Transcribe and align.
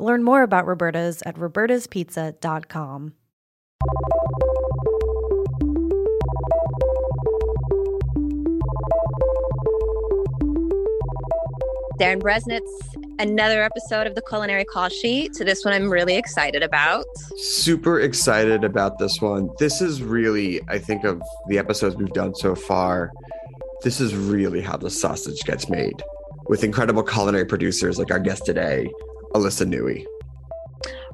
Learn 0.00 0.24
more 0.24 0.42
about 0.42 0.66
Roberta's 0.66 1.22
at 1.26 1.36
robertaspizza.com. 1.36 3.12
Darren 12.00 12.22
Bresnitz, 12.22 12.60
another 13.18 13.62
episode 13.62 14.06
of 14.06 14.14
the 14.14 14.22
Culinary 14.22 14.64
Call 14.64 14.88
Sheet. 14.88 15.36
So 15.36 15.44
this 15.44 15.66
one 15.66 15.74
I'm 15.74 15.90
really 15.90 16.16
excited 16.16 16.62
about. 16.62 17.04
Super 17.36 18.00
excited 18.00 18.64
about 18.64 18.98
this 18.98 19.20
one. 19.20 19.50
This 19.58 19.82
is 19.82 20.02
really, 20.02 20.62
I 20.68 20.78
think, 20.78 21.04
of 21.04 21.20
the 21.48 21.58
episodes 21.58 21.96
we've 21.96 22.08
done 22.14 22.34
so 22.34 22.54
far. 22.54 23.10
This 23.82 24.00
is 24.00 24.14
really 24.14 24.62
how 24.62 24.78
the 24.78 24.88
sausage 24.88 25.40
gets 25.44 25.68
made 25.68 26.02
with 26.48 26.64
incredible 26.64 27.02
culinary 27.02 27.44
producers 27.44 27.98
like 27.98 28.10
our 28.10 28.18
guest 28.18 28.46
today, 28.46 28.90
Alyssa 29.34 29.66
Noui. 29.66 30.06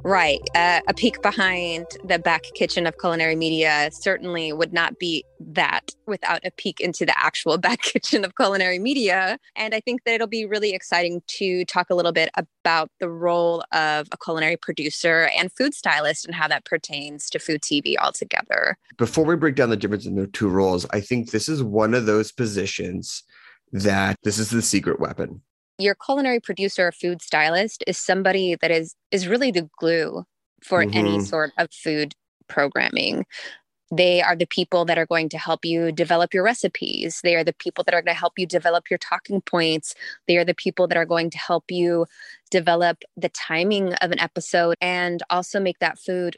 Right. 0.06 0.40
Uh, 0.54 0.82
a 0.86 0.94
peek 0.94 1.20
behind 1.20 1.84
the 2.04 2.20
back 2.20 2.44
kitchen 2.54 2.86
of 2.86 2.96
culinary 2.96 3.34
media 3.34 3.90
certainly 3.92 4.52
would 4.52 4.72
not 4.72 5.00
be 5.00 5.24
that 5.40 5.90
without 6.06 6.44
a 6.44 6.52
peek 6.52 6.78
into 6.78 7.04
the 7.04 7.18
actual 7.18 7.58
back 7.66 7.82
kitchen 7.82 8.24
of 8.24 8.36
culinary 8.36 8.78
media. 8.78 9.36
And 9.56 9.74
I 9.74 9.80
think 9.80 10.04
that 10.04 10.14
it'll 10.14 10.28
be 10.28 10.46
really 10.46 10.74
exciting 10.74 11.22
to 11.38 11.64
talk 11.64 11.90
a 11.90 11.96
little 11.96 12.12
bit 12.12 12.30
about 12.36 12.88
the 13.00 13.08
role 13.08 13.64
of 13.72 14.06
a 14.12 14.16
culinary 14.16 14.56
producer 14.56 15.28
and 15.36 15.50
food 15.58 15.74
stylist 15.74 16.24
and 16.24 16.36
how 16.36 16.46
that 16.46 16.64
pertains 16.64 17.28
to 17.30 17.40
food 17.40 17.62
TV 17.62 17.96
altogether. 17.98 18.78
Before 18.98 19.24
we 19.24 19.34
break 19.34 19.56
down 19.56 19.70
the 19.70 19.76
difference 19.76 20.06
in 20.06 20.14
their 20.14 20.26
two 20.26 20.48
roles, 20.48 20.86
I 20.90 21.00
think 21.00 21.32
this 21.32 21.48
is 21.48 21.64
one 21.64 21.94
of 21.94 22.06
those 22.06 22.30
positions 22.30 23.24
that 23.72 24.18
this 24.22 24.38
is 24.38 24.50
the 24.50 24.62
secret 24.62 25.00
weapon 25.00 25.42
your 25.78 25.94
culinary 25.94 26.40
producer 26.40 26.88
or 26.88 26.92
food 26.92 27.22
stylist 27.22 27.84
is 27.86 27.98
somebody 27.98 28.56
that 28.60 28.70
is 28.70 28.94
is 29.10 29.28
really 29.28 29.50
the 29.50 29.68
glue 29.78 30.24
for 30.62 30.82
mm-hmm. 30.82 30.96
any 30.96 31.20
sort 31.20 31.52
of 31.58 31.68
food 31.72 32.14
programming 32.48 33.24
they 33.92 34.20
are 34.20 34.34
the 34.34 34.46
people 34.46 34.84
that 34.84 34.98
are 34.98 35.06
going 35.06 35.28
to 35.28 35.38
help 35.38 35.64
you 35.64 35.92
develop 35.92 36.34
your 36.34 36.42
recipes 36.42 37.20
they 37.22 37.36
are 37.36 37.44
the 37.44 37.54
people 37.54 37.84
that 37.84 37.94
are 37.94 38.02
going 38.02 38.14
to 38.14 38.18
help 38.18 38.32
you 38.36 38.46
develop 38.46 38.90
your 38.90 38.98
talking 38.98 39.40
points 39.40 39.94
they 40.26 40.36
are 40.36 40.44
the 40.44 40.54
people 40.54 40.86
that 40.88 40.96
are 40.96 41.06
going 41.06 41.30
to 41.30 41.38
help 41.38 41.64
you 41.70 42.06
develop 42.50 43.02
the 43.16 43.28
timing 43.28 43.92
of 43.94 44.10
an 44.10 44.20
episode 44.20 44.74
and 44.80 45.22
also 45.30 45.60
make 45.60 45.78
that 45.78 45.98
food 45.98 46.36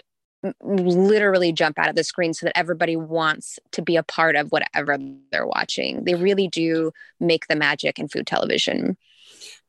literally 0.63 1.53
jump 1.53 1.79
out 1.79 1.89
of 1.89 1.97
the 1.97 2.05
screen 2.05 2.33
so 2.33 2.47
that 2.47 2.57
everybody 2.57 2.97
wants 2.97 3.59
to 3.73 3.83
be 3.83 3.97
a 3.97 4.03
part 4.03 4.37
of 4.37 4.51
whatever 4.51 4.97
they're 5.33 5.47
watching. 5.47 6.05
They 6.05 6.15
really 6.15 6.49
do 6.49 6.93
make 7.19 7.49
the 7.49 7.57
magic 7.57 7.99
in 7.99 8.09
food 8.09 8.27
television. 8.27 8.97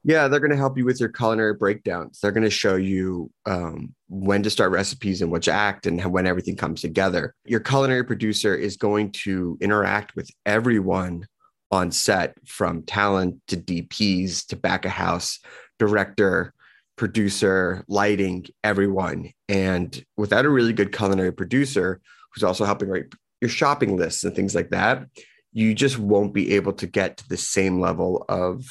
Yeah, 0.03 0.27
they're 0.27 0.39
going 0.39 0.51
to 0.51 0.57
help 0.57 0.77
you 0.77 0.85
with 0.85 0.99
your 0.99 1.09
culinary 1.09 1.53
breakdowns. 1.53 2.19
They're 2.19 2.31
going 2.31 2.45
to 2.45 2.49
show 2.49 2.75
you 2.75 3.29
um, 3.45 3.93
when 4.07 4.43
to 4.43 4.49
start 4.49 4.71
recipes 4.71 5.21
and 5.21 5.31
which 5.31 5.49
act 5.49 5.85
and 5.85 6.03
when 6.05 6.25
everything 6.25 6.55
comes 6.55 6.81
together. 6.81 7.35
Your 7.45 7.59
culinary 7.59 8.05
producer 8.05 8.55
is 8.55 8.77
going 8.77 9.11
to 9.11 9.57
interact 9.59 10.15
with 10.15 10.29
everyone 10.45 11.25
on 11.71 11.91
set 11.91 12.35
from 12.47 12.83
talent 12.83 13.41
to 13.47 13.57
DPs 13.57 14.47
to 14.47 14.55
back 14.55 14.85
of 14.85 14.91
house, 14.91 15.39
director, 15.77 16.53
producer, 16.95 17.83
lighting, 17.87 18.45
everyone. 18.63 19.31
And 19.47 20.03
without 20.17 20.45
a 20.45 20.49
really 20.49 20.73
good 20.73 20.95
culinary 20.95 21.31
producer 21.31 22.01
who's 22.33 22.43
also 22.43 22.65
helping 22.65 22.89
write 22.89 23.13
your 23.41 23.49
shopping 23.49 23.97
lists 23.97 24.23
and 24.23 24.35
things 24.35 24.55
like 24.55 24.69
that, 24.69 25.07
you 25.51 25.73
just 25.73 25.97
won't 25.97 26.33
be 26.33 26.55
able 26.55 26.73
to 26.73 26.87
get 26.87 27.17
to 27.17 27.27
the 27.27 27.37
same 27.37 27.79
level 27.79 28.25
of 28.29 28.65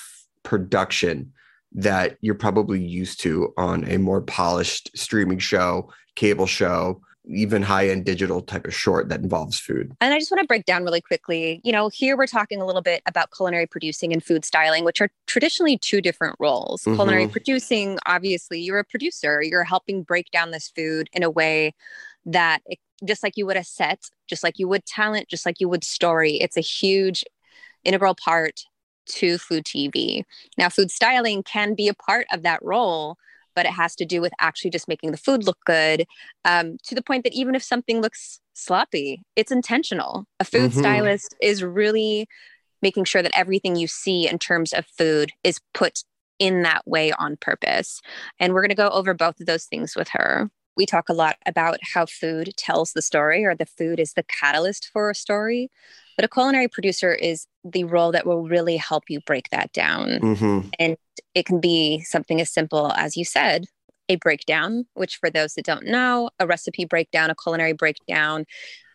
production 0.49 1.31
that 1.73 2.17
you're 2.23 2.35
probably 2.35 2.83
used 2.83 3.21
to 3.21 3.53
on 3.59 3.85
a 3.85 3.99
more 3.99 4.23
polished 4.23 4.91
streaming 4.97 5.39
show, 5.39 5.93
cable 6.15 6.47
show, 6.47 7.03
even 7.27 7.61
high 7.61 7.91
end 7.91 8.07
digital 8.07 8.41
type 8.41 8.67
of 8.67 8.75
short 8.75 9.11
that 9.11 9.21
involves 9.21 9.61
food. 9.61 9.93
And 10.01 10.15
I 10.15 10.19
just 10.19 10.31
want 10.31 10.41
to 10.41 10.47
break 10.47 10.65
down 10.65 10.85
really 10.85 11.03
quickly. 11.03 11.61
You 11.65 11.73
know, 11.73 11.91
here 11.91 12.17
we're 12.17 12.27
talking 12.27 12.63
a 12.63 12.65
little 12.65 12.81
bit 12.81 13.03
about 13.05 13.29
culinary 13.37 13.67
producing 13.67 14.15
and 14.15 14.25
food 14.25 14.47
styling, 14.47 14.85
which 14.85 15.03
are 15.03 15.11
traditionally 15.27 15.77
two 15.77 16.01
different 16.01 16.37
roles. 16.41 16.81
Mm-hmm. 16.85 16.95
Culinary 16.95 17.29
producing, 17.29 17.99
obviously, 18.07 18.63
you're 18.63 18.79
a 18.79 18.85
producer, 18.85 19.43
you're 19.43 19.65
helping 19.65 20.03
break 20.03 20.31
down 20.31 20.53
this 20.53 20.73
food 20.75 21.11
in 21.13 21.23
a 21.23 21.29
way 21.31 21.75
that 22.25 22.63
it, 22.65 22.79
just 23.05 23.23
like 23.23 23.37
you 23.37 23.45
would 23.45 23.59
a 23.59 23.65
set, 23.65 24.09
just 24.27 24.43
like 24.43 24.59
you 24.59 24.67
would 24.67 24.87
talent, 24.87 25.29
just 25.29 25.45
like 25.45 25.61
you 25.61 25.69
would 25.69 25.85
story, 25.85 26.37
it's 26.37 26.57
a 26.57 26.63
huge 26.63 27.23
integral 27.85 28.15
part 28.15 28.63
to 29.09 29.39
food 29.39 29.65
TV. 29.65 30.23
Now, 30.57 30.69
food 30.69 30.91
styling 30.91 31.43
can 31.43 31.75
be 31.75 31.89
a 31.89 31.95
part 31.95 32.27
of 32.33 32.43
that 32.43 32.63
role, 32.63 33.17
but 33.55 33.67
it 33.67 33.73
has 33.73 33.95
to 33.97 34.05
do 34.05 34.21
with 34.21 34.33
actually 34.41 34.71
just 34.71 34.89
making 34.89 35.11
the 35.11 35.17
food 35.17 35.45
look 35.45 35.59
good 35.67 36.07
um, 36.45 36.77
to 36.85 36.95
the 36.95 37.03
point 37.03 37.25
that 37.25 37.35
even 37.35 37.55
if 37.55 37.63
something 37.63 38.01
looks 38.01 38.41
sloppy, 38.55 39.23
it's 39.37 39.53
intentional. 39.53 40.27
A 40.39 40.45
food 40.45 40.71
mm-hmm. 40.71 40.81
stylist 40.81 41.35
is 41.43 41.65
really 41.65 42.29
making 42.83 43.05
sure 43.05 43.23
that 43.23 43.37
everything 43.37 43.77
you 43.77 43.87
see 43.87 44.29
in 44.29 44.39
terms 44.39 44.73
of 44.73 44.87
food 44.87 45.33
is 45.43 45.59
put 45.75 46.05
in 46.39 46.63
that 46.63 46.87
way 46.87 47.13
on 47.13 47.37
purpose. 47.37 48.01
And 48.39 48.53
we're 48.53 48.63
going 48.63 48.69
to 48.69 48.75
go 48.77 48.91
over 48.91 49.15
both 49.15 49.41
of 49.41 49.47
those 49.47 49.65
things 49.65 49.97
with 49.97 50.09
her. 50.11 50.51
We 50.77 50.87
talk 50.87 51.09
a 51.09 51.15
lot 51.15 51.37
about 51.45 51.79
how 51.83 52.07
food 52.07 52.53
tells 52.57 52.93
the 52.93 53.03
story 53.03 53.45
or 53.45 53.55
the 53.55 53.67
food 53.67 53.99
is 53.99 54.13
the 54.13 54.23
catalyst 54.23 54.91
for 54.93 55.11
a 55.11 55.15
story. 55.15 55.71
But 56.19 56.25
a 56.25 56.29
culinary 56.29 56.67
producer 56.67 57.15
is 57.15 57.47
the 57.62 57.85
role 57.85 58.11
that 58.11 58.26
will 58.26 58.43
really 58.43 58.76
help 58.76 59.05
you 59.09 59.20
break 59.20 59.50
that 59.50 59.73
down. 59.73 60.19
Mm-hmm. 60.20 60.69
And 60.81 60.97
it 61.37 61.47
can 61.47 61.61
be 61.61 62.00
something 62.00 62.41
as 62.41 62.53
simple 62.53 62.93
as 62.97 63.17
you 63.17 63.25
said, 63.25 63.67
a 64.09 64.17
breakdown, 64.17 64.87
which 64.94 65.19
for 65.19 65.31
those 65.31 65.55
that 65.55 65.65
don't 65.65 65.87
know, 65.87 66.31
a 66.41 66.47
recipe 66.49 66.85
breakdown, 66.85 67.31
a 67.31 67.37
culinary 67.37 67.73
breakdown 67.73 68.47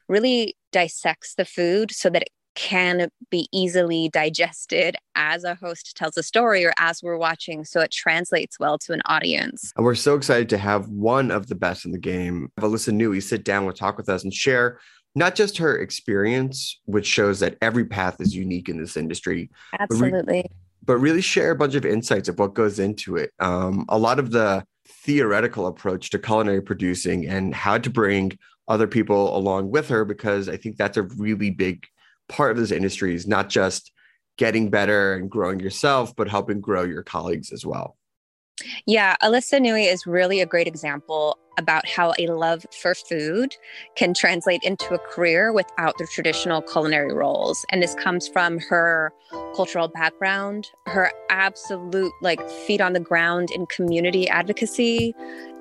really 0.10 0.58
dissects 0.74 1.36
the 1.36 1.46
food 1.46 1.92
so 1.92 2.10
that 2.10 2.24
it 2.24 2.30
can 2.56 3.08
be 3.32 3.48
easily 3.54 4.10
digested 4.10 4.98
as 5.16 5.46
a 5.46 5.56
host 5.56 5.96
tells 5.96 6.18
a 6.18 6.24
story 6.24 6.66
or 6.66 6.74
as 6.78 7.02
we're 7.02 7.18
watching 7.18 7.64
so 7.64 7.80
it 7.80 7.90
translates 7.90 8.60
well 8.60 8.78
to 8.78 8.92
an 8.92 9.02
audience. 9.06 9.72
And 9.78 9.86
we're 9.86 9.96
so 9.96 10.16
excited 10.16 10.50
to 10.50 10.58
have 10.58 10.90
one 10.90 11.32
of 11.32 11.48
the 11.48 11.56
best 11.56 11.86
in 11.86 11.92
the 11.92 11.98
game, 11.98 12.50
Alyssa 12.60 12.94
Noui, 12.94 13.24
sit 13.24 13.46
down 13.46 13.64
and 13.66 13.76
talk 13.76 13.98
with 13.98 14.10
us 14.10 14.24
and 14.24 14.34
share 14.34 14.80
not 15.16 15.36
just 15.36 15.58
her 15.58 15.78
experience, 15.78 16.80
which 16.86 17.06
shows 17.06 17.40
that 17.40 17.58
every 17.62 17.86
path 17.86 18.20
is 18.20 18.36
unique 18.36 18.70
in 18.70 18.78
this 18.78 18.98
industry. 18.98 19.50
Absolutely. 19.80 20.22
But, 20.22 20.28
re- 20.34 20.50
but 20.86 20.98
really 20.98 21.22
share 21.22 21.52
a 21.52 21.56
bunch 21.56 21.76
of 21.76 21.86
insights 21.86 22.30
of 22.30 22.40
what 22.40 22.54
goes 22.54 22.80
into 22.80 23.16
it. 23.16 23.32
Um, 23.40 23.86
a 23.90 23.98
lot 23.98 24.20
of 24.20 24.32
the 24.32 24.66
theoretical 24.88 25.68
approach 25.68 26.10
to 26.10 26.20
culinary 26.20 26.62
producing 26.62 27.28
and 27.28 27.54
how 27.54 27.78
to 27.78 27.90
bring 27.90 28.38
other 28.68 28.88
people 28.88 29.36
along 29.38 29.70
with 29.70 29.90
her, 29.90 30.06
because 30.06 30.50
I 30.50 30.58
think 30.58 30.78
that's 30.78 30.98
a 30.98 31.04
really 31.04 31.50
big 31.50 31.86
part 32.30 32.52
of 32.52 32.58
this 32.58 32.72
industry 32.72 33.14
is 33.14 33.28
not 33.28 33.50
just 33.50 33.92
getting 34.38 34.70
better 34.70 35.14
and 35.14 35.30
growing 35.30 35.60
yourself, 35.60 36.16
but 36.16 36.28
helping 36.28 36.60
grow 36.60 36.84
your 36.84 37.04
colleagues 37.04 37.52
as 37.52 37.66
well. 37.66 37.98
Yeah, 38.86 39.16
Alyssa 39.22 39.60
Noui 39.60 39.92
is 39.92 40.06
really 40.06 40.40
a 40.40 40.46
great 40.46 40.68
example 40.68 41.38
about 41.58 41.88
how 41.88 42.14
a 42.18 42.28
love 42.28 42.66
for 42.82 42.96
food 42.96 43.56
can 43.96 44.14
translate 44.14 44.64
into 44.64 44.94
a 44.94 44.98
career 44.98 45.54
without 45.54 45.98
the 45.98 46.08
traditional 46.08 46.62
culinary 46.62 47.14
roles. 47.14 47.64
And 47.70 47.82
this 47.82 47.94
comes 47.96 48.28
from 48.28 48.60
her 48.60 49.14
cultural 49.56 49.88
background, 49.88 50.68
her 50.88 51.12
absolute 51.30 52.12
like 52.22 52.48
feet 52.50 52.82
on 52.82 52.94
the 52.94 53.00
ground 53.00 53.50
in 53.52 53.66
community 53.68 54.28
advocacy, 54.28 55.14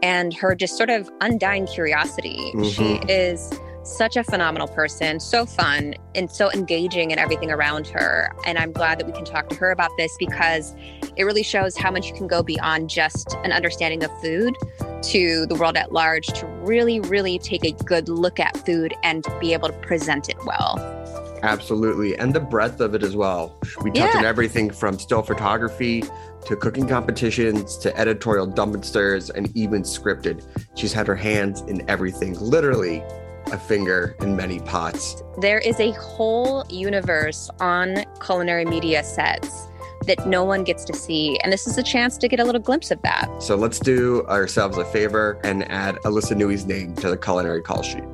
and 0.03 0.33
her 0.35 0.55
just 0.55 0.77
sort 0.77 0.91
of 0.91 1.11
undying 1.21 1.67
curiosity. 1.67 2.38
Mm-hmm. 2.55 3.06
She 3.06 3.12
is 3.12 3.53
such 3.84 4.17
a 4.17 4.25
phenomenal 4.25 4.69
person, 4.69 5.19
so 5.19 5.44
fun 5.44 5.94
and 6.14 6.31
so 6.31 6.50
engaging 6.52 7.11
in 7.11 7.19
everything 7.19 7.50
around 7.50 7.87
her. 7.88 8.31
And 8.46 8.58
I'm 8.58 8.73
glad 8.73 8.99
that 9.00 9.06
we 9.06 9.12
can 9.12 9.25
talk 9.25 9.49
to 9.50 9.56
her 9.56 9.70
about 9.70 9.90
this 9.99 10.14
because 10.19 10.75
it 11.17 11.25
really 11.25 11.43
shows 11.43 11.76
how 11.76 11.90
much 11.90 12.08
you 12.08 12.14
can 12.14 12.26
go 12.26 12.43
beyond 12.43 12.88
just 12.88 13.37
an 13.44 13.52
understanding 13.52 14.05
of 14.05 14.11
food 14.20 14.56
to 15.02 15.46
the 15.46 15.55
world 15.56 15.76
at 15.76 15.93
large 15.93 16.26
to 16.29 16.46
really, 16.46 17.00
really 17.00 17.38
take 17.38 17.64
a 17.64 17.73
good 17.84 18.08
look 18.08 18.38
at 18.38 18.56
food 18.64 18.94
and 19.02 19.26
be 19.40 19.52
able 19.52 19.69
to 19.69 19.75
present 19.79 20.28
it 20.28 20.37
well. 20.46 20.78
Absolutely. 21.43 22.17
And 22.17 22.32
the 22.32 22.40
breadth 22.40 22.81
of 22.81 22.94
it 22.94 23.02
as 23.02 23.17
well. 23.17 23.58
We 23.82 23.90
touch 23.90 24.14
yeah. 24.14 24.19
on 24.19 24.25
everything 24.25 24.70
from 24.70 24.96
still 24.96 25.23
photography 25.23 26.05
to 26.46 26.56
cooking 26.56 26.87
competitions 26.87 27.76
to 27.78 27.96
editorial 27.99 28.46
dump 28.46 28.75
and 28.75 28.85
stirs 28.85 29.28
and 29.31 29.55
even 29.56 29.82
scripted. 29.82 30.44
She's 30.76 30.93
had 30.93 31.08
her 31.08 31.17
hands 31.17 31.62
in 31.62 31.88
everything, 31.90 32.38
literally 32.38 33.02
a 33.52 33.58
finger 33.58 34.16
in 34.20 34.34
many 34.34 34.58
pots. 34.60 35.22
There 35.40 35.58
is 35.58 35.78
a 35.78 35.93
whole 35.93 36.64
universe 36.69 37.50
on 37.60 38.04
culinary 38.25 38.64
media 38.64 39.04
sets 39.04 39.69
that 40.06 40.26
no 40.26 40.43
one 40.43 40.64
gets 40.64 40.84
to 40.87 40.94
see. 40.94 41.38
And 41.44 41.52
this 41.52 41.66
is 41.66 41.78
a 41.78 41.82
chance 41.82 42.19
to 42.19 42.28
get 42.28 42.40
a 42.40 42.44
little 42.44 42.60
glimpse 42.60 42.90
of 42.90 43.00
that. 43.02 43.28
So 43.40 43.54
let's 43.54 43.78
do 43.78 44.26
ourselves 44.26 44.76
a 44.78 44.84
favor 44.87 45.40
and 45.44 45.70
add 45.70 45.96
Alyssa 46.04 46.37
Noui's 46.37 46.66
name 46.66 46.94
to 46.96 47.10
the 47.10 47.16
culinary 47.16 47.62
call 47.62 47.82
sheet. 47.82 48.04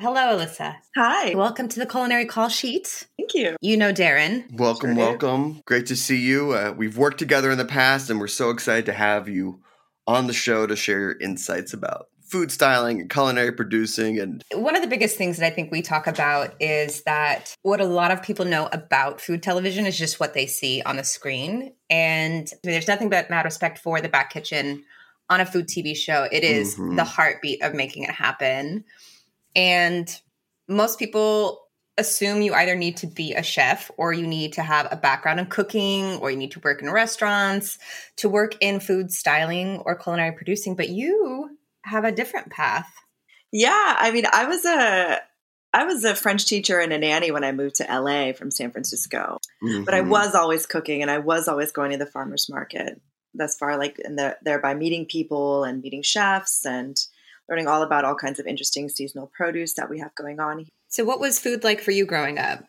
Hello, 0.00 0.38
Alyssa. 0.38 0.76
Hi. 0.96 1.34
Welcome 1.34 1.68
to 1.68 1.78
the 1.78 1.84
culinary 1.84 2.24
call 2.24 2.48
sheet. 2.48 3.06
Thank 3.18 3.34
you. 3.34 3.56
You 3.60 3.76
know 3.76 3.92
Darren. 3.92 4.50
Welcome, 4.52 4.96
sure 4.96 5.06
welcome. 5.06 5.62
Great 5.66 5.86
to 5.86 5.96
see 5.96 6.16
you. 6.16 6.52
Uh, 6.52 6.72
we've 6.74 6.96
worked 6.96 7.18
together 7.18 7.50
in 7.50 7.58
the 7.58 7.66
past, 7.66 8.08
and 8.08 8.18
we're 8.18 8.26
so 8.26 8.48
excited 8.48 8.86
to 8.86 8.94
have 8.94 9.28
you 9.28 9.60
on 10.06 10.26
the 10.26 10.32
show 10.32 10.66
to 10.66 10.74
share 10.74 11.00
your 11.00 11.18
insights 11.20 11.74
about 11.74 12.08
food 12.30 12.50
styling 12.52 13.00
and 13.00 13.10
culinary 13.10 13.52
producing 13.52 14.18
and 14.18 14.44
one 14.54 14.76
of 14.76 14.82
the 14.82 14.88
biggest 14.88 15.16
things 15.16 15.36
that 15.36 15.46
i 15.46 15.50
think 15.50 15.70
we 15.70 15.82
talk 15.82 16.06
about 16.06 16.54
is 16.60 17.02
that 17.02 17.56
what 17.62 17.80
a 17.80 17.84
lot 17.84 18.10
of 18.10 18.22
people 18.22 18.44
know 18.44 18.68
about 18.72 19.20
food 19.20 19.42
television 19.42 19.86
is 19.86 19.98
just 19.98 20.20
what 20.20 20.34
they 20.34 20.46
see 20.46 20.82
on 20.82 20.96
the 20.96 21.04
screen. 21.04 21.72
And 21.88 22.48
there's 22.62 22.88
nothing 22.88 23.08
but 23.08 23.30
mad 23.30 23.44
respect 23.44 23.78
for 23.78 24.00
the 24.00 24.08
back 24.08 24.30
kitchen 24.30 24.84
on 25.28 25.40
a 25.40 25.46
food 25.46 25.66
tv 25.66 25.96
show. 25.96 26.28
It 26.30 26.44
is 26.44 26.74
mm-hmm. 26.74 26.96
the 26.96 27.04
heartbeat 27.04 27.62
of 27.62 27.74
making 27.74 28.04
it 28.04 28.10
happen. 28.10 28.84
And 29.56 30.08
most 30.68 30.98
people 30.98 31.66
assume 31.98 32.40
you 32.40 32.54
either 32.54 32.76
need 32.76 32.96
to 32.98 33.06
be 33.06 33.34
a 33.34 33.42
chef 33.42 33.90
or 33.96 34.12
you 34.12 34.26
need 34.26 34.54
to 34.54 34.62
have 34.62 34.88
a 34.90 34.96
background 34.96 35.38
in 35.38 35.46
cooking 35.46 36.16
or 36.16 36.30
you 36.30 36.36
need 36.36 36.52
to 36.52 36.60
work 36.60 36.80
in 36.80 36.90
restaurants 36.90 37.78
to 38.16 38.28
work 38.28 38.56
in 38.60 38.80
food 38.80 39.12
styling 39.12 39.78
or 39.84 39.96
culinary 39.96 40.32
producing 40.32 40.74
but 40.74 40.88
you 40.88 41.58
have 41.84 42.04
a 42.04 42.12
different 42.12 42.50
path. 42.50 42.90
Yeah, 43.52 43.96
I 43.98 44.10
mean, 44.10 44.24
I 44.32 44.46
was 44.46 44.64
a 44.64 45.20
I 45.72 45.84
was 45.84 46.04
a 46.04 46.14
French 46.14 46.46
teacher 46.46 46.80
and 46.80 46.92
a 46.92 46.98
nanny 46.98 47.30
when 47.30 47.44
I 47.44 47.52
moved 47.52 47.76
to 47.76 47.84
LA 47.84 48.32
from 48.32 48.50
San 48.50 48.72
Francisco. 48.72 49.38
Mm-hmm. 49.62 49.84
But 49.84 49.94
I 49.94 50.00
mm-hmm. 50.00 50.10
was 50.10 50.34
always 50.34 50.66
cooking 50.66 51.02
and 51.02 51.10
I 51.10 51.18
was 51.18 51.46
always 51.46 51.70
going 51.70 51.92
to 51.92 51.98
the 51.98 52.06
farmers 52.06 52.48
market. 52.50 53.00
Thus 53.32 53.56
far, 53.56 53.78
like 53.78 54.00
and 54.02 54.18
the, 54.18 54.36
thereby 54.42 54.74
meeting 54.74 55.06
people 55.06 55.62
and 55.62 55.80
meeting 55.80 56.02
chefs 56.02 56.66
and 56.66 56.96
learning 57.48 57.68
all 57.68 57.82
about 57.82 58.04
all 58.04 58.16
kinds 58.16 58.40
of 58.40 58.46
interesting 58.46 58.88
seasonal 58.88 59.30
produce 59.32 59.74
that 59.74 59.88
we 59.88 60.00
have 60.00 60.12
going 60.16 60.40
on. 60.40 60.66
So, 60.88 61.04
what 61.04 61.20
was 61.20 61.38
food 61.38 61.62
like 61.62 61.80
for 61.80 61.92
you 61.92 62.06
growing 62.06 62.38
up? 62.38 62.64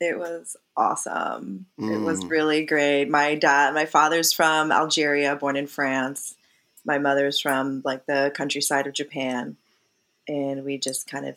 It 0.00 0.18
was 0.18 0.56
awesome. 0.78 1.66
Mm. 1.78 1.94
It 1.94 1.98
was 1.98 2.24
mm. 2.24 2.30
really 2.30 2.64
great. 2.64 3.10
My 3.10 3.34
dad, 3.34 3.74
my 3.74 3.84
father's 3.84 4.32
from 4.32 4.72
Algeria, 4.72 5.36
born 5.36 5.56
in 5.56 5.66
France 5.66 6.34
my 6.84 6.98
mother's 6.98 7.40
from 7.40 7.82
like 7.84 8.06
the 8.06 8.32
countryside 8.34 8.86
of 8.86 8.94
Japan, 8.94 9.56
and 10.28 10.64
we 10.64 10.78
just 10.78 11.08
kind 11.08 11.26
of 11.26 11.36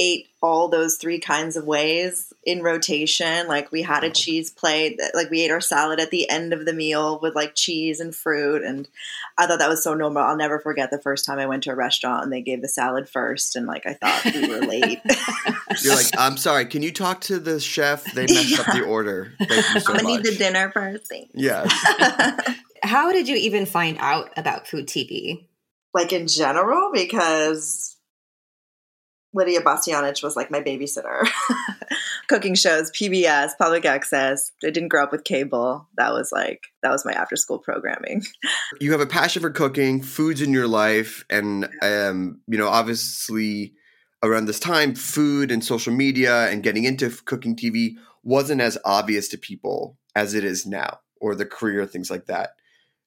ate 0.00 0.28
all 0.42 0.68
those 0.68 0.96
three 0.96 1.20
kinds 1.20 1.58
of 1.58 1.66
ways 1.66 2.32
in 2.44 2.62
rotation. 2.62 3.46
Like 3.46 3.70
we 3.70 3.82
had 3.82 4.02
a 4.02 4.08
cheese 4.08 4.50
plate, 4.50 4.98
like 5.14 5.30
we 5.30 5.42
ate 5.42 5.50
our 5.50 5.60
salad 5.60 6.00
at 6.00 6.10
the 6.10 6.28
end 6.30 6.54
of 6.54 6.64
the 6.64 6.72
meal 6.72 7.20
with 7.20 7.34
like 7.34 7.54
cheese 7.54 8.00
and 8.00 8.14
fruit. 8.14 8.64
And 8.64 8.88
I 9.36 9.46
thought 9.46 9.58
that 9.58 9.68
was 9.68 9.84
so 9.84 9.92
normal. 9.92 10.22
I'll 10.22 10.38
never 10.38 10.58
forget 10.58 10.90
the 10.90 10.98
first 10.98 11.26
time 11.26 11.38
I 11.38 11.44
went 11.44 11.64
to 11.64 11.72
a 11.72 11.74
restaurant 11.74 12.24
and 12.24 12.32
they 12.32 12.40
gave 12.40 12.62
the 12.62 12.68
salad 12.68 13.10
first. 13.10 13.56
And 13.56 13.66
like 13.66 13.84
I 13.84 13.92
thought 13.92 14.24
we 14.24 14.48
were 14.48 14.66
late. 14.66 15.00
You're 15.82 15.94
like, 15.94 16.06
I'm 16.16 16.38
sorry, 16.38 16.64
can 16.64 16.82
you 16.82 16.92
talk 16.92 17.20
to 17.22 17.38
the 17.38 17.60
chef? 17.60 18.04
They 18.14 18.22
messed 18.22 18.50
yeah. 18.50 18.60
up 18.60 18.74
the 18.74 18.82
order. 18.86 19.34
Thank 19.38 19.74
you 19.74 19.80
so 19.80 19.92
I'm 19.92 19.98
gonna 19.98 20.16
need 20.16 20.24
the 20.24 20.34
dinner 20.34 20.70
first. 20.72 21.12
Yes. 21.34 22.56
How 22.82 23.12
did 23.12 23.28
you 23.28 23.36
even 23.36 23.66
find 23.66 23.96
out 24.00 24.30
about 24.36 24.66
food 24.66 24.86
TV? 24.86 25.46
Like 25.92 26.12
in 26.12 26.28
general, 26.28 26.90
because 26.92 27.96
Lidia 29.32 29.60
Bastianich 29.60 30.22
was 30.22 30.36
like 30.36 30.50
my 30.50 30.60
babysitter. 30.60 31.28
Cooking 32.28 32.54
shows, 32.54 32.90
PBS, 32.90 33.50
public 33.58 33.84
access. 33.84 34.52
I 34.64 34.70
didn't 34.70 34.88
grow 34.88 35.04
up 35.04 35.12
with 35.12 35.24
cable. 35.24 35.88
That 35.96 36.12
was 36.12 36.32
like 36.32 36.62
that 36.82 36.90
was 36.90 37.04
my 37.04 37.12
after 37.12 37.36
school 37.36 37.58
programming. 37.58 38.24
You 38.80 38.92
have 38.92 39.00
a 39.00 39.06
passion 39.06 39.42
for 39.42 39.50
cooking, 39.50 40.02
foods 40.02 40.40
in 40.40 40.52
your 40.52 40.68
life, 40.68 41.24
and 41.30 41.68
um, 41.82 42.40
you 42.46 42.58
know, 42.58 42.68
obviously 42.68 43.74
around 44.22 44.46
this 44.46 44.60
time, 44.60 44.94
food 44.94 45.50
and 45.50 45.64
social 45.64 45.92
media 45.92 46.48
and 46.50 46.62
getting 46.62 46.84
into 46.84 47.10
cooking 47.24 47.56
TV 47.56 47.94
wasn't 48.22 48.60
as 48.60 48.78
obvious 48.84 49.28
to 49.28 49.38
people 49.38 49.98
as 50.14 50.34
it 50.34 50.44
is 50.44 50.66
now, 50.66 50.98
or 51.20 51.34
the 51.34 51.46
career 51.46 51.86
things 51.86 52.10
like 52.10 52.26
that. 52.26 52.50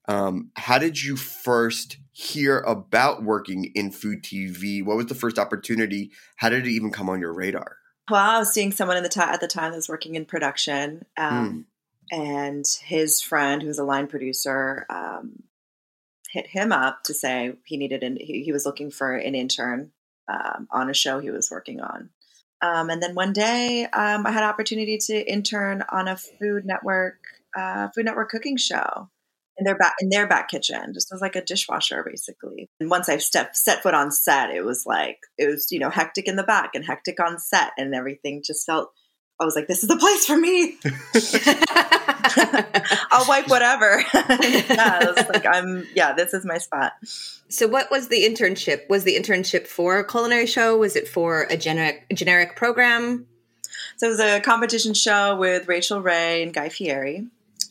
Um, 0.08 0.52
how 0.56 0.78
did 0.78 1.02
you 1.02 1.16
first 1.16 1.98
hear 2.12 2.60
about 2.60 3.24
working 3.24 3.72
in 3.76 3.92
food 3.92 4.24
TV? 4.24 4.84
What 4.84 4.98
was 4.98 5.08
the 5.08 5.16
first 5.16 5.40
opportunity? 5.40 6.12
How 6.38 6.50
did 6.50 6.66
it 6.66 6.72
even 6.72 6.92
come 6.92 7.10
on 7.10 7.20
your 7.20 7.34
radar? 7.34 7.78
Well, 8.10 8.22
I 8.22 8.40
was 8.40 8.54
seeing 8.54 8.72
someone 8.72 8.98
in 8.98 9.04
the 9.04 9.10
t- 9.10 9.22
at 9.22 9.40
the 9.40 9.48
time 9.48 9.72
that 9.72 9.78
was 9.78 9.88
working 9.88 10.16
in 10.16 10.26
production, 10.26 11.06
um, 11.18 11.66
mm. 12.12 12.18
and 12.18 12.66
his 12.84 13.22
friend, 13.22 13.62
who 13.62 13.70
was 13.70 13.80
a 13.80 13.86
line 13.86 14.08
producer, 14.08 14.86
um, 14.90 15.44
hit 16.30 16.48
him 16.48 16.74
up 16.74 17.04
to 17.04 17.14
say 17.14 17.54
he 17.64 17.78
needed 17.78 18.04
an 18.04 18.18
he, 18.20 18.44
he 18.44 18.52
was 18.52 18.66
looking 18.66 18.92
for 18.92 19.16
an 19.16 19.36
intern 19.36 19.92
um, 20.28 20.68
on 20.70 20.90
a 20.90 20.94
show 20.94 21.20
he 21.20 21.32
was 21.32 21.50
working 21.50 21.80
on. 21.80 22.10
Um, 22.62 22.90
and 22.90 23.02
then 23.02 23.16
one 23.16 23.34
day, 23.34 23.86
um, 23.86 24.26
I 24.26 24.32
had 24.32 24.44
opportunity 24.44 24.98
to 24.98 25.32
intern 25.32 25.84
on 25.90 26.08
a 26.10 26.18
Food 26.18 26.66
Network 26.66 27.20
uh, 27.58 27.88
Food 27.90 28.06
Network 28.06 28.30
cooking 28.30 28.58
show 28.58 29.10
in 29.58 29.66
their 29.66 29.78
back 29.78 29.96
in 30.00 30.10
their 30.10 30.28
back 30.28 30.50
kitchen, 30.50 30.94
just 30.94 31.12
as 31.14 31.22
like 31.22 31.36
a 31.36 31.44
dishwasher, 31.44 32.04
basically. 32.08 32.70
And 32.80 32.90
once 32.90 33.10
I 33.10 33.18
stepped 33.18 33.56
set 33.56 33.84
foot 33.84 33.94
on 33.94 34.12
set, 34.12 34.52
it 34.52 34.64
was 34.64 34.86
like 34.86 35.20
it 35.38 35.48
was 35.48 35.72
you 35.72 35.80
know 35.80 35.90
hectic 35.90 36.28
in 36.28 36.36
the 36.36 36.44
back 36.44 36.72
and 36.74 36.86
hectic 36.86 37.20
on 37.20 37.40
set, 37.40 37.72
and 37.78 37.94
everything 37.94 38.42
just 38.44 38.66
felt. 38.66 38.92
I 39.42 39.46
was 39.46 39.56
like, 39.56 39.68
this 39.68 39.82
is 39.82 39.90
the 39.90 39.98
place 39.98 40.28
for 40.28 40.38
me. 40.38 40.78
I'll 43.12 43.28
wipe 43.28 43.50
whatever. 43.50 44.04
yeah, 44.14 45.06
was 45.06 45.28
like 45.28 45.46
I'm. 45.46 45.88
Yeah, 45.96 46.14
this 46.14 46.34
is 46.34 46.46
my 46.46 46.60
spot. 46.60 46.94
So, 47.50 47.68
what 47.68 47.92
was 47.92 48.10
the 48.10 48.24
internship? 48.24 48.88
Was 48.90 49.04
the 49.04 49.16
internship 49.16 49.68
for 49.68 50.00
a 50.00 50.08
culinary 50.08 50.46
show? 50.46 50.78
Was 50.78 50.96
it 50.96 51.08
for 51.08 51.48
a 51.50 51.58
generic 51.58 52.06
generic 52.14 52.56
program? 52.56 53.26
So 53.98 54.08
it 54.08 54.10
was 54.10 54.20
a 54.20 54.40
competition 54.40 54.94
show 54.94 55.36
with 55.36 55.68
Rachael 55.68 56.02
Ray 56.02 56.44
and 56.44 56.54
Guy 56.54 56.70
Fieri. 56.70 57.28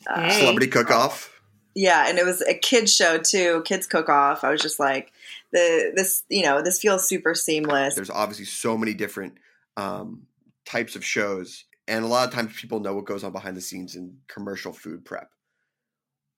Uh, 0.07 0.29
Celebrity 0.31 0.67
cook 0.67 0.91
off. 0.91 1.32
Yeah, 1.75 2.07
and 2.07 2.19
it 2.19 2.25
was 2.25 2.41
a 2.41 2.53
kids 2.53 2.93
show 2.93 3.17
too, 3.17 3.63
kids 3.65 3.87
cook 3.87 4.09
off. 4.09 4.43
I 4.43 4.51
was 4.51 4.61
just 4.61 4.79
like, 4.79 5.11
the 5.51 5.91
this 5.95 6.23
you 6.29 6.43
know 6.43 6.61
this 6.61 6.79
feels 6.79 7.07
super 7.07 7.33
seamless. 7.33 7.95
There's 7.95 8.09
obviously 8.09 8.45
so 8.45 8.77
many 8.77 8.93
different 8.93 9.35
um, 9.77 10.27
types 10.65 10.95
of 10.95 11.05
shows, 11.05 11.65
and 11.87 12.03
a 12.03 12.07
lot 12.07 12.27
of 12.27 12.33
times 12.33 12.59
people 12.59 12.79
know 12.79 12.95
what 12.95 13.05
goes 13.05 13.23
on 13.23 13.31
behind 13.31 13.57
the 13.57 13.61
scenes 13.61 13.95
in 13.95 14.17
commercial 14.27 14.73
food 14.73 15.05
prep. 15.05 15.29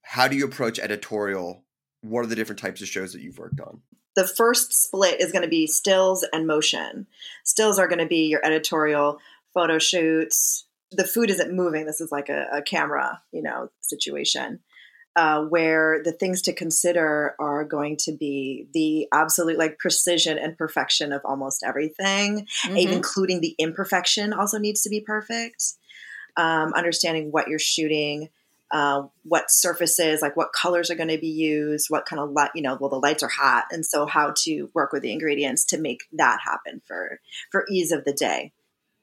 How 0.04 0.27
do 0.27 0.38
you 0.38 0.46
approach 0.46 0.80
editorial? 0.80 1.63
What 2.01 2.24
are 2.24 2.27
the 2.27 2.36
different 2.36 2.60
types 2.60 2.82
of 2.82 2.88
shows 2.88 3.13
that 3.13 3.22
you've 3.22 3.39
worked 3.39 3.60
on? 3.60 3.82
The 4.15 4.27
first 4.27 4.74
split 4.74 5.20
is 5.20 5.32
going 5.32 5.42
to 5.42 5.50
be 5.50 5.68
stills 5.68 6.25
and 6.32 6.48
motion. 6.48 7.08
Stills 7.44 7.80
are 7.80 7.88
going 7.88 8.00
to 8.00 8.06
be 8.06 8.27
your 8.27 8.46
editorial 8.46 9.20
photo 9.54 9.80
shoots. 9.80 10.65
The 10.92 11.04
food 11.04 11.30
isn't 11.30 11.54
moving. 11.54 11.86
This 11.86 12.00
is 12.00 12.12
like 12.12 12.30
a, 12.30 12.46
a 12.54 12.62
camera, 12.62 13.22
you 13.32 13.42
know, 13.42 13.72
situation 13.82 14.60
uh, 15.15 15.43
where 15.43 16.01
the 16.03 16.12
things 16.12 16.41
to 16.41 16.53
consider 16.53 17.36
are 17.39 17.63
going 17.63 17.95
to 17.95 18.12
be 18.12 18.67
the 18.74 19.07
absolute 19.13 19.57
like 19.57 19.79
precision 19.79 20.38
and 20.38 20.57
perfection 20.57 21.13
of 21.13 21.22
almost 21.24 21.63
everything, 21.63 22.45
Mhm. 22.65 22.77
including 22.77 23.39
the 23.41 23.55
imperfection 23.57 24.34
also 24.34 24.57
needs 24.57 24.81
to 24.81 24.89
be 24.89 25.00
perfect. 25.00 25.63
Um, 26.38 26.74
understanding 26.74 27.31
what 27.31 27.48
you're 27.48 27.60
shooting, 27.60 28.29
uh, 28.72 29.03
what 29.24 29.50
surfaces, 29.50 30.22
like 30.22 30.36
what 30.36 30.51
colors 30.51 30.91
are 30.91 30.95
going 30.95 31.07
to 31.07 31.17
be 31.17 31.29
used, 31.29 31.89
what 31.89 32.05
kind 32.05 32.19
of 32.19 32.31
light, 32.31 32.51
you 32.53 32.62
know, 32.62 32.75
well, 32.79 32.89
the 32.89 33.00
lights 33.00 33.24
are 33.24 33.29
hot, 33.29 33.65
and 33.72 33.86
so 33.86 34.05
how 34.05 34.34
to 34.39 34.69
work 34.74 34.91
with 34.91 35.01
the 35.01 35.13
ingredients 35.13 35.63
to 35.65 35.77
make 35.77 36.01
that 36.12 36.39
happen 36.43 36.81
for 36.86 37.22
for 37.51 37.65
ease 37.69 37.93
of 37.93 38.03
the 38.03 38.12
day. 38.12 38.51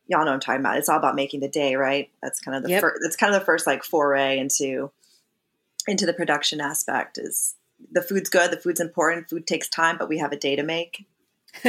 Y'all 0.09 0.27
know 0.27 0.33
I'm 0.33 0.41
talking 0.41 0.61
about. 0.61 0.77
It's 0.77 0.91
all 0.91 0.99
about 0.99 1.15
making 1.15 1.41
the 1.41 1.49
day, 1.49 1.75
right? 1.77 2.11
That's 2.23 2.41
kind 2.41 2.55
of 2.57 2.65
the 2.65 2.69
Yep. 2.71 2.81
first. 2.83 3.01
That's 3.03 3.17
kind 3.17 3.33
of 3.35 3.41
the 3.41 3.47
first 3.47 3.67
like 3.67 3.83
foray 3.83 4.39
into 4.39 4.91
into 5.87 6.07
the 6.07 6.13
production 6.13 6.61
aspect. 6.61 7.19
Is 7.19 7.55
the 7.91 8.03
food's 8.03 8.31
good, 8.31 8.51
the 8.51 8.57
food's 8.57 8.81
important, 8.81 9.29
food 9.29 9.47
takes 9.47 9.69
time, 9.69 9.97
but 9.99 10.09
we 10.09 10.19
have 10.19 10.33
a 10.33 10.37
day 10.37 10.57
to 10.57 10.63
make. 10.63 11.07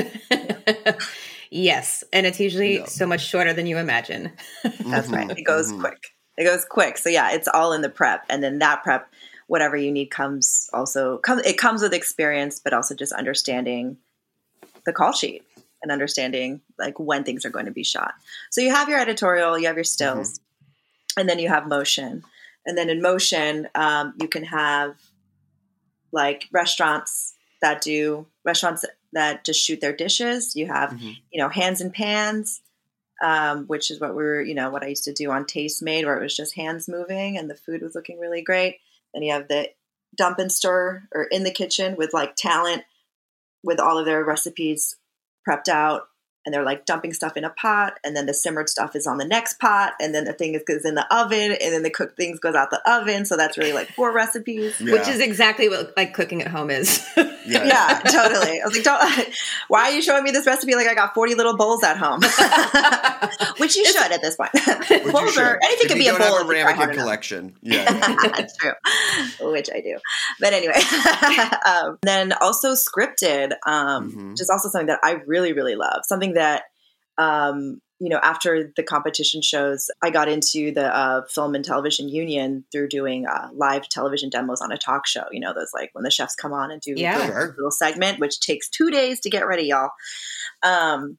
yes, 1.51 2.03
and 2.13 2.25
it's 2.25 2.39
usually 2.39 2.79
Yeah. 2.79 2.86
so 2.86 3.05
much 3.05 3.25
shorter 3.25 3.53
than 3.53 3.67
you 3.67 3.77
imagine. 3.77 4.32
That's 4.63 5.10
Mhm, 5.10 5.15
right. 5.15 5.38
It 5.38 5.43
goes 5.43 5.72
mhm. 5.72 5.79
quick. 5.79 6.13
It 6.38 6.46
goes 6.46 6.65
quick. 6.65 6.98
So 6.98 7.10
yeah, 7.10 7.32
it's 7.32 7.48
all 7.48 7.74
in 7.74 7.82
the 7.82 7.89
prep, 7.89 8.25
and 8.29 8.43
then 8.43 8.60
that 8.60 8.84
prep, 8.84 9.12
whatever 9.48 9.75
you 9.77 9.91
need, 9.91 10.08
comes 10.08 10.70
also 10.74 11.17
come. 11.20 11.39
It 11.39 11.58
comes 11.58 11.82
with 11.82 11.93
experience, 11.93 12.60
but 12.60 12.74
also 12.74 12.96
just 12.96 13.12
understanding 13.13 13.98
the 14.86 14.93
call 14.93 15.12
sheet 15.13 15.43
and 15.82 15.91
understanding 15.91 16.62
like 16.79 17.00
when 17.00 17.24
things 17.24 17.46
are 17.46 17.50
going 17.50 17.65
to 17.65 17.72
be 17.72 17.84
shot. 17.84 18.13
So 18.51 18.62
you 18.62 18.72
have 18.72 18.89
your 18.89 19.00
editorial, 19.00 19.58
you 19.60 19.67
have 19.67 19.75
your 19.75 19.84
stills, 19.84 20.39
and 21.17 21.27
then 21.29 21.39
you 21.39 21.50
have 21.50 21.67
motion. 21.67 22.24
And 22.65 22.77
then 22.77 22.89
in 22.89 23.01
motion, 23.01 23.67
um, 23.75 24.13
you 24.20 24.27
can 24.27 24.43
have 24.46 24.96
like 26.12 26.48
restaurants 26.51 27.36
that 27.62 27.82
do 27.82 28.27
restaurants 28.46 28.86
that 29.13 29.43
just 29.46 29.62
shoot 29.62 29.82
their 29.82 29.96
dishes. 29.96 30.55
You 30.55 30.67
have 30.67 30.91
Mhm. 30.91 31.17
you 31.32 31.41
know 31.41 31.50
hands 31.50 31.82
and 31.82 31.93
pans 31.93 32.62
um, 33.24 33.65
which 33.67 33.89
is 33.89 34.01
what 34.01 34.15
we 34.15 34.24
were, 34.24 34.41
you 34.41 34.53
know, 34.53 34.70
what 34.70 34.84
I 34.84 34.88
used 34.88 35.05
to 35.05 35.13
do 35.13 35.32
on 35.32 35.46
Tastemade, 35.46 36.03
where 36.05 36.17
it 36.17 36.24
was 36.24 36.36
just 36.36 36.55
hands 36.55 36.89
moving 36.89 37.38
and 37.38 37.50
the 37.50 37.55
food 37.55 37.82
was 37.82 37.96
looking 37.96 38.20
really 38.20 38.41
great. 38.41 38.79
Then 39.13 39.24
you 39.24 39.32
have 39.32 39.48
the 39.48 39.70
dump 40.15 40.39
and 40.39 40.51
stir 40.51 41.03
or 41.13 41.24
in 41.24 41.43
the 41.43 41.51
kitchen 41.51 41.96
with 41.96 42.13
like 42.13 42.36
talent 42.36 42.84
with 43.63 43.79
all 43.79 43.98
of 43.98 44.05
their 44.05 44.25
recipes 44.25 44.98
prepped 45.48 45.70
out. 45.70 46.10
And 46.45 46.53
they're 46.53 46.63
like 46.63 46.85
dumping 46.85 47.13
stuff 47.13 47.38
in 47.38 47.43
a 47.43 47.50
pot, 47.50 48.00
and 48.03 48.15
then 48.15 48.25
the 48.25 48.33
simmered 48.33 48.69
stuff 48.69 48.95
is 48.95 49.07
on 49.07 49.17
the 49.17 49.25
next 49.25 49.59
pot, 49.59 49.93
and 50.00 50.13
then 50.13 50.25
the 50.25 50.33
thing 50.33 50.55
is 50.55 50.63
goes 50.67 50.85
in 50.85 50.95
the 50.95 51.15
oven, 51.15 51.51
and 51.51 51.73
then 51.73 51.83
the 51.83 51.89
cooked 51.89 52.17
things 52.17 52.39
goes 52.39 52.55
out 52.55 52.69
the 52.69 52.81
oven. 52.89 53.25
So 53.25 53.38
that's 53.38 53.57
really 53.57 53.73
like 53.73 53.89
four 53.89 54.13
recipes. 54.13 54.79
Yeah. 54.79 54.93
Which 54.93 55.07
is 55.07 55.19
exactly 55.19 55.69
what 55.69 55.95
like 55.95 56.13
cooking 56.13 56.41
at 56.41 56.50
home 56.50 56.69
is. 56.69 57.05
Yeah. 57.45 57.63
Yeah, 57.73 58.00
totally. 58.05 58.62
I 58.62 58.65
was 58.65 58.73
like, 58.75 58.83
don't, 58.83 59.33
why 59.67 59.89
are 59.89 59.91
you 59.91 60.01
showing 60.01 60.23
me 60.23 60.31
this 60.31 60.45
recipe 60.45 60.75
like 60.75 60.88
I 60.88 60.93
got 60.95 61.13
40 61.13 61.35
little 61.35 61.55
bowls 61.57 61.83
at 61.83 61.97
home? 61.97 62.21
Which 63.57 63.75
you 63.75 63.85
should 63.85 64.12
at 64.12 64.21
this 64.21 64.35
point. 64.35 64.51
Bowls 65.12 65.38
are, 65.38 65.59
anything 65.63 65.85
If 65.85 65.88
can 65.89 65.97
be 65.97 66.07
a 66.07 66.13
bowl. 66.17 66.38
have 66.38 66.47
a 66.47 66.51
if 66.51 66.57
you 66.57 66.63
try 66.63 66.73
hard 66.73 66.89
ramekin 66.89 66.95
collection. 67.03 67.55
Yeah. 67.62 68.47
True, 68.59 69.51
which 69.51 69.69
I 69.73 69.81
do. 69.81 69.97
But 70.39 70.53
anyway, 70.53 70.79
um, 71.65 71.97
then 72.03 72.33
also 72.33 72.73
scripted, 72.73 73.51
um, 73.65 74.12
Mhm. 74.12 74.31
which 74.31 74.41
is 74.41 74.50
also 74.50 74.69
something 74.69 74.88
that 74.88 75.00
I 75.03 75.13
really, 75.25 75.53
really 75.53 75.75
love. 75.75 76.01
Something 76.03 76.33
that, 76.33 76.63
um, 77.17 77.81
you 78.03 78.10
know, 78.10 78.19
after 78.22 78.72
the 78.75 78.83
competition 78.83 79.41
shows, 79.41 79.89
I 80.01 80.10
got 80.10 80.27
into 80.27 80.72
the 80.74 80.93
uh, 80.93 81.25
film 81.27 81.55
and 81.55 81.63
television 81.63 82.10
union 82.10 82.65
through 82.72 82.89
doing 82.89 83.25
uh, 83.25 83.48
live 83.53 83.88
television 83.88 84.29
demos 84.29 84.60
on 84.62 84.72
a 84.74 84.77
talk 84.77 85.07
show. 85.07 85.24
You 85.31 85.39
know, 85.39 85.53
those 85.53 85.72
like 85.74 85.89
when 85.93 86.03
the 86.03 86.12
chefs 86.12 86.36
come 86.36 86.51
on 86.51 86.69
and 86.69 86.81
do 86.81 86.93
Yeah. 86.98 87.25
the 87.27 87.53
little 87.55 87.72
segment, 87.72 88.19
which 88.19 88.41
takes 88.41 88.67
two 88.69 88.91
days 88.91 89.22
to 89.22 89.29
get 89.29 89.48
ready, 89.48 89.67
y'all. 89.67 89.91
Um, 90.63 91.17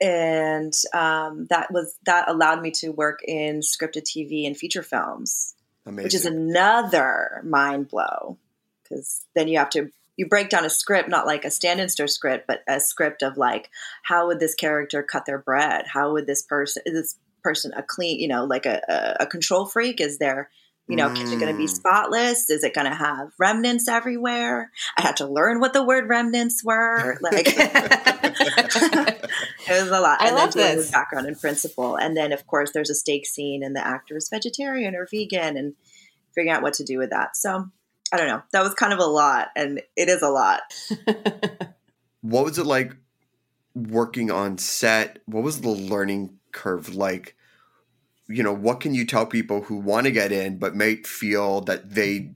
and 0.00 0.72
um, 0.94 1.46
that 1.50 1.70
was 1.72 1.96
that 2.04 2.28
allowed 2.28 2.62
me 2.62 2.70
to 2.72 2.90
work 2.90 3.20
in 3.26 3.60
scripted 3.60 4.02
TV 4.04 4.46
and 4.46 4.56
feature 4.56 4.82
films 4.82 5.54
Amazing. 5.86 6.04
which 6.04 6.14
is 6.14 6.24
another 6.26 7.42
mind 7.44 7.88
blow 7.88 8.38
because 8.82 9.22
then 9.34 9.48
you 9.48 9.58
have 9.58 9.70
to 9.70 9.90
you 10.20 10.26
break 10.28 10.50
down 10.50 10.66
a 10.66 10.70
script 10.70 11.08
not 11.08 11.26
like 11.26 11.46
a 11.46 11.50
stand 11.50 11.80
and 11.80 11.90
stir 11.90 12.06
script 12.06 12.44
but 12.46 12.60
a 12.68 12.78
script 12.78 13.22
of 13.22 13.38
like 13.38 13.70
how 14.04 14.26
would 14.26 14.38
this 14.38 14.54
character 14.54 15.02
cut 15.02 15.24
their 15.24 15.38
bread 15.38 15.86
how 15.94 16.12
would 16.12 16.26
this 16.26 16.42
person 16.42 16.82
is 16.84 16.92
this 16.92 17.18
person 17.42 17.72
a 17.74 17.82
clean 17.82 18.20
you 18.20 18.28
know 18.28 18.44
like 18.44 18.66
a, 18.66 18.80
a, 18.88 19.24
a 19.24 19.26
control 19.26 19.64
freak 19.64 19.98
is 19.98 20.18
their 20.18 20.50
you 20.88 20.96
know 20.96 21.08
kitchen 21.08 21.38
going 21.38 21.50
to 21.52 21.56
be 21.56 21.64
Mm. 21.64 21.70
spotless 21.70 22.50
is 22.50 22.64
it 22.64 22.74
going 22.74 22.90
to 22.90 22.94
have 22.94 23.30
remnants 23.38 23.88
everywhere 23.88 24.70
i 24.98 25.02
had 25.02 25.16
to 25.16 25.26
learn 25.26 25.58
what 25.58 25.72
the 25.72 25.82
word 25.84 26.08
remnants 26.08 26.62
were 26.62 27.16
like 27.22 27.46
it 29.68 29.82
was 29.82 29.90
a 29.90 30.00
lot. 30.00 30.20
I 30.20 30.28
and 30.28 30.36
love 30.36 30.52
then 30.54 30.76
this. 30.76 30.86
the 30.86 30.92
background 30.92 31.26
and 31.26 31.38
principle. 31.40 31.96
And 31.96 32.16
then, 32.16 32.32
of 32.32 32.46
course, 32.46 32.70
there's 32.72 32.90
a 32.90 32.94
steak 32.94 33.26
scene, 33.26 33.62
and 33.62 33.74
the 33.74 33.86
actor 33.86 34.16
is 34.16 34.28
vegetarian 34.30 34.94
or 34.94 35.06
vegan, 35.10 35.56
and 35.56 35.74
figuring 36.34 36.50
out 36.54 36.62
what 36.62 36.74
to 36.74 36.84
do 36.84 36.98
with 36.98 37.10
that. 37.10 37.36
So, 37.36 37.68
I 38.12 38.16
don't 38.16 38.28
know. 38.28 38.42
That 38.52 38.62
was 38.62 38.74
kind 38.74 38.92
of 38.92 38.98
a 38.98 39.06
lot, 39.06 39.48
and 39.54 39.80
it 39.96 40.08
is 40.08 40.22
a 40.22 40.28
lot. 40.28 40.60
what 42.20 42.44
was 42.44 42.58
it 42.58 42.66
like 42.66 42.96
working 43.74 44.30
on 44.30 44.58
set? 44.58 45.20
What 45.26 45.44
was 45.44 45.60
the 45.60 45.70
learning 45.70 46.38
curve 46.52 46.94
like? 46.94 47.36
You 48.28 48.42
know, 48.42 48.54
what 48.54 48.80
can 48.80 48.94
you 48.94 49.04
tell 49.04 49.26
people 49.26 49.62
who 49.62 49.76
want 49.76 50.06
to 50.06 50.12
get 50.12 50.32
in 50.32 50.58
but 50.58 50.74
may 50.74 50.96
feel 50.96 51.60
that 51.62 51.94
they, 51.94 52.32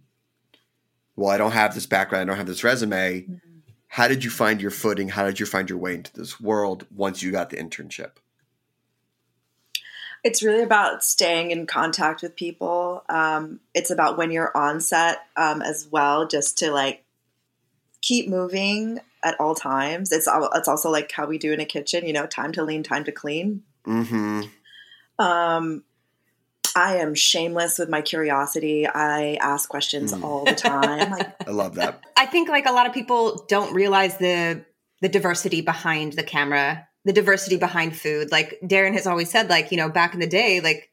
well, 1.16 1.30
I 1.30 1.38
don't 1.38 1.52
have 1.52 1.74
this 1.74 1.86
background, 1.86 2.22
I 2.22 2.24
don't 2.26 2.38
have 2.38 2.46
this 2.46 2.64
resume. 2.64 3.22
Mm-hmm. 3.22 3.34
How 3.88 4.08
did 4.08 4.24
you 4.24 4.30
find 4.30 4.60
your 4.60 4.72
footing? 4.72 5.10
How 5.10 5.24
did 5.24 5.38
you 5.38 5.46
find 5.46 5.70
your 5.70 5.78
way 5.78 5.94
into 5.94 6.12
this 6.12 6.40
world 6.40 6.84
once 6.90 7.22
you 7.22 7.30
got 7.30 7.50
the 7.50 7.56
internship? 7.56 8.16
It's 10.24 10.42
really 10.42 10.62
about 10.62 11.04
staying 11.04 11.50
in 11.50 11.66
contact 11.66 12.22
with 12.22 12.34
people. 12.34 13.04
Um, 13.08 13.60
it's 13.74 13.90
about 13.90 14.16
when 14.16 14.30
you're 14.30 14.56
on 14.56 14.80
set 14.80 15.18
um, 15.36 15.60
as 15.62 15.86
well, 15.90 16.26
just 16.26 16.58
to 16.58 16.72
like 16.72 17.04
keep 18.00 18.28
moving 18.28 19.00
at 19.22 19.38
all 19.38 19.54
times. 19.54 20.10
It's 20.12 20.26
al- 20.26 20.50
it's 20.54 20.66
also 20.68 20.90
like 20.90 21.12
how 21.12 21.26
we 21.26 21.36
do 21.38 21.52
in 21.52 21.60
a 21.60 21.64
kitchen. 21.66 22.06
You 22.06 22.14
know, 22.14 22.26
time 22.26 22.52
to 22.52 22.64
lean, 22.64 22.82
time 22.82 23.04
to 23.04 23.12
clean. 23.12 23.62
Mm-hmm. 23.86 24.42
Um, 25.24 25.84
I 26.76 26.96
am 26.96 27.14
shameless 27.14 27.78
with 27.78 27.88
my 27.88 28.00
curiosity. 28.02 28.86
I 28.86 29.34
ask 29.40 29.68
questions 29.68 30.12
Mm. 30.12 30.24
all 30.24 30.44
the 30.44 30.54
time. 30.54 31.10
Like, 31.12 31.34
I 31.48 31.50
love 31.52 31.76
that. 31.76 32.00
I 32.16 32.26
think 32.26 32.48
like 32.48 32.66
a 32.66 32.72
lot 32.72 32.86
of 32.86 32.92
people 32.92 33.44
don't 33.48 33.74
realize 33.74 34.16
the 34.18 34.64
the 35.00 35.08
diversity 35.08 35.60
behind 35.60 36.14
the 36.14 36.22
camera, 36.22 36.88
the 37.04 37.12
diversity 37.12 37.56
behind 37.56 37.96
food. 37.96 38.30
Like 38.30 38.58
Darren 38.62 38.94
has 38.94 39.06
always 39.06 39.30
said, 39.30 39.50
like 39.50 39.70
you 39.70 39.76
know, 39.76 39.88
back 39.88 40.14
in 40.14 40.20
the 40.20 40.26
day, 40.26 40.60
like 40.60 40.90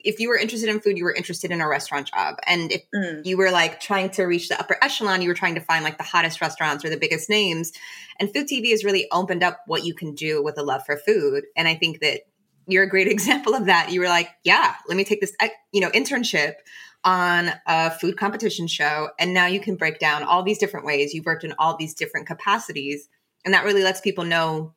if 0.00 0.20
you 0.20 0.28
were 0.28 0.36
interested 0.36 0.68
in 0.68 0.80
food, 0.80 0.98
you 0.98 1.04
were 1.04 1.14
interested 1.14 1.50
in 1.50 1.60
a 1.60 1.68
restaurant 1.68 2.08
job, 2.08 2.36
and 2.46 2.72
if 2.72 2.82
mm, 2.94 3.24
you 3.24 3.36
were 3.36 3.50
like 3.50 3.80
trying 3.80 4.10
to 4.10 4.24
reach 4.24 4.48
the 4.48 4.58
upper 4.58 4.76
echelon, 4.82 5.22
you 5.22 5.28
were 5.28 5.34
trying 5.34 5.54
to 5.54 5.60
find 5.60 5.84
like 5.84 5.98
the 5.98 6.04
hottest 6.04 6.40
restaurants 6.40 6.84
or 6.84 6.90
the 6.90 6.96
biggest 6.96 7.30
names. 7.30 7.72
And 8.20 8.32
food 8.32 8.46
TV 8.46 8.70
has 8.70 8.84
really 8.84 9.08
opened 9.10 9.42
up 9.42 9.60
what 9.66 9.84
you 9.84 9.94
can 9.94 10.14
do 10.14 10.42
with 10.42 10.58
a 10.58 10.62
love 10.62 10.84
for 10.84 10.96
food. 10.96 11.44
And 11.56 11.66
I 11.66 11.74
think 11.74 12.00
that 12.00 12.20
you're 12.66 12.84
a 12.84 12.88
great 12.88 13.08
example 13.10 13.54
of 13.54 13.66
that. 13.66 13.90
You 13.90 14.00
were 14.00 14.08
like, 14.08 14.28
yeah, 14.44 14.74
let 14.88 14.96
me 14.96 15.04
take 15.04 15.20
this, 15.20 15.34
you 15.72 15.80
know, 15.80 15.90
internship 15.90 16.54
on 17.04 17.52
a 17.66 17.90
food 17.90 18.16
competition 18.16 18.66
show. 18.66 19.10
And 19.18 19.34
now 19.34 19.46
you 19.46 19.60
can 19.60 19.76
break 19.76 19.98
down 19.98 20.22
all 20.22 20.42
these 20.42 20.58
different 20.58 20.86
ways. 20.86 21.12
You've 21.12 21.26
worked 21.26 21.44
in 21.44 21.54
all 21.58 21.76
these 21.76 21.94
different 21.94 22.26
capacities. 22.26 23.08
And 23.44 23.52
that 23.52 23.64
really 23.64 23.82
lets 23.82 24.00
people 24.00 24.24
know 24.24 24.74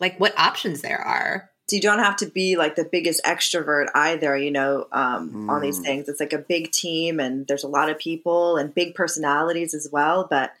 like 0.00 0.18
what 0.18 0.38
options 0.38 0.82
there 0.82 1.00
are. 1.00 1.50
so 1.68 1.76
you 1.76 1.82
don't 1.82 2.00
have 2.00 2.16
to 2.16 2.26
be 2.26 2.56
like 2.56 2.74
the 2.74 2.84
biggest 2.84 3.22
extrovert 3.24 3.86
either. 3.94 4.36
You 4.36 4.50
know, 4.50 4.86
um, 4.90 5.48
on 5.48 5.60
these 5.62 5.78
Mm. 5.78 5.84
things, 5.84 6.08
it's 6.08 6.18
like 6.20 6.32
a 6.32 6.38
big 6.38 6.72
team, 6.72 7.20
and 7.20 7.46
there's 7.46 7.62
a 7.64 7.68
lot 7.68 7.88
of 7.90 7.98
people 7.98 8.56
and 8.56 8.74
big 8.74 8.94
personalities 8.94 9.72
as 9.74 9.88
well. 9.92 10.26
But 10.28 10.52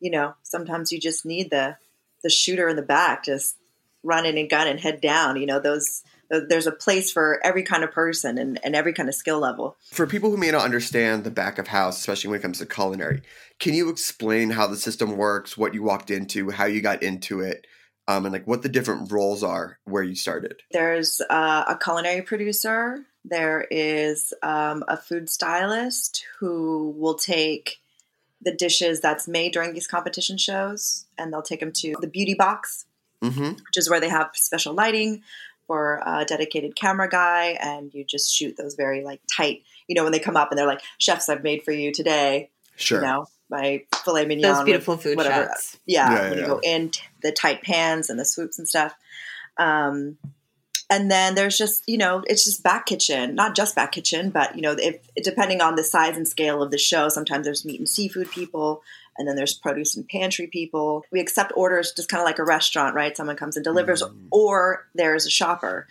you 0.00 0.10
know, 0.10 0.34
sometimes 0.42 0.90
you 0.90 0.98
just 0.98 1.24
need 1.24 1.50
the 1.50 1.76
the 2.24 2.30
shooter 2.30 2.68
in 2.68 2.76
the 2.76 2.82
back, 2.82 3.24
just 3.24 3.56
running 4.02 4.36
and 4.38 4.50
gun 4.50 4.66
and 4.66 4.80
head 4.80 5.00
down. 5.00 5.36
You 5.36 5.46
know, 5.46 5.60
those 5.60 6.02
there's 6.48 6.66
a 6.66 6.72
place 6.72 7.12
for 7.12 7.38
every 7.44 7.62
kind 7.62 7.84
of 7.84 7.92
person 7.92 8.38
and, 8.38 8.58
and 8.64 8.74
every 8.74 8.94
kind 8.94 9.08
of 9.08 9.14
skill 9.14 9.38
level. 9.38 9.76
For 9.92 10.06
people 10.06 10.30
who 10.30 10.38
may 10.38 10.50
not 10.50 10.64
understand 10.64 11.24
the 11.24 11.30
back 11.30 11.58
of 11.58 11.68
house, 11.68 11.98
especially 12.00 12.30
when 12.30 12.38
it 12.40 12.42
comes 12.42 12.58
to 12.58 12.66
culinary, 12.66 13.20
can 13.58 13.74
you 13.74 13.90
explain 13.90 14.48
how 14.50 14.66
the 14.66 14.76
system 14.78 15.18
works, 15.18 15.58
what 15.58 15.74
you 15.74 15.82
walked 15.82 16.10
into, 16.10 16.50
how 16.50 16.64
you 16.64 16.80
got 16.80 17.02
into 17.02 17.40
it, 17.40 17.66
um, 18.08 18.24
and 18.26 18.32
like 18.32 18.46
what 18.46 18.62
the 18.62 18.68
different 18.68 19.10
roles 19.12 19.42
are 19.42 19.78
where 19.84 20.02
you 20.02 20.14
started? 20.14 20.62
There's 20.70 21.20
uh, 21.30 21.64
a 21.68 21.78
culinary 21.82 22.22
producer. 22.22 23.04
There 23.24 23.66
is 23.70 24.32
um, 24.42 24.84
a 24.88 24.96
food 24.96 25.30
stylist 25.30 26.24
who 26.40 26.94
will 26.96 27.14
take 27.14 27.78
the 28.40 28.52
dishes 28.52 29.00
that's 29.00 29.28
made 29.28 29.52
during 29.52 29.72
these 29.72 29.86
competition 29.86 30.36
shows 30.36 31.04
and 31.16 31.32
they'll 31.32 31.42
take 31.42 31.60
them 31.60 31.70
to 31.72 31.94
the 32.00 32.08
beauty 32.08 32.34
box, 32.34 32.86
Mm-hmm. 33.22 33.50
which 33.50 33.76
is 33.76 33.88
where 33.88 34.00
they 34.00 34.08
have 34.08 34.30
special 34.34 34.74
lighting 34.74 35.22
for 35.68 36.02
a 36.04 36.24
dedicated 36.24 36.74
camera 36.74 37.08
guy, 37.08 37.56
and 37.62 37.94
you 37.94 38.02
just 38.04 38.34
shoot 38.34 38.56
those 38.56 38.74
very 38.74 39.04
like 39.04 39.20
tight. 39.32 39.62
You 39.86 39.94
know, 39.94 40.02
when 40.02 40.10
they 40.10 40.18
come 40.18 40.36
up 40.36 40.50
and 40.50 40.58
they're 40.58 40.66
like, 40.66 40.82
"Chefs, 40.98 41.28
I've 41.28 41.44
made 41.44 41.62
for 41.62 41.70
you 41.70 41.92
today." 41.92 42.50
Sure. 42.74 43.00
You 43.00 43.06
know, 43.06 43.26
my 43.52 43.84
filet 44.04 44.24
mignon. 44.26 44.42
Those 44.52 44.64
beautiful 44.64 44.96
food 44.96 45.16
whatever. 45.16 45.44
shots. 45.46 45.78
Yeah, 45.86 46.10
Yeah, 46.10 46.22
when 46.30 46.32
yeah, 46.38 46.40
you 46.40 46.46
go 46.46 46.60
in 46.64 46.90
t- 46.90 47.02
the 47.22 47.30
tight 47.30 47.62
pans 47.62 48.10
and 48.10 48.18
the 48.18 48.24
swoops 48.24 48.58
and 48.58 48.66
stuff. 48.68 48.94
Um, 49.58 50.18
and 50.90 51.10
then 51.10 51.34
there's 51.36 51.56
just 51.56 51.88
you 51.88 51.96
know 51.98 52.22
it's 52.26 52.44
just 52.44 52.62
back 52.62 52.86
kitchen, 52.86 53.34
not 53.36 53.54
just 53.54 53.76
back 53.76 53.92
kitchen, 53.92 54.30
but 54.30 54.56
you 54.56 54.62
know 54.62 54.74
if 54.78 54.96
depending 55.22 55.60
on 55.60 55.76
the 55.76 55.84
size 55.84 56.16
and 56.16 56.26
scale 56.26 56.62
of 56.62 56.70
the 56.72 56.78
show, 56.78 57.08
sometimes 57.08 57.44
there's 57.44 57.64
meat 57.64 57.78
and 57.78 57.88
seafood 57.88 58.30
people. 58.30 58.82
And 59.18 59.28
then 59.28 59.36
there's 59.36 59.52
produce 59.52 59.94
and 59.94 60.08
pantry 60.08 60.46
people. 60.46 61.04
We 61.12 61.20
accept 61.20 61.52
orders 61.54 61.92
just 61.94 62.08
kind 62.08 62.22
of 62.22 62.24
like 62.24 62.38
a 62.38 62.44
restaurant, 62.44 62.94
right? 62.94 63.14
Someone 63.14 63.36
comes 63.36 63.56
and 63.56 63.62
delivers, 63.64 64.02
Mm. 64.02 64.14
or 64.30 64.86
there's 64.94 65.26
a 65.26 65.30
shopper. 65.30 65.86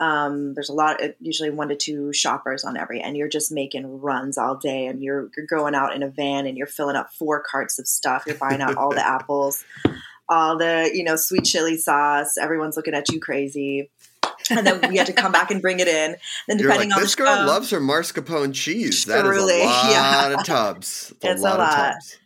Um, 0.00 0.54
there's 0.54 0.68
a 0.68 0.72
lot, 0.72 1.00
usually 1.20 1.50
one 1.50 1.68
to 1.68 1.76
two 1.76 2.12
shoppers 2.12 2.64
on 2.64 2.76
every, 2.76 3.00
and 3.00 3.16
you're 3.16 3.28
just 3.28 3.52
making 3.52 4.00
runs 4.00 4.36
all 4.36 4.56
day, 4.56 4.86
and 4.86 5.02
you're 5.02 5.30
you're 5.36 5.46
going 5.46 5.74
out 5.74 5.94
in 5.94 6.02
a 6.02 6.08
van 6.08 6.46
and 6.46 6.58
you're 6.58 6.66
filling 6.66 6.96
up 6.96 7.12
four 7.12 7.40
carts 7.48 7.78
of 7.78 7.86
stuff. 7.86 8.24
You're 8.26 8.36
buying 8.36 8.60
out 8.60 8.76
all 8.76 8.90
the 8.90 9.06
apples, 9.06 9.64
all 10.28 10.58
the 10.58 10.90
you 10.92 11.04
know 11.04 11.16
sweet 11.16 11.44
chili 11.44 11.76
sauce. 11.76 12.36
Everyone's 12.36 12.76
looking 12.76 12.94
at 12.94 13.08
you 13.10 13.20
crazy, 13.20 13.90
and 14.50 14.66
then 14.66 14.80
we 14.90 14.96
had 14.96 15.06
to 15.06 15.12
come 15.12 15.30
back 15.30 15.52
and 15.52 15.62
bring 15.62 15.78
it 15.78 15.86
in. 15.88 16.16
Then 16.48 16.56
depending 16.56 16.88
like, 16.90 16.96
on 16.96 17.02
this 17.02 17.14
girl 17.14 17.36
show- 17.36 17.44
loves 17.44 17.70
her 17.70 17.80
mascarpone 17.80 18.52
cheese. 18.54 19.04
That 19.04 19.24
is 19.24 19.30
Truly, 19.30 19.60
a 19.62 19.66
lot 19.66 19.90
yeah. 19.90 20.28
of 20.30 20.44
tubs. 20.44 21.12
It's, 21.16 21.24
It's 21.24 21.42
a 21.42 21.46
a 21.46 21.48
lot, 21.48 21.58
lot. 21.60 21.78
of 21.78 21.94
tubs. 21.94 22.18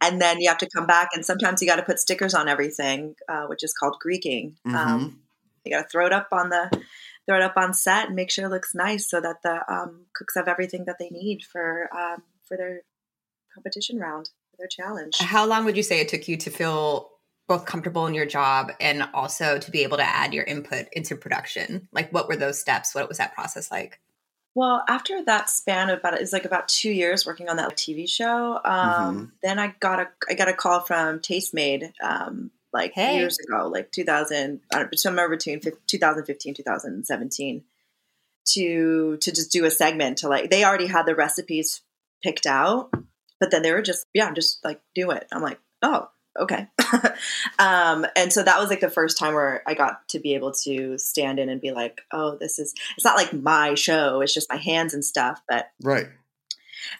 and 0.00 0.20
then 0.20 0.40
you 0.40 0.48
have 0.48 0.58
to 0.58 0.68
come 0.68 0.86
back, 0.86 1.08
and 1.14 1.24
sometimes 1.26 1.60
you 1.60 1.66
got 1.66 1.76
to 1.76 1.82
put 1.82 1.98
stickers 1.98 2.32
on 2.34 2.48
everything, 2.48 3.16
uh, 3.28 3.46
which 3.46 3.64
is 3.64 3.72
called 3.72 3.96
Greeking. 4.04 4.52
Mm-hmm. 4.66 4.76
Um, 4.76 5.18
you 5.64 5.72
got 5.72 5.82
to 5.82 5.88
throw 5.88 6.06
it 6.06 6.12
up 6.12 6.28
on 6.30 6.50
the 6.50 6.70
throw 7.26 7.36
it 7.36 7.42
up 7.42 7.56
on 7.56 7.74
set 7.74 8.06
and 8.06 8.16
make 8.16 8.30
sure 8.30 8.46
it 8.46 8.50
looks 8.50 8.74
nice 8.74 9.08
so 9.08 9.20
that 9.20 9.42
the 9.42 9.60
um, 9.72 10.06
cooks 10.14 10.34
have 10.34 10.48
everything 10.48 10.84
that 10.86 10.96
they 10.98 11.08
need 11.10 11.42
for 11.42 11.88
um, 11.96 12.22
for 12.46 12.56
their 12.56 12.80
competition 13.54 13.98
round, 13.98 14.30
for 14.50 14.56
their 14.58 14.68
challenge. 14.68 15.18
How 15.18 15.46
long 15.46 15.64
would 15.64 15.76
you 15.76 15.82
say 15.82 16.00
it 16.00 16.08
took 16.08 16.28
you 16.28 16.36
to 16.38 16.50
feel 16.50 17.10
both 17.46 17.66
comfortable 17.66 18.06
in 18.06 18.14
your 18.14 18.26
job 18.26 18.72
and 18.80 19.06
also 19.12 19.58
to 19.58 19.70
be 19.70 19.82
able 19.82 19.98
to 19.98 20.02
add 20.02 20.34
your 20.34 20.44
input 20.44 20.86
into 20.92 21.16
production? 21.16 21.88
Like, 21.92 22.12
what 22.12 22.28
were 22.28 22.36
those 22.36 22.60
steps? 22.60 22.94
What 22.94 23.08
was 23.08 23.18
that 23.18 23.34
process 23.34 23.70
like? 23.70 24.00
Well, 24.54 24.84
after 24.88 25.22
that 25.24 25.50
span 25.50 25.90
of 25.90 25.98
about 25.98 26.14
it 26.14 26.20
was 26.20 26.32
like 26.32 26.44
about 26.44 26.68
two 26.68 26.90
years 26.90 27.26
working 27.26 27.48
on 27.48 27.56
that 27.56 27.76
TV 27.76 28.08
show. 28.08 28.60
Um, 28.64 29.32
Then 29.42 29.58
I 29.58 29.74
got 29.80 30.00
a 30.00 30.08
I 30.30 30.34
got 30.34 30.48
a 30.48 30.54
call 30.54 30.80
from 30.80 31.18
Tastemade 31.18 31.92
um, 32.02 32.50
like 32.74 32.92
Hey. 32.92 33.18
years 33.18 33.38
ago, 33.38 33.68
like 33.68 33.90
2000, 33.92 34.60
I 34.72 34.78
don't 34.78 34.92
know, 34.92 34.96
somewhere 34.96 35.30
between 35.30 35.60
2015 35.60 36.54
2017, 36.54 37.64
to 38.46 39.16
to 39.16 39.32
just 39.32 39.52
do 39.52 39.64
a 39.64 39.70
segment 39.70 40.18
to 40.18 40.28
like 40.28 40.50
they 40.50 40.64
already 40.64 40.86
had 40.86 41.06
the 41.06 41.14
recipes 41.14 41.80
picked 42.22 42.46
out, 42.46 42.90
but 43.40 43.50
then 43.50 43.62
they 43.62 43.72
were 43.72 43.82
just 43.82 44.04
yeah, 44.12 44.32
just 44.32 44.62
like 44.64 44.80
do 44.94 45.10
it. 45.12 45.26
I'm 45.32 45.42
like 45.42 45.60
oh 45.80 46.08
okay. 46.38 46.66
um, 47.58 48.06
and 48.16 48.32
so 48.32 48.42
that 48.42 48.58
was 48.58 48.68
like 48.68 48.80
the 48.80 48.90
first 48.90 49.18
time 49.18 49.34
where 49.34 49.62
I 49.66 49.74
got 49.74 50.08
to 50.10 50.18
be 50.18 50.34
able 50.34 50.52
to 50.64 50.98
stand 50.98 51.38
in 51.38 51.48
and 51.48 51.60
be 51.60 51.72
like, 51.72 52.02
oh, 52.12 52.36
this 52.36 52.58
is, 52.58 52.74
it's 52.96 53.04
not 53.04 53.16
like 53.16 53.32
my 53.32 53.74
show, 53.74 54.20
it's 54.20 54.34
just 54.34 54.50
my 54.50 54.58
hands 54.58 54.94
and 54.94 55.04
stuff. 55.04 55.40
But, 55.48 55.66
Right. 55.82 56.08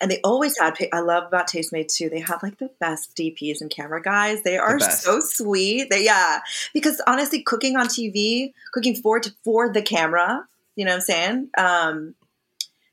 And 0.01 0.11
they 0.11 0.21
always 0.23 0.59
had, 0.59 0.77
I 0.93 1.01
love 1.01 1.25
about 1.25 1.49
Tastemade 1.49 1.89
too, 1.93 2.09
they 2.09 2.21
have 2.21 2.43
like 2.43 2.59
the 2.59 2.71
best 2.81 3.15
DPs 3.17 3.61
and 3.61 3.71
camera 3.71 4.03
guys. 4.03 4.43
They 4.43 4.59
are 4.59 4.79
best. 4.79 5.03
so 5.03 5.21
sweet. 5.21 5.91
They, 5.91 6.05
yeah. 6.05 6.41
Because 6.73 7.01
honestly, 7.07 7.43
cooking 7.43 7.77
on 7.77 7.87
TV, 7.87 8.53
cooking 8.73 8.95
for, 8.95 9.21
for 9.45 9.73
the 9.73 9.83
camera, 9.83 10.47
you 10.77 10.85
know 10.85 10.93
what 10.93 10.97
I'm 10.97 11.01
saying? 11.03 11.51
Um, 11.57 12.15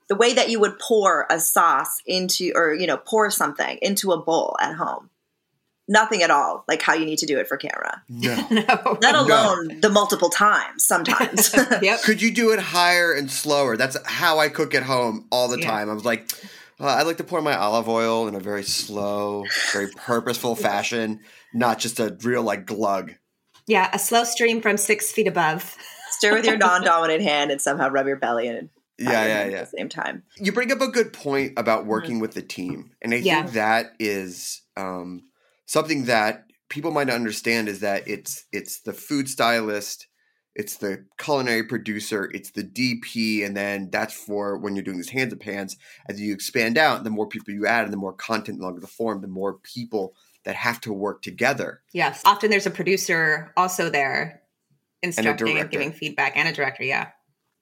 the 0.07 0.15
way 0.15 0.33
that 0.33 0.49
you 0.49 0.59
would 0.59 0.77
pour 0.77 1.25
a 1.29 1.39
sauce 1.39 2.01
into, 2.05 2.51
or, 2.55 2.73
you 2.73 2.85
know, 2.85 2.97
pour 2.97 3.29
something 3.29 3.77
into 3.81 4.11
a 4.11 4.17
bowl 4.21 4.55
at 4.59 4.75
home. 4.75 5.09
Nothing 5.87 6.21
at 6.23 6.31
all 6.31 6.63
like 6.69 6.81
how 6.81 6.93
you 6.93 7.05
need 7.05 7.17
to 7.19 7.25
do 7.25 7.37
it 7.39 7.47
for 7.49 7.57
camera. 7.57 8.01
No. 8.07 8.35
no. 8.51 8.97
Let 9.01 9.13
No. 9.13 9.23
alone 9.23 9.81
the 9.81 9.89
multiple 9.89 10.29
times 10.29 10.85
sometimes. 10.85 11.53
yep. 11.81 12.01
Could 12.03 12.21
you 12.21 12.31
do 12.31 12.51
it 12.51 12.59
higher 12.59 13.11
and 13.11 13.29
slower? 13.29 13.75
That's 13.75 13.97
how 14.05 14.39
I 14.39 14.47
cook 14.47 14.73
at 14.73 14.83
home 14.83 15.25
all 15.31 15.49
the 15.49 15.59
Yeah. 15.59 15.69
time. 15.69 15.89
I 15.89 15.93
was 15.93 16.05
like, 16.05 16.29
uh, 16.81 16.85
I 16.85 17.03
like 17.03 17.17
to 17.17 17.23
pour 17.23 17.41
my 17.41 17.55
olive 17.55 17.87
oil 17.87 18.27
in 18.27 18.35
a 18.35 18.39
very 18.39 18.63
slow, 18.63 19.45
very 19.71 19.87
purposeful 19.95 20.55
fashion, 20.67 21.19
not 21.53 21.79
just 21.79 21.99
a 21.99 22.17
real 22.23 22.43
like 22.43 22.65
glug. 22.65 23.13
Yeah. 23.67 23.89
A 23.93 23.99
slow 23.99 24.23
stream 24.23 24.61
from 24.61 24.77
six 24.77 25.11
feet 25.11 25.27
above. 25.27 25.77
Stir 26.11 26.33
with 26.33 26.45
your 26.45 26.57
non-dominant 26.57 27.21
hand 27.21 27.51
and 27.51 27.61
somehow 27.61 27.89
rub 27.89 28.05
your 28.07 28.17
belly 28.17 28.47
and 28.47 28.69
Yeah, 28.99 29.11
yeah, 29.11 29.25
yeah. 29.25 29.33
at 29.45 29.51
yeah. 29.51 29.61
the 29.61 29.67
same 29.77 29.89
time. 29.89 30.23
You 30.37 30.51
bring 30.51 30.71
up 30.71 30.81
a 30.81 30.87
good 30.87 31.13
point 31.13 31.53
about 31.57 31.85
working 31.85 32.19
with 32.19 32.33
the 32.33 32.41
team, 32.41 32.91
and 33.01 33.13
I 33.13 33.17
Yeah. 33.17 33.43
think 33.43 33.53
that 33.53 33.93
is 33.99 34.61
um, 34.75 35.23
something 35.65 36.05
that 36.05 36.45
people 36.69 36.91
might 36.91 37.07
not 37.07 37.15
understand 37.15 37.69
is 37.69 37.79
that 37.79 38.07
it's 38.07 38.45
it's 38.51 38.81
the 38.81 38.93
food 38.93 39.29
stylist, 39.29 40.07
it's 40.55 40.77
the 40.77 41.05
culinary 41.17 41.63
producer, 41.63 42.29
it's 42.33 42.51
the 42.51 42.63
DP, 42.63 43.45
and 43.45 43.55
then 43.55 43.89
that's 43.89 44.13
for 44.13 44.57
when 44.57 44.75
you're 44.75 44.83
doing 44.83 44.97
these 44.97 45.09
hands 45.09 45.31
of 45.31 45.39
pans. 45.39 45.77
As 46.09 46.19
you 46.19 46.33
expand 46.33 46.77
out, 46.77 47.03
the 47.03 47.09
more 47.09 47.27
people 47.27 47.53
you 47.53 47.65
add, 47.65 47.85
and 47.85 47.93
the 47.93 47.97
more 47.97 48.13
content 48.13 48.59
longer 48.59 48.81
the 48.81 48.87
form, 48.87 49.21
the 49.21 49.27
more 49.27 49.59
people 49.63 50.13
that 50.43 50.55
have 50.55 50.81
to 50.81 50.91
work 50.91 51.21
together. 51.21 51.81
Yes. 51.93 52.21
Often 52.25 52.49
there's 52.49 52.65
a 52.65 52.71
producer 52.71 53.53
also 53.55 53.89
there 53.89 54.41
instructing 55.03 55.47
and, 55.47 55.55
director. 55.57 55.69
giving 55.71 55.91
feedback 55.91 56.35
and 56.35 56.47
a 56.47 56.53
director. 56.53 56.83
Yeah. 56.83 57.09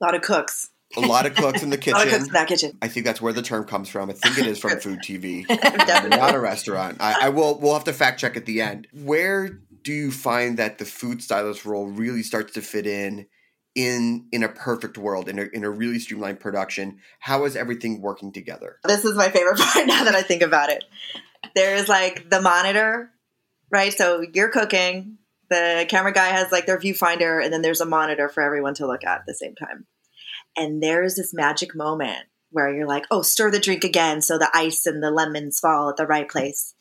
A 0.01 0.05
lot 0.05 0.15
of 0.15 0.21
cooks. 0.21 0.69
A 0.97 1.01
lot 1.01 1.25
of 1.25 1.35
cooks 1.35 1.61
in 1.61 1.69
the 1.69 1.77
A 1.87 1.91
lot 1.91 2.07
of 2.07 2.11
cooks 2.11 2.11
kitchen. 2.11 2.27
in 2.27 2.33
that 2.33 2.47
kitchen. 2.47 2.77
I 2.81 2.87
think 2.87 3.05
that's 3.05 3.21
where 3.21 3.33
the 3.33 3.41
term 3.41 3.65
comes 3.65 3.89
from. 3.89 4.09
I 4.09 4.13
think 4.13 4.37
it 4.39 4.47
is 4.47 4.59
from 4.59 4.79
food 4.79 4.99
TV. 4.99 5.47
Not 6.09 6.33
a 6.33 6.39
restaurant. 6.39 6.97
I, 6.99 7.27
I 7.27 7.29
will. 7.29 7.59
We'll 7.59 7.73
have 7.73 7.83
to 7.85 7.93
fact 7.93 8.19
check 8.19 8.35
at 8.35 8.45
the 8.45 8.61
end. 8.61 8.87
Where 8.93 9.59
do 9.83 9.93
you 9.93 10.11
find 10.11 10.57
that 10.57 10.77
the 10.77 10.85
food 10.85 11.21
stylist 11.21 11.65
role 11.65 11.87
really 11.87 12.23
starts 12.23 12.53
to 12.53 12.61
fit 12.61 12.87
in 12.87 13.27
in 13.75 14.27
in 14.31 14.43
a 14.43 14.49
perfect 14.49 14.97
world 14.97 15.29
in 15.29 15.37
a 15.39 15.45
in 15.53 15.63
a 15.63 15.69
really 15.69 15.99
streamlined 15.99 16.39
production? 16.39 16.99
How 17.19 17.45
is 17.45 17.55
everything 17.55 18.01
working 18.01 18.31
together? 18.33 18.77
This 18.83 19.05
is 19.05 19.15
my 19.15 19.29
favorite 19.29 19.59
part 19.59 19.85
now 19.85 20.03
that 20.05 20.15
I 20.15 20.23
think 20.23 20.41
about 20.41 20.69
it. 20.69 20.83
There's 21.55 21.87
like 21.87 22.29
the 22.29 22.41
monitor, 22.41 23.11
right? 23.71 23.93
So 23.93 24.25
you're 24.33 24.49
cooking. 24.49 25.17
The 25.49 25.85
camera 25.89 26.13
guy 26.13 26.27
has 26.27 26.51
like 26.51 26.65
their 26.67 26.79
viewfinder, 26.79 27.43
and 27.43 27.51
then 27.53 27.61
there's 27.61 27.81
a 27.81 27.85
monitor 27.85 28.29
for 28.29 28.43
everyone 28.43 28.75
to 28.75 28.87
look 28.87 29.03
at 29.03 29.19
at 29.19 29.25
the 29.27 29.33
same 29.33 29.55
time. 29.55 29.85
And 30.57 30.81
there's 30.81 31.15
this 31.15 31.33
magic 31.33 31.75
moment 31.75 32.25
where 32.51 32.73
you're 32.73 32.87
like, 32.87 33.05
oh, 33.11 33.21
stir 33.21 33.51
the 33.51 33.59
drink 33.59 33.83
again 33.83 34.21
so 34.21 34.37
the 34.37 34.49
ice 34.53 34.85
and 34.85 35.03
the 35.03 35.11
lemons 35.11 35.59
fall 35.59 35.89
at 35.89 35.97
the 35.97 36.07
right 36.07 36.27
place. 36.27 36.73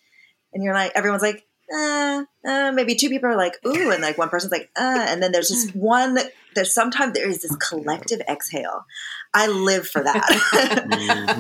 And 0.53 0.65
you're 0.65 0.75
like, 0.75 0.93
everyone's 0.95 1.23
like, 1.23 1.45
uh, 1.73 2.25
uh, 2.47 2.73
maybe 2.73 2.95
two 2.95 3.11
people 3.11 3.29
are 3.29 3.37
like, 3.37 3.55
ooh, 3.67 3.91
and 3.91 4.01
like 4.01 4.17
one 4.17 4.31
person's 4.31 4.53
like, 4.53 4.71
uh, 4.77 5.05
and 5.09 5.23
then 5.23 5.33
there's 5.33 5.49
just 5.49 5.75
one. 5.77 6.19
There's 6.55 6.73
sometimes 6.73 7.13
there 7.13 7.29
is 7.29 7.43
this 7.43 7.55
collective 7.57 8.21
exhale. 8.29 8.87
I 9.35 9.47
live 9.47 9.87
for 9.87 10.03
that. 10.03 10.25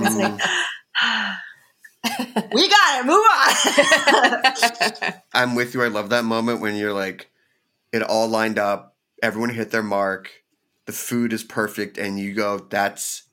It's 0.00 0.16
like, 0.16 0.32
we 2.52 2.68
got 2.68 3.00
it. 3.00 3.06
Move 3.06 3.24
on. 5.04 5.14
I'm 5.34 5.54
with 5.54 5.74
you. 5.74 5.82
I 5.82 5.88
love 5.88 6.10
that 6.10 6.24
moment 6.24 6.60
when 6.60 6.76
you're 6.76 6.92
like, 6.92 7.30
it 7.92 8.02
all 8.02 8.28
lined 8.28 8.58
up. 8.58 8.96
Everyone 9.22 9.50
hit 9.50 9.70
their 9.70 9.82
mark. 9.82 10.30
The 10.88 10.92
food 10.94 11.34
is 11.34 11.44
perfect, 11.44 11.98
and 11.98 12.18
you 12.18 12.32
go, 12.32 12.58
"That's 12.58 13.24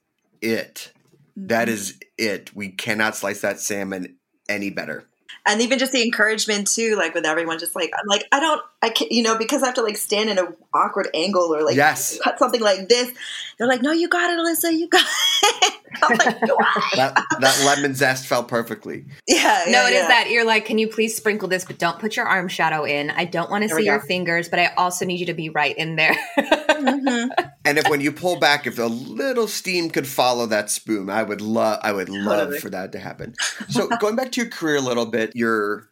it. 0.42 0.92
That 1.38 1.70
mm-hmm. 1.70 1.74
is 1.74 2.00
it. 2.18 2.54
We 2.54 2.70
cannot 2.70 3.16
slice 3.16 3.40
that 3.42 3.62
salmon 3.62 4.18
any 4.50 4.70
better." 4.70 5.08
and 5.48 5.62
even 5.62 5.80
just 5.80 5.92
the 5.92 6.02
encouragement 6.02 6.68
too, 6.68 6.96
like 6.96 7.14
with 7.14 7.26
everyone, 7.26 7.60
just 7.60 7.76
like 7.76 7.92
I'm 7.98 8.08
like 8.08 8.26
I 8.32 8.40
don't, 8.40 8.62
I 8.86 8.90
can't, 8.90 9.12
you 9.12 9.24
know, 9.24 9.36
because 9.38 9.64
I 9.64 9.66
have 9.66 9.76
to 9.76 9.82
like 9.82 9.98
stand 9.98 10.30
in 10.30 10.38
an 10.38 10.56
awkward 10.74 11.08
angle 11.16 11.54
or 11.56 11.64
like 11.64 11.76
Yes. 11.76 12.20
cut 12.24 12.38
something 12.38 12.62
like 12.62 12.88
this. 12.88 13.12
They're 13.58 13.68
like, 13.68 13.82
no, 13.82 13.92
you 13.92 14.08
got 14.08 14.30
it, 14.30 14.38
Alyssa, 14.40 14.78
you 14.78 14.88
got 14.88 15.04
it. 15.44 15.74
I'm 16.04 16.18
like, 16.18 16.40
do 16.42 16.58
That 16.96 17.24
that 17.40 17.64
lemon 17.66 17.96
zest 17.96 18.28
fell 18.28 18.44
perfectly. 18.44 19.06
Yeah, 19.28 19.64
No, 19.68 19.72
yeah, 19.72 19.88
it 19.88 19.94
is 19.94 20.08
that 20.08 20.30
you're 20.30 20.46
like, 20.46 20.66
can 20.66 20.78
you 20.78 20.88
please 20.88 21.16
sprinkle 21.16 21.48
this, 21.48 21.66
but 21.66 21.80
don't 21.80 21.98
put 21.98 22.16
your 22.16 22.26
arm 22.28 22.48
shadow 22.48 22.84
in. 22.84 23.10
I 23.10 23.26
don't 23.26 23.50
want 23.50 23.64
to 23.64 23.70
see 23.70 23.86
your 23.86 24.02
fingers, 24.02 24.50
but 24.50 24.60
I 24.60 24.74
also 24.78 25.06
need 25.06 25.20
you 25.20 25.26
to 25.28 25.34
be 25.34 25.50
right 25.50 25.76
in 25.76 25.96
there. 25.96 26.16
Mhm. 26.38 27.30
And 27.68 27.80
if 27.80 27.90
when 27.90 28.00
you 28.00 28.12
pull 28.12 28.40
back, 28.40 28.68
if 28.68 28.78
a 28.78 28.84
little 28.86 29.48
steam 29.48 29.90
could 29.90 30.06
follow 30.06 30.46
that 30.46 30.70
spoon, 30.70 31.10
I 31.10 31.24
would 31.24 31.42
love 31.42 31.80
I 31.82 31.94
would 31.94 32.10
love 32.10 32.40
Totally. 32.50 32.60
for 32.60 32.70
that 32.70 32.92
to 32.92 33.00
happen. 33.00 33.34
So 33.70 33.88
going 34.00 34.16
back 34.16 34.32
to 34.34 34.42
your 34.42 34.52
career 34.52 34.76
a 34.76 34.82
little 34.82 35.08
bit, 35.08 35.32
you're 35.34 35.90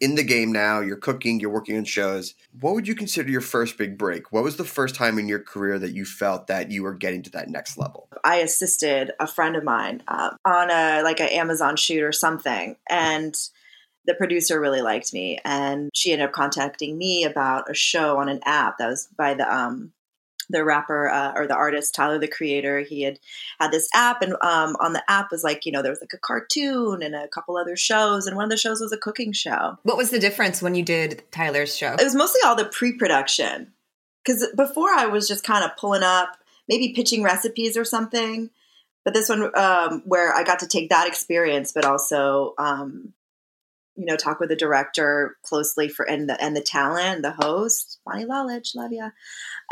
in 0.00 0.14
the 0.14 0.24
game 0.24 0.52
now, 0.52 0.80
you're 0.80 0.96
cooking, 0.96 1.40
you're 1.40 1.50
working 1.50 1.76
on 1.76 1.84
shows. 1.84 2.34
What 2.60 2.74
would 2.74 2.86
you 2.86 2.94
consider 2.94 3.30
your 3.30 3.40
first 3.40 3.78
big 3.78 3.96
break? 3.96 4.32
What 4.32 4.44
was 4.44 4.56
the 4.56 4.64
first 4.64 4.94
time 4.94 5.18
in 5.18 5.28
your 5.28 5.38
career 5.38 5.78
that 5.78 5.94
you 5.94 6.04
felt 6.04 6.46
that 6.48 6.70
you 6.70 6.82
were 6.82 6.94
getting 6.94 7.22
to 7.22 7.30
that 7.30 7.48
next 7.48 7.78
level? 7.78 8.08
I 8.24 8.36
assisted 8.36 9.12
a 9.18 9.26
friend 9.26 9.56
of 9.56 9.64
mine 9.64 10.02
um, 10.08 10.36
on 10.44 10.70
a 10.70 11.02
like 11.02 11.20
an 11.20 11.28
Amazon 11.28 11.76
shoot 11.76 12.02
or 12.02 12.12
something, 12.12 12.76
and 12.90 13.34
the 14.06 14.14
producer 14.14 14.60
really 14.60 14.82
liked 14.82 15.12
me, 15.12 15.38
and 15.44 15.90
she 15.94 16.12
ended 16.12 16.28
up 16.28 16.32
contacting 16.32 16.98
me 16.98 17.24
about 17.24 17.70
a 17.70 17.74
show 17.74 18.18
on 18.18 18.28
an 18.28 18.40
app 18.44 18.78
that 18.78 18.88
was 18.88 19.08
by 19.16 19.34
the 19.34 19.52
um, 19.52 19.92
the 20.48 20.64
rapper 20.64 21.08
uh, 21.08 21.32
or 21.34 21.46
the 21.46 21.54
artist 21.54 21.94
Tyler 21.94 22.18
the 22.18 22.28
Creator. 22.28 22.80
He 22.80 23.02
had 23.02 23.18
had 23.60 23.72
this 23.72 23.88
app, 23.94 24.22
and 24.22 24.34
um, 24.34 24.76
on 24.80 24.92
the 24.92 25.02
app 25.08 25.30
was 25.30 25.44
like 25.44 25.66
you 25.66 25.72
know 25.72 25.82
there 25.82 25.92
was 25.92 26.00
like 26.00 26.12
a 26.12 26.18
cartoon 26.18 27.02
and 27.02 27.14
a 27.14 27.28
couple 27.28 27.56
other 27.56 27.76
shows, 27.76 28.26
and 28.26 28.36
one 28.36 28.44
of 28.44 28.50
the 28.50 28.56
shows 28.56 28.80
was 28.80 28.92
a 28.92 28.98
cooking 28.98 29.32
show. 29.32 29.78
What 29.82 29.96
was 29.96 30.10
the 30.10 30.18
difference 30.18 30.62
when 30.62 30.74
you 30.74 30.82
did 30.82 31.22
Tyler's 31.30 31.76
show? 31.76 31.94
It 31.94 32.04
was 32.04 32.14
mostly 32.14 32.40
all 32.44 32.56
the 32.56 32.64
pre-production 32.64 33.72
because 34.24 34.46
before 34.56 34.90
I 34.90 35.06
was 35.06 35.28
just 35.28 35.44
kind 35.44 35.64
of 35.64 35.76
pulling 35.76 36.02
up, 36.02 36.36
maybe 36.68 36.92
pitching 36.94 37.22
recipes 37.22 37.76
or 37.76 37.84
something. 37.84 38.50
But 39.04 39.14
this 39.14 39.28
one, 39.28 39.56
um, 39.56 40.02
where 40.04 40.34
I 40.34 40.42
got 40.42 40.58
to 40.60 40.66
take 40.66 40.90
that 40.90 41.06
experience, 41.06 41.70
but 41.72 41.84
also 41.84 42.54
um, 42.58 43.12
you 43.96 44.04
know, 44.04 44.16
talk 44.16 44.40
with 44.40 44.48
the 44.48 44.56
director 44.56 45.36
closely 45.42 45.88
for 45.88 46.08
and 46.08 46.28
the 46.28 46.42
and 46.42 46.56
the 46.56 46.60
talent, 46.60 47.22
the 47.22 47.32
host, 47.32 47.98
Bonnie 48.04 48.26
Lalich, 48.26 48.74
love 48.74 48.92
ya, 48.92 49.10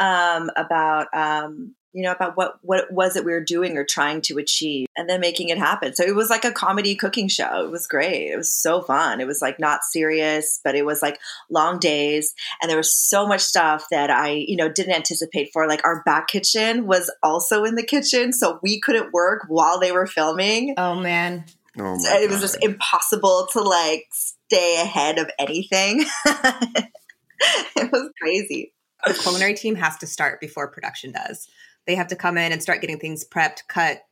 um, 0.00 0.50
about 0.56 1.08
um, 1.14 1.74
you 1.92 2.02
know 2.02 2.10
about 2.10 2.36
what 2.36 2.54
what 2.62 2.80
it 2.80 2.90
was 2.90 3.14
that 3.14 3.24
we 3.24 3.32
were 3.32 3.44
doing 3.44 3.76
or 3.76 3.84
trying 3.84 4.20
to 4.22 4.38
achieve, 4.38 4.88
and 4.96 5.08
then 5.08 5.20
making 5.20 5.50
it 5.50 5.58
happen. 5.58 5.94
So 5.94 6.04
it 6.04 6.14
was 6.14 6.30
like 6.30 6.44
a 6.44 6.52
comedy 6.52 6.94
cooking 6.94 7.28
show. 7.28 7.64
It 7.64 7.70
was 7.70 7.86
great. 7.86 8.32
It 8.32 8.36
was 8.36 8.52
so 8.52 8.82
fun. 8.82 9.20
It 9.20 9.26
was 9.26 9.40
like 9.40 9.60
not 9.60 9.84
serious, 9.84 10.60
but 10.64 10.74
it 10.74 10.84
was 10.84 11.02
like 11.02 11.20
long 11.50 11.78
days, 11.78 12.34
and 12.60 12.70
there 12.70 12.78
was 12.78 12.94
so 12.94 13.26
much 13.26 13.42
stuff 13.42 13.86
that 13.90 14.10
I 14.10 14.30
you 14.30 14.56
know 14.56 14.68
didn't 14.68 14.94
anticipate 14.94 15.50
for. 15.52 15.68
Like 15.68 15.84
our 15.84 16.02
back 16.04 16.28
kitchen 16.28 16.86
was 16.86 17.10
also 17.22 17.64
in 17.64 17.76
the 17.76 17.86
kitchen, 17.86 18.32
so 18.32 18.58
we 18.62 18.80
couldn't 18.80 19.12
work 19.12 19.44
while 19.48 19.78
they 19.78 19.92
were 19.92 20.06
filming. 20.06 20.74
Oh 20.76 21.00
man. 21.00 21.44
Oh 21.78 21.98
So 21.98 22.14
it 22.14 22.30
was 22.30 22.40
just 22.40 22.58
impossible 22.62 23.48
to 23.52 23.60
like 23.60 24.06
stay 24.12 24.80
ahead 24.80 25.18
of 25.18 25.30
anything. 25.38 26.04
it 26.24 27.92
was 27.92 28.10
crazy. 28.20 28.72
The 29.06 29.14
culinary 29.14 29.54
team 29.54 29.74
has 29.76 29.96
to 29.98 30.06
start 30.06 30.40
before 30.40 30.68
production 30.68 31.12
does. 31.12 31.48
They 31.86 31.94
have 31.96 32.08
to 32.08 32.16
come 32.16 32.38
in 32.38 32.52
and 32.52 32.62
start 32.62 32.80
getting 32.80 32.98
things 32.98 33.24
prepped, 33.24 33.66
cut, 33.68 34.02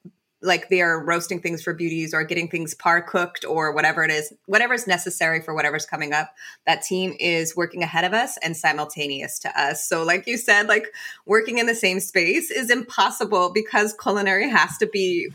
like 0.42 0.68
they 0.68 0.82
are 0.82 1.02
roasting 1.02 1.40
things 1.40 1.62
for 1.62 1.72
beauties 1.72 2.12
or 2.12 2.24
getting 2.24 2.48
things 2.48 2.74
par 2.74 3.00
cooked 3.00 3.44
or 3.44 3.72
whatever 3.72 4.02
it 4.02 4.10
is, 4.10 4.32
whatever's 4.46 4.86
necessary 4.86 5.40
for 5.40 5.54
whatever's 5.54 5.86
coming 5.86 6.12
up. 6.12 6.34
That 6.66 6.82
team 6.82 7.14
is 7.18 7.56
working 7.56 7.82
ahead 7.82 8.04
of 8.04 8.12
us 8.12 8.36
and 8.42 8.56
simultaneous 8.56 9.38
to 9.40 9.60
us. 9.60 9.88
So, 9.88 10.02
like 10.02 10.26
you 10.26 10.36
said, 10.36 10.66
like 10.66 10.92
working 11.26 11.58
in 11.58 11.66
the 11.66 11.74
same 11.74 12.00
space 12.00 12.50
is 12.50 12.70
impossible 12.70 13.52
because 13.52 13.94
culinary 13.94 14.50
has 14.50 14.76
to 14.78 14.86
be 14.86 15.30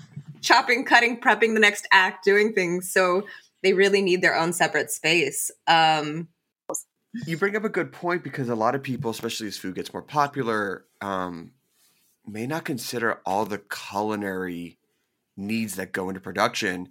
chopping, 0.48 0.86
cutting, 0.86 1.20
prepping 1.20 1.54
the 1.54 1.60
next 1.60 1.88
act, 1.92 2.24
doing 2.24 2.54
things. 2.54 2.92
So 2.92 3.28
they 3.64 3.74
really 3.74 4.02
need 4.02 4.22
their 4.22 4.36
own 4.36 4.54
separate 4.54 4.90
space. 4.92 5.52
Um, 5.68 6.30
you 7.26 7.38
bring 7.38 7.56
up 7.56 7.64
a 7.64 7.70
good 7.70 7.92
point 7.92 8.24
because 8.24 8.48
a 8.48 8.56
lot 8.56 8.76
of 8.76 8.84
people, 8.84 9.12
especially 9.12 9.48
as 9.48 9.58
food 9.58 9.76
gets 9.76 9.92
more 9.92 10.02
popular, 10.02 10.86
um, 11.02 11.52
may 12.26 12.48
not 12.48 12.64
consider 12.64 13.20
all 13.26 13.46
the 13.46 13.58
culinary 13.60 14.78
needs 15.36 15.76
that 15.76 15.92
go 15.92 16.10
into 16.10 16.22
production, 16.22 16.90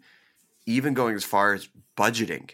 even 0.66 0.94
going 0.94 1.14
as 1.14 1.24
far 1.24 1.54
as 1.54 1.68
budgeting 1.96 2.50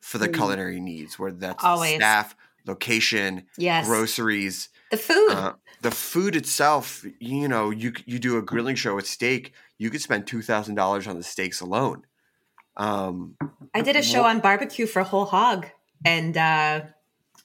for 0.00 0.18
the 0.18 0.28
Mm. 0.28 0.34
culinary 0.34 0.80
needs, 0.80 1.18
whether 1.18 1.36
that's 1.36 1.62
Always. 1.62 1.96
staff, 1.96 2.34
location, 2.66 3.46
yes, 3.56 3.86
groceries, 3.86 4.68
the 4.90 4.96
food. 4.96 5.30
uh, 5.30 5.52
the 5.82 5.90
food 5.90 6.36
itself. 6.36 7.04
You 7.18 7.48
know, 7.48 7.70
you 7.70 7.92
you 8.06 8.18
do 8.18 8.38
a 8.38 8.42
grilling 8.42 8.76
show 8.76 8.94
with 8.94 9.06
steak, 9.06 9.52
you 9.78 9.90
could 9.90 10.02
spend 10.02 10.26
two 10.26 10.42
thousand 10.42 10.74
dollars 10.74 11.06
on 11.06 11.16
the 11.16 11.22
steaks 11.22 11.60
alone. 11.60 12.04
Um, 12.76 13.36
I 13.74 13.80
did 13.82 13.96
a 13.96 14.02
show 14.02 14.24
on 14.24 14.40
barbecue 14.40 14.86
for 14.86 15.00
a 15.00 15.04
whole 15.04 15.26
hog, 15.26 15.66
and 16.04 16.36
uh, 16.36 16.82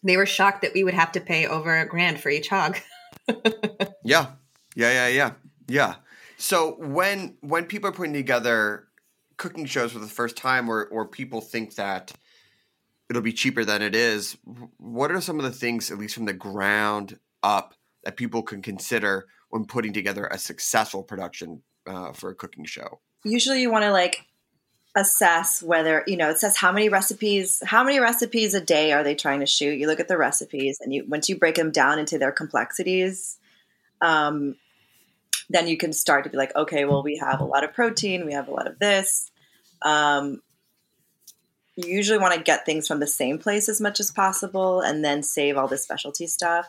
they 0.04 0.18
were 0.18 0.26
shocked 0.26 0.62
that 0.62 0.74
we 0.74 0.84
would 0.84 0.94
have 0.94 1.12
to 1.14 1.22
pay 1.22 1.48
over 1.48 1.78
a 1.78 1.88
grand 1.88 2.20
for 2.20 2.30
each 2.30 2.50
hog. 2.50 2.78
Yeah, 4.04 4.34
yeah, 4.76 4.92
yeah, 4.92 5.08
yeah, 5.08 5.32
yeah. 5.68 5.96
So 6.38 6.76
when 6.78 7.38
when 7.42 7.66
people 7.66 7.90
are 7.90 7.94
putting 7.94 8.14
together 8.14 8.88
cooking 9.38 9.66
shows 9.66 9.94
for 9.94 10.00
the 10.00 10.08
first 10.08 10.38
time, 10.38 10.70
or 10.70 10.86
or 10.86 11.08
people 11.08 11.42
think 11.42 11.74
that 11.76 12.12
it'll 13.10 13.24
be 13.24 13.34
cheaper 13.34 13.66
than 13.66 13.82
it 13.82 13.96
is, 13.96 14.38
what 14.78 15.12
are 15.12 15.22
some 15.22 15.40
of 15.40 15.44
the 15.46 15.52
things, 15.52 15.90
at 15.90 15.98
least 15.98 16.14
from 16.14 16.26
the 16.26 16.34
ground 16.34 17.18
up, 17.46 17.76
that 18.04 18.18
people 18.18 18.42
can 18.42 18.62
consider 18.62 19.28
when 19.50 19.66
putting 19.66 19.94
together 19.94 20.26
a 20.26 20.38
successful 20.38 21.04
production 21.04 21.62
uh, 21.88 22.12
for 22.12 22.32
a 22.32 22.36
cooking 22.36 22.66
show? 22.66 23.00
Usually 23.24 23.62
you 23.62 23.72
want 23.72 23.84
to 23.84 23.92
like 23.92 24.26
assess 24.96 25.62
whether, 25.62 26.04
you 26.08 26.18
know, 26.18 26.30
it 26.30 26.40
says 26.40 26.58
how 26.58 26.72
many 26.72 26.90
recipes, 26.90 27.62
how 27.66 27.84
many 27.84 28.00
recipes 28.00 28.54
a 28.54 28.62
day 28.62 28.92
are 28.94 29.04
they 29.04 29.16
trying 29.16 29.42
to 29.42 29.46
shoot? 29.46 29.78
You 29.78 29.88
look 29.88 30.00
at 30.00 30.08
the 30.08 30.18
recipes 30.18 30.80
and 30.82 30.94
you 30.94 31.06
once 31.08 31.30
you 31.30 31.38
break 31.38 31.56
them 31.56 31.72
down 31.72 32.00
into 32.00 32.18
their 32.18 32.32
complexities, 32.32 33.38
um, 34.02 34.56
then 35.50 35.68
you 35.68 35.78
can 35.78 35.94
start 35.94 36.24
to 36.24 36.30
be 36.30 36.38
like, 36.38 36.56
okay, 36.56 36.86
well, 36.86 37.04
we 37.04 37.18
have 37.18 37.40
a 37.40 37.46
lot 37.46 37.64
of 37.64 37.74
protein, 37.74 38.26
we 38.26 38.34
have 38.34 38.48
a 38.48 38.52
lot 38.52 38.68
of 38.68 38.80
this. 38.80 39.32
Um, 39.82 40.42
you 41.76 41.94
usually 41.94 42.20
want 42.20 42.34
to 42.34 42.42
get 42.42 42.66
things 42.66 42.88
from 42.88 43.00
the 43.00 43.08
same 43.08 43.38
place 43.38 43.68
as 43.68 43.82
much 43.82 44.00
as 44.00 44.10
possible 44.10 44.80
and 44.80 45.04
then 45.04 45.22
save 45.24 45.58
all 45.58 45.68
the 45.68 45.78
specialty 45.78 46.26
stuff. 46.26 46.68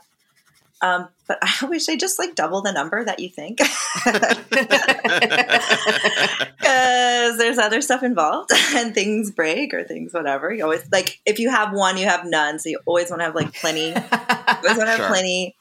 Um, 0.82 1.08
but 1.26 1.38
I 1.42 1.66
wish 1.70 1.86
they 1.86 1.96
just 1.96 2.18
like 2.18 2.34
double 2.34 2.60
the 2.62 2.72
number 2.72 3.04
that 3.04 3.20
you 3.20 3.28
think. 3.28 3.58
Because 6.58 7.38
there's 7.38 7.58
other 7.58 7.80
stuff 7.80 8.02
involved 8.02 8.50
and 8.74 8.94
things 8.94 9.30
break 9.30 9.74
or 9.74 9.84
things, 9.84 10.12
whatever. 10.12 10.52
You 10.52 10.64
always 10.64 10.86
like 10.92 11.20
if 11.26 11.38
you 11.38 11.50
have 11.50 11.72
one, 11.72 11.96
you 11.96 12.06
have 12.06 12.24
none. 12.26 12.58
So 12.58 12.68
you 12.68 12.80
always 12.86 13.10
want 13.10 13.20
to 13.20 13.24
have 13.26 13.34
like 13.34 13.54
plenty. 13.54 13.88
You 13.88 13.94
always 13.94 14.76
want 14.76 14.80
to 14.80 14.86
have 14.86 14.96
Sure. 14.98 15.08
plenty. 15.08 15.56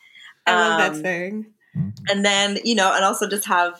I 0.48 0.56
love 0.56 0.78
that 0.80 0.92
Um, 0.92 1.02
saying. 1.02 1.46
and 2.10 2.24
then 2.26 2.60
you 2.64 2.76
know 2.76 2.92
and 2.94 3.04
also 3.04 3.28
just 3.28 3.46
have 3.48 3.80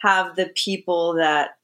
have 0.00 0.36
the 0.36 0.46
people 0.54 1.14
that 1.14 1.55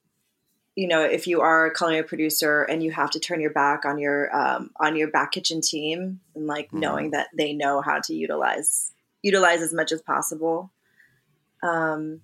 you 0.74 0.88
know 0.88 1.02
if 1.02 1.26
you 1.26 1.40
are 1.40 1.66
a 1.66 1.74
culinary 1.74 2.02
producer 2.02 2.62
and 2.62 2.82
you 2.82 2.90
have 2.90 3.10
to 3.10 3.20
turn 3.20 3.40
your 3.40 3.50
back 3.52 3.84
on 3.84 3.98
your 3.98 4.34
um, 4.34 4.70
on 4.76 4.96
your 4.96 5.08
back 5.08 5.32
kitchen 5.32 5.60
team 5.60 6.20
and 6.34 6.46
like 6.46 6.70
Mhm. 6.70 6.78
knowing 6.80 7.10
that 7.10 7.28
they 7.36 7.52
know 7.52 7.80
how 7.82 8.00
to 8.00 8.14
utilize 8.14 8.92
utilize 9.22 9.60
as 9.62 9.72
much 9.72 9.92
as 9.92 10.00
possible 10.02 10.70
um, 11.62 12.22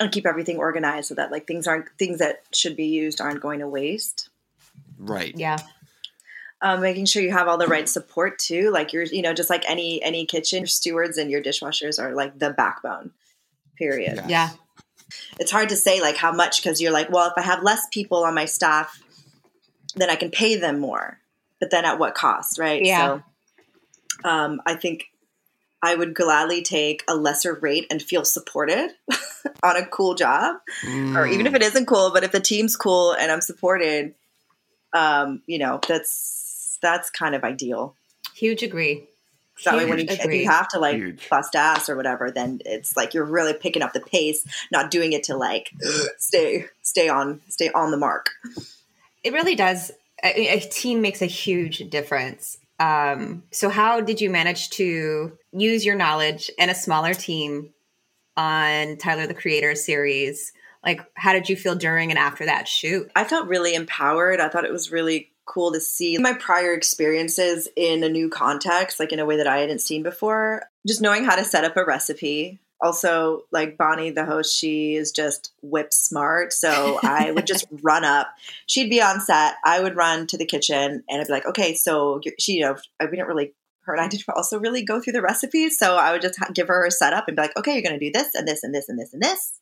and 0.00 0.12
keep 0.12 0.26
everything 0.26 0.58
organized 0.58 1.08
so 1.08 1.14
that 1.14 1.30
like 1.32 1.46
things 1.46 1.66
aren't 1.66 1.88
things 1.98 2.18
that 2.18 2.42
should 2.52 2.76
be 2.76 2.86
used 2.86 3.20
aren't 3.20 3.40
going 3.40 3.60
to 3.60 3.68
waste 3.68 4.28
Right. 4.98 5.32
Yeah. 5.36 5.58
um, 6.60 6.80
making 6.80 7.06
sure 7.06 7.22
you 7.22 7.30
have 7.32 7.46
all 7.46 7.56
the 7.58 7.68
right 7.68 7.88
support 7.88 8.38
too 8.38 8.70
like 8.70 8.92
you're 8.92 9.04
you 9.04 9.22
know 9.22 9.32
just 9.32 9.50
like 9.50 9.64
any 9.68 10.02
any 10.02 10.26
kitchen 10.26 10.60
your 10.60 10.66
stewards 10.66 11.16
and 11.16 11.30
your 11.30 11.40
dishwashers 11.42 12.02
are 12.02 12.12
like 12.14 12.38
the 12.38 12.50
backbone 12.50 13.12
period 13.76 14.16
Yes. 14.16 14.26
Yeah. 14.28 14.50
It's 15.38 15.50
hard 15.50 15.68
to 15.70 15.76
say 15.76 16.00
like 16.00 16.16
how 16.16 16.32
much 16.32 16.62
because 16.62 16.80
you're 16.80 16.92
like, 16.92 17.10
well, 17.10 17.26
if 17.26 17.34
I 17.36 17.42
have 17.42 17.62
less 17.62 17.86
people 17.90 18.24
on 18.24 18.34
my 18.34 18.44
staff, 18.44 19.00
then 19.96 20.10
I 20.10 20.16
can 20.16 20.30
pay 20.30 20.56
them 20.56 20.78
more. 20.78 21.18
But 21.60 21.70
then 21.70 21.84
at 21.84 21.98
what 21.98 22.14
cost, 22.14 22.58
right? 22.58 22.84
Yeah. 22.84 23.20
So 24.22 24.28
um, 24.28 24.60
I 24.66 24.74
think 24.74 25.06
I 25.82 25.94
would 25.94 26.14
gladly 26.14 26.62
take 26.62 27.04
a 27.08 27.14
lesser 27.14 27.54
rate 27.54 27.86
and 27.90 28.02
feel 28.02 28.24
supported 28.24 28.90
on 29.62 29.76
a 29.76 29.86
cool 29.86 30.14
job, 30.14 30.56
or 31.14 31.26
even 31.26 31.46
if 31.46 31.54
it 31.54 31.62
isn't 31.62 31.86
cool, 31.86 32.10
but 32.12 32.24
if 32.24 32.32
the 32.32 32.40
team's 32.40 32.76
cool 32.76 33.12
and 33.12 33.30
I'm 33.30 33.40
supported, 33.40 34.14
um, 34.92 35.42
you 35.46 35.58
know, 35.58 35.80
that's 35.86 36.78
that's 36.82 37.10
kind 37.10 37.34
of 37.34 37.44
ideal. 37.44 37.94
Huge 38.34 38.62
agree. 38.62 39.07
So 39.58 39.70
that 39.70 39.76
way, 39.76 39.86
when 39.86 39.98
you, 39.98 40.06
if 40.08 40.24
you 40.32 40.48
have 40.48 40.68
to 40.68 40.78
like 40.78 40.96
Huge. 40.96 41.28
bust 41.28 41.56
ass 41.56 41.88
or 41.88 41.96
whatever, 41.96 42.30
then 42.30 42.60
it's 42.64 42.96
like 42.96 43.12
you're 43.12 43.24
really 43.24 43.54
picking 43.54 43.82
up 43.82 43.92
the 43.92 44.00
pace, 44.00 44.46
not 44.70 44.90
doing 44.90 45.12
it 45.12 45.24
to 45.24 45.36
like 45.36 45.70
stay 46.18 46.66
stay 46.82 47.08
on 47.08 47.40
stay 47.48 47.70
on 47.70 47.90
the 47.90 47.96
mark. 47.96 48.30
It 49.24 49.32
really 49.32 49.56
does. 49.56 49.90
A, 50.22 50.56
a 50.56 50.60
team 50.60 51.00
makes 51.00 51.22
a 51.22 51.26
huge 51.26 51.78
difference. 51.90 52.58
Um, 52.80 53.42
so, 53.50 53.68
how 53.68 54.00
did 54.00 54.20
you 54.20 54.30
manage 54.30 54.70
to 54.70 55.36
use 55.52 55.84
your 55.84 55.96
knowledge 55.96 56.50
and 56.58 56.70
a 56.70 56.74
smaller 56.74 57.14
team 57.14 57.70
on 58.36 58.96
Tyler 58.96 59.26
the 59.26 59.34
Creator 59.34 59.74
series? 59.74 60.52
Like, 60.84 61.00
how 61.14 61.32
did 61.32 61.48
you 61.48 61.56
feel 61.56 61.74
during 61.74 62.10
and 62.10 62.18
after 62.18 62.46
that 62.46 62.68
shoot? 62.68 63.10
I 63.16 63.24
felt 63.24 63.48
really 63.48 63.74
empowered. 63.74 64.40
I 64.40 64.48
thought 64.48 64.64
it 64.64 64.72
was 64.72 64.92
really 64.92 65.32
cool 65.48 65.72
to 65.72 65.80
see 65.80 66.18
my 66.18 66.34
prior 66.34 66.72
experiences 66.72 67.68
in 67.74 68.04
a 68.04 68.08
new 68.08 68.28
context, 68.28 69.00
like 69.00 69.12
in 69.12 69.18
a 69.18 69.26
way 69.26 69.36
that 69.36 69.46
I 69.46 69.58
hadn't 69.58 69.80
seen 69.80 70.02
before. 70.02 70.62
Just 70.86 71.00
knowing 71.00 71.24
how 71.24 71.34
to 71.34 71.44
set 71.44 71.64
up 71.64 71.76
a 71.76 71.84
recipe. 71.84 72.60
Also, 72.80 73.42
like 73.50 73.76
Bonnie, 73.76 74.10
the 74.10 74.24
host, 74.24 74.56
she 74.56 74.94
is 74.94 75.10
just 75.10 75.52
whip 75.62 75.92
smart. 75.92 76.52
So 76.52 77.00
I 77.02 77.32
would 77.32 77.46
just 77.46 77.66
run 77.82 78.04
up. 78.04 78.28
She'd 78.66 78.90
be 78.90 79.02
on 79.02 79.20
set. 79.20 79.54
I 79.64 79.80
would 79.80 79.96
run 79.96 80.26
to 80.28 80.38
the 80.38 80.46
kitchen 80.46 81.02
and 81.08 81.20
I'd 81.20 81.26
be 81.26 81.32
like, 81.32 81.46
okay, 81.46 81.74
so 81.74 82.20
she, 82.38 82.52
you 82.52 82.62
know, 82.62 82.76
I 83.00 83.06
didn't 83.06 83.26
really, 83.26 83.54
her 83.80 83.94
and 83.94 84.02
I 84.02 84.08
didn't 84.08 84.24
also 84.36 84.60
really 84.60 84.84
go 84.84 85.00
through 85.00 85.14
the 85.14 85.22
recipes. 85.22 85.78
So 85.78 85.96
I 85.96 86.12
would 86.12 86.22
just 86.22 86.38
give 86.54 86.68
her 86.68 86.86
a 86.86 86.90
setup 86.90 87.26
and 87.26 87.36
be 87.36 87.42
like, 87.42 87.56
okay, 87.56 87.72
you're 87.72 87.82
going 87.82 87.98
to 87.98 88.06
do 88.06 88.12
this 88.12 88.34
and 88.34 88.46
this 88.46 88.62
and 88.62 88.74
this 88.74 88.88
and 88.88 88.98
this 88.98 89.12
and 89.12 89.22
this 89.22 89.58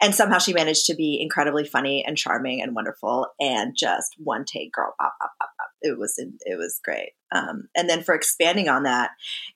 and 0.00 0.14
somehow 0.14 0.38
she 0.38 0.52
managed 0.52 0.86
to 0.86 0.94
be 0.94 1.20
incredibly 1.20 1.64
funny 1.64 2.04
and 2.04 2.16
charming 2.16 2.62
and 2.62 2.74
wonderful 2.74 3.28
and 3.40 3.76
just 3.76 4.14
one 4.18 4.44
take 4.44 4.72
girl 4.72 4.94
pop 4.98 5.14
pop 5.20 5.32
pop 5.38 5.50
pop 5.58 5.70
it 5.82 5.98
was 5.98 6.14
it 6.18 6.58
was 6.58 6.80
great. 6.84 7.12
Um, 7.32 7.68
and 7.76 7.88
then 7.88 8.02
for 8.02 8.14
expanding 8.14 8.68
on 8.68 8.84
that 8.84 9.10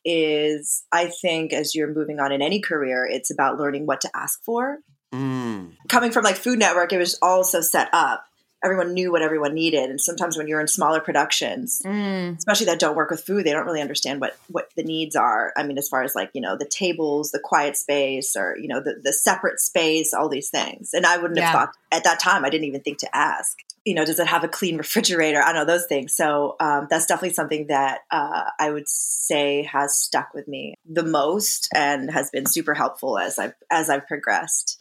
is 0.05 0.85
I 0.93 1.07
think 1.07 1.53
as 1.53 1.75
you're 1.75 1.93
moving 1.93 2.21
on 2.21 2.33
in 2.33 2.43
any 2.43 2.61
career, 2.61 3.07
it's 3.07 3.31
about 3.31 3.59
learning 3.59 3.87
what 3.87 4.01
to 4.03 4.11
ask 4.15 4.43
for. 4.45 4.79
Mm. 5.13 5.73
Coming 5.89 6.11
from 6.11 6.25
like 6.25 6.37
Food 6.37 6.59
Network, 6.59 6.93
it 6.93 6.99
was 6.99 7.19
also 7.21 7.61
set 7.61 7.89
up 7.93 8.25
everyone 8.65 8.95
knew 8.95 9.13
what 9.13 9.23
everyone 9.23 9.55
needed. 9.55 9.91
And 9.91 10.01
sometimes 10.01 10.37
when 10.37 10.49
you're 10.49 10.61
in 10.61 10.67
smaller 10.67 11.01
productions, 11.01 11.83
mm. 11.85 12.37
especially 12.37 12.67
that 12.67 12.81
don't 12.81 12.97
work 12.97 13.11
with 13.11 13.23
food, 13.23 13.45
they 13.45 13.53
don't 13.53 13.67
really 13.67 13.81
understand 13.81 14.21
what 14.21 14.37
what 14.49 14.71
the 14.77 14.83
needs 14.83 15.15
are. 15.15 15.53
I 15.57 15.63
mean, 15.63 15.79
as 15.79 15.89
far 15.89 16.03
as 16.03 16.15
like 16.15 16.31
you 16.33 16.41
know 16.41 16.57
the 16.57 16.67
tables, 16.67 17.31
the 17.31 17.41
quiet 17.43 17.77
space, 17.77 18.35
or 18.37 18.57
you 18.59 18.69
know 18.69 18.81
the 18.81 19.01
the 19.03 19.13
separate 19.13 19.61
space, 19.61 20.15
all 20.15 20.29
these 20.29 20.49
things. 20.49 20.95
And 20.95 21.05
I 21.05 21.19
wouldn't 21.19 21.39
yeah. 21.39 21.47
have 21.47 21.53
thought 21.53 21.75
at 21.93 22.05
that 22.05 22.21
time. 22.21 22.45
I 22.45 22.51
didn't 22.51 22.67
even 22.67 22.81
think 22.81 22.99
to 22.99 23.17
ask. 23.17 23.59
You 23.85 23.95
know, 23.95 24.07
does 24.07 24.19
it 24.19 24.27
have 24.27 24.45
a 24.45 24.49
clean 24.49 24.77
refrigerator? 24.79 25.43
I 25.43 25.53
don't 25.53 25.67
know 25.67 25.73
those 25.73 25.87
things. 25.87 26.17
So 26.17 26.57
um, 26.59 26.87
that's 26.89 27.07
definitely 27.07 27.35
something 27.35 27.67
that 27.67 28.01
uh, 28.11 28.45
I 28.59 28.71
would 28.71 28.89
say 28.89 29.65
has 29.65 29.99
stuck 29.99 30.33
with 30.33 30.49
me 30.49 30.75
the 30.89 31.05
most 31.05 31.69
and 31.75 32.11
has 32.11 32.31
been 32.31 32.47
super 32.47 32.73
helpful 32.73 33.19
as 33.19 33.39
I've 33.39 33.55
as 33.71 33.91
I've 33.91 34.07
progressed 34.07 34.79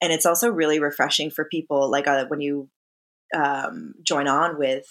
and 0.00 0.12
it's 0.12 0.26
also 0.26 0.48
really 0.48 0.80
refreshing 0.80 1.30
for 1.30 1.44
people 1.44 1.90
like 1.90 2.06
uh, 2.06 2.26
when 2.26 2.40
you 2.40 2.68
um, 3.34 3.94
join 4.02 4.28
on 4.28 4.58
with 4.58 4.86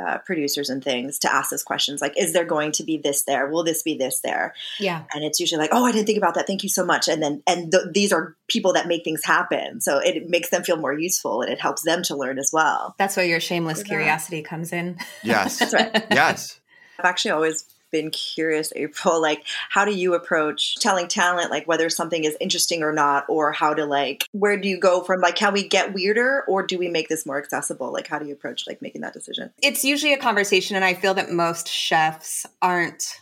uh, 0.00 0.18
producers 0.18 0.70
and 0.70 0.84
things 0.84 1.18
to 1.18 1.32
ask 1.32 1.50
those 1.50 1.64
questions 1.64 2.00
like 2.00 2.14
is 2.16 2.32
there 2.32 2.44
going 2.44 2.70
to 2.72 2.84
be 2.84 2.98
this 2.98 3.24
there? 3.24 3.48
Will 3.48 3.64
this 3.64 3.82
be 3.82 3.96
this 3.96 4.20
there? 4.20 4.54
Yeah. 4.78 5.04
And 5.12 5.24
it's 5.24 5.40
usually 5.40 5.60
like 5.60 5.70
oh 5.72 5.84
i 5.84 5.92
didn't 5.92 6.06
think 6.06 6.18
about 6.18 6.34
that. 6.34 6.46
Thank 6.46 6.62
you 6.62 6.68
so 6.68 6.84
much. 6.84 7.08
And 7.08 7.22
then 7.22 7.42
and 7.46 7.72
th- 7.72 7.84
these 7.92 8.12
are 8.12 8.36
people 8.48 8.72
that 8.74 8.86
make 8.86 9.02
things 9.02 9.24
happen. 9.24 9.80
So 9.80 9.98
it 9.98 10.28
makes 10.28 10.50
them 10.50 10.62
feel 10.62 10.76
more 10.76 10.96
useful 10.96 11.42
and 11.42 11.50
it 11.50 11.60
helps 11.60 11.82
them 11.82 12.02
to 12.04 12.16
learn 12.16 12.38
as 12.38 12.50
well. 12.52 12.94
That's 12.98 13.16
where 13.16 13.26
your 13.26 13.40
shameless 13.40 13.82
curiosity 13.82 14.42
comes 14.42 14.72
in. 14.72 14.98
Yes. 15.22 15.58
That's 15.58 15.74
right. 15.74 16.06
Yes. 16.10 16.60
I've 16.98 17.04
actually 17.04 17.32
always 17.32 17.64
been 17.90 18.10
curious, 18.10 18.72
April, 18.76 19.20
like 19.22 19.44
how 19.70 19.84
do 19.84 19.94
you 19.94 20.14
approach 20.14 20.76
telling 20.76 21.08
talent, 21.08 21.50
like 21.50 21.66
whether 21.66 21.88
something 21.88 22.24
is 22.24 22.36
interesting 22.40 22.82
or 22.82 22.92
not, 22.92 23.24
or 23.28 23.52
how 23.52 23.74
to 23.74 23.84
like, 23.84 24.26
where 24.32 24.56
do 24.56 24.68
you 24.68 24.78
go 24.78 25.02
from 25.02 25.20
like, 25.20 25.36
can 25.36 25.52
we 25.52 25.66
get 25.66 25.94
weirder 25.94 26.44
or 26.48 26.66
do 26.66 26.78
we 26.78 26.88
make 26.88 27.08
this 27.08 27.26
more 27.26 27.38
accessible? 27.38 27.92
Like, 27.92 28.06
how 28.06 28.18
do 28.18 28.26
you 28.26 28.32
approach 28.32 28.66
like 28.66 28.82
making 28.82 29.02
that 29.02 29.12
decision? 29.12 29.50
It's 29.62 29.84
usually 29.84 30.12
a 30.12 30.18
conversation. 30.18 30.76
And 30.76 30.84
I 30.84 30.94
feel 30.94 31.14
that 31.14 31.30
most 31.30 31.68
chefs 31.68 32.46
aren't 32.62 33.20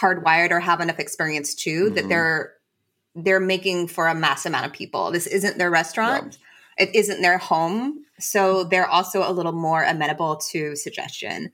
hardwired 0.00 0.50
or 0.50 0.60
have 0.60 0.80
enough 0.80 0.98
experience 0.98 1.54
too, 1.54 1.86
mm-hmm. 1.86 1.94
that 1.94 2.08
they're, 2.08 2.54
they're 3.14 3.40
making 3.40 3.88
for 3.88 4.06
a 4.06 4.14
mass 4.14 4.46
amount 4.46 4.66
of 4.66 4.72
people. 4.72 5.10
This 5.10 5.26
isn't 5.26 5.58
their 5.58 5.70
restaurant. 5.70 6.38
It 6.78 6.94
isn't 6.94 7.20
their 7.20 7.38
home. 7.38 8.04
So 8.18 8.64
they're 8.64 8.88
also 8.88 9.28
a 9.28 9.32
little 9.32 9.52
more 9.52 9.82
amenable 9.82 10.36
to 10.50 10.76
suggestion. 10.76 11.52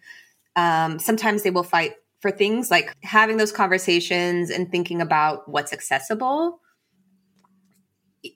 Um, 0.57 0.99
sometimes 0.99 1.43
they 1.43 1.51
will 1.51 1.63
fight 1.63 1.95
for 2.21 2.31
things 2.31 2.71
like 2.71 2.93
having 3.03 3.37
those 3.37 3.53
conversations 3.53 4.51
and 4.51 4.71
thinking 4.71 5.01
about 5.01 5.49
what's 5.49 5.73
accessible 5.73 6.61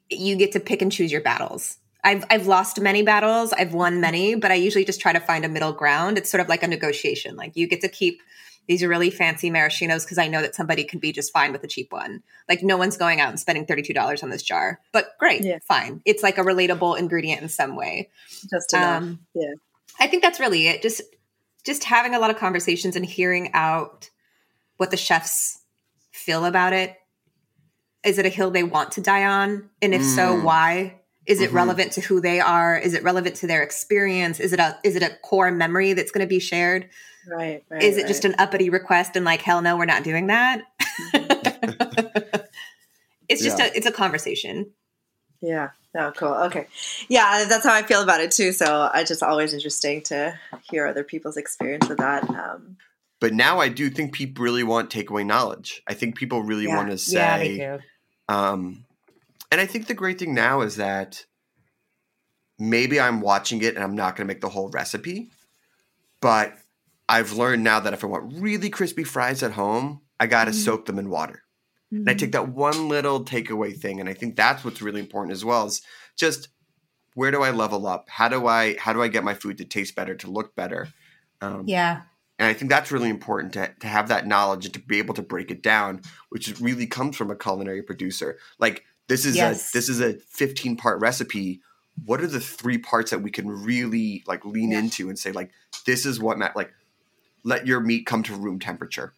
you 0.08 0.36
get 0.36 0.52
to 0.52 0.60
pick 0.60 0.80
and 0.80 0.92
choose 0.92 1.10
your 1.10 1.20
battles 1.20 1.78
I've 2.04 2.24
I've 2.30 2.46
lost 2.46 2.80
many 2.80 3.02
battles, 3.02 3.52
I've 3.52 3.74
won 3.74 4.00
many, 4.00 4.34
but 4.34 4.50
I 4.50 4.54
usually 4.54 4.84
just 4.84 5.00
try 5.00 5.12
to 5.12 5.20
find 5.20 5.44
a 5.44 5.48
middle 5.48 5.72
ground. 5.72 6.18
It's 6.18 6.30
sort 6.30 6.40
of 6.40 6.48
like 6.48 6.62
a 6.62 6.68
negotiation. 6.68 7.36
Like 7.36 7.52
you 7.54 7.68
get 7.68 7.80
to 7.82 7.88
keep 7.88 8.20
these 8.68 8.84
really 8.84 9.10
fancy 9.10 9.50
maraschinos 9.50 10.04
because 10.04 10.18
I 10.18 10.28
know 10.28 10.40
that 10.40 10.54
somebody 10.54 10.84
can 10.84 11.00
be 11.00 11.12
just 11.12 11.32
fine 11.32 11.52
with 11.52 11.64
a 11.64 11.68
cheap 11.68 11.92
one. 11.92 12.22
Like 12.48 12.62
no 12.62 12.76
one's 12.76 12.96
going 12.96 13.20
out 13.20 13.30
and 13.30 13.38
spending 13.38 13.66
$32 13.66 14.22
on 14.22 14.30
this 14.30 14.42
jar. 14.42 14.80
But 14.92 15.10
great, 15.18 15.42
yeah. 15.42 15.58
fine. 15.66 16.00
It's 16.04 16.22
like 16.22 16.38
a 16.38 16.42
relatable 16.42 16.98
ingredient 16.98 17.42
in 17.42 17.48
some 17.48 17.76
way. 17.76 18.10
Just 18.50 18.72
enough. 18.72 19.02
Um, 19.02 19.20
yeah. 19.34 19.54
I 19.98 20.06
think 20.06 20.22
that's 20.22 20.40
really 20.40 20.68
it. 20.68 20.82
Just 20.82 21.02
just 21.64 21.84
having 21.84 22.14
a 22.14 22.18
lot 22.18 22.30
of 22.30 22.36
conversations 22.36 22.96
and 22.96 23.04
hearing 23.04 23.52
out 23.54 24.10
what 24.76 24.90
the 24.90 24.96
chefs 24.96 25.60
feel 26.12 26.44
about 26.44 26.72
it. 26.72 26.96
Is 28.04 28.18
it 28.18 28.26
a 28.26 28.30
hill 28.30 28.50
they 28.50 28.64
want 28.64 28.92
to 28.92 29.00
die 29.00 29.24
on? 29.24 29.70
And 29.80 29.94
if 29.94 30.02
mm. 30.02 30.16
so, 30.16 30.40
why? 30.40 31.00
Is 31.24 31.40
it 31.40 31.48
mm-hmm. 31.48 31.56
relevant 31.56 31.92
to 31.92 32.00
who 32.00 32.20
they 32.20 32.40
are? 32.40 32.76
Is 32.76 32.94
it 32.94 33.04
relevant 33.04 33.36
to 33.36 33.46
their 33.46 33.62
experience? 33.62 34.40
Is 34.40 34.52
it 34.52 34.58
a 34.58 34.76
is 34.82 34.96
it 34.96 35.04
a 35.04 35.10
core 35.22 35.52
memory 35.52 35.92
that's 35.92 36.10
going 36.10 36.26
to 36.26 36.28
be 36.28 36.40
shared? 36.40 36.88
Right. 37.28 37.62
right 37.68 37.82
is 37.82 37.96
it 37.96 38.02
right. 38.02 38.08
just 38.08 38.24
an 38.24 38.34
uppity 38.38 38.70
request 38.70 39.14
and 39.14 39.24
like 39.24 39.40
hell 39.40 39.62
no, 39.62 39.76
we're 39.76 39.84
not 39.84 40.02
doing 40.02 40.26
that? 40.26 40.62
Mm-hmm. 41.14 42.40
it's 43.28 43.42
just 43.42 43.60
yeah. 43.60 43.66
a 43.66 43.76
it's 43.76 43.86
a 43.86 43.92
conversation. 43.92 44.72
Yeah. 45.42 45.70
Oh, 45.94 46.10
cool. 46.16 46.32
Okay. 46.32 46.68
Yeah, 47.08 47.44
that's 47.46 47.66
how 47.66 47.74
I 47.74 47.82
feel 47.82 48.02
about 48.02 48.22
it 48.22 48.30
too. 48.30 48.52
So 48.52 48.90
it's 48.94 49.08
just 49.08 49.22
always 49.22 49.52
interesting 49.52 50.00
to 50.04 50.38
hear 50.70 50.86
other 50.86 51.04
people's 51.04 51.36
experience 51.36 51.88
with 51.88 51.98
that. 51.98 52.28
Um, 52.30 52.78
but 53.20 53.34
now 53.34 53.58
I 53.58 53.68
do 53.68 53.90
think 53.90 54.14
people 54.14 54.42
really 54.42 54.62
want 54.62 54.90
takeaway 54.90 55.26
knowledge. 55.26 55.82
I 55.86 55.94
think 55.94 56.16
people 56.16 56.42
really 56.42 56.64
yeah. 56.64 56.76
want 56.76 56.90
to 56.90 56.98
say, 56.98 57.18
yeah, 57.18 57.38
they 57.38 57.56
do. 57.58 57.78
Um, 58.28 58.84
and 59.50 59.60
I 59.60 59.66
think 59.66 59.86
the 59.86 59.94
great 59.94 60.18
thing 60.18 60.32
now 60.32 60.62
is 60.62 60.76
that 60.76 61.26
maybe 62.58 62.98
I'm 62.98 63.20
watching 63.20 63.60
it 63.62 63.74
and 63.74 63.84
I'm 63.84 63.94
not 63.94 64.16
going 64.16 64.26
to 64.26 64.32
make 64.32 64.40
the 64.40 64.48
whole 64.48 64.70
recipe, 64.70 65.28
but 66.20 66.56
I've 67.08 67.32
learned 67.32 67.62
now 67.62 67.80
that 67.80 67.92
if 67.92 68.02
I 68.02 68.06
want 68.06 68.32
really 68.40 68.70
crispy 68.70 69.04
fries 69.04 69.42
at 69.42 69.52
home, 69.52 70.00
I 70.18 70.26
got 70.26 70.44
to 70.44 70.52
mm-hmm. 70.52 70.60
soak 70.60 70.86
them 70.86 70.98
in 70.98 71.10
water. 71.10 71.41
Mm-hmm. 71.92 71.96
And 71.96 72.10
I 72.10 72.14
take 72.14 72.30
mm-hmm. 72.30 72.46
that 72.46 72.54
one 72.54 72.88
little 72.88 73.24
takeaway 73.24 73.76
thing, 73.76 74.00
and 74.00 74.08
I 74.08 74.14
think 74.14 74.36
that's 74.36 74.64
what's 74.64 74.80
really 74.80 75.00
important 75.00 75.32
as 75.32 75.44
well. 75.44 75.66
Is 75.66 75.82
just 76.16 76.48
where 77.14 77.30
do 77.30 77.42
I 77.42 77.50
level 77.50 77.86
up? 77.86 78.08
How 78.08 78.28
do 78.28 78.46
I 78.46 78.76
how 78.78 78.92
do 78.92 79.02
I 79.02 79.08
get 79.08 79.24
my 79.24 79.34
food 79.34 79.58
to 79.58 79.64
taste 79.64 79.94
better, 79.94 80.14
to 80.16 80.30
look 80.30 80.54
better? 80.56 80.88
Um, 81.40 81.64
yeah. 81.66 82.02
And 82.38 82.48
I 82.48 82.54
think 82.54 82.70
that's 82.70 82.90
really 82.90 83.10
important 83.10 83.52
to, 83.52 83.72
to 83.80 83.86
have 83.86 84.08
that 84.08 84.26
knowledge 84.26 84.64
and 84.64 84.74
to 84.74 84.80
be 84.80 84.98
able 84.98 85.14
to 85.14 85.22
break 85.22 85.50
it 85.50 85.62
down, 85.62 86.00
which 86.30 86.58
really 86.60 86.86
comes 86.86 87.16
from 87.16 87.30
a 87.30 87.36
culinary 87.36 87.82
producer. 87.82 88.38
Like 88.58 88.84
this 89.08 89.24
is 89.26 89.36
yes. 89.36 89.70
a 89.70 89.72
this 89.76 89.88
is 89.88 90.00
a 90.00 90.14
15 90.14 90.76
part 90.76 91.00
recipe. 91.00 91.60
What 92.04 92.22
are 92.22 92.26
the 92.26 92.40
three 92.40 92.78
parts 92.78 93.10
that 93.10 93.22
we 93.22 93.30
can 93.30 93.48
really 93.48 94.24
like 94.26 94.44
lean 94.46 94.70
yeah. 94.70 94.78
into 94.78 95.08
and 95.08 95.18
say 95.18 95.30
like 95.32 95.50
this 95.84 96.06
is 96.06 96.18
what 96.18 96.38
Matt 96.38 96.56
like 96.56 96.72
let 97.44 97.66
your 97.66 97.80
meat 97.80 98.06
come 98.06 98.22
to 98.22 98.34
room 98.34 98.58
temperature 98.58 99.12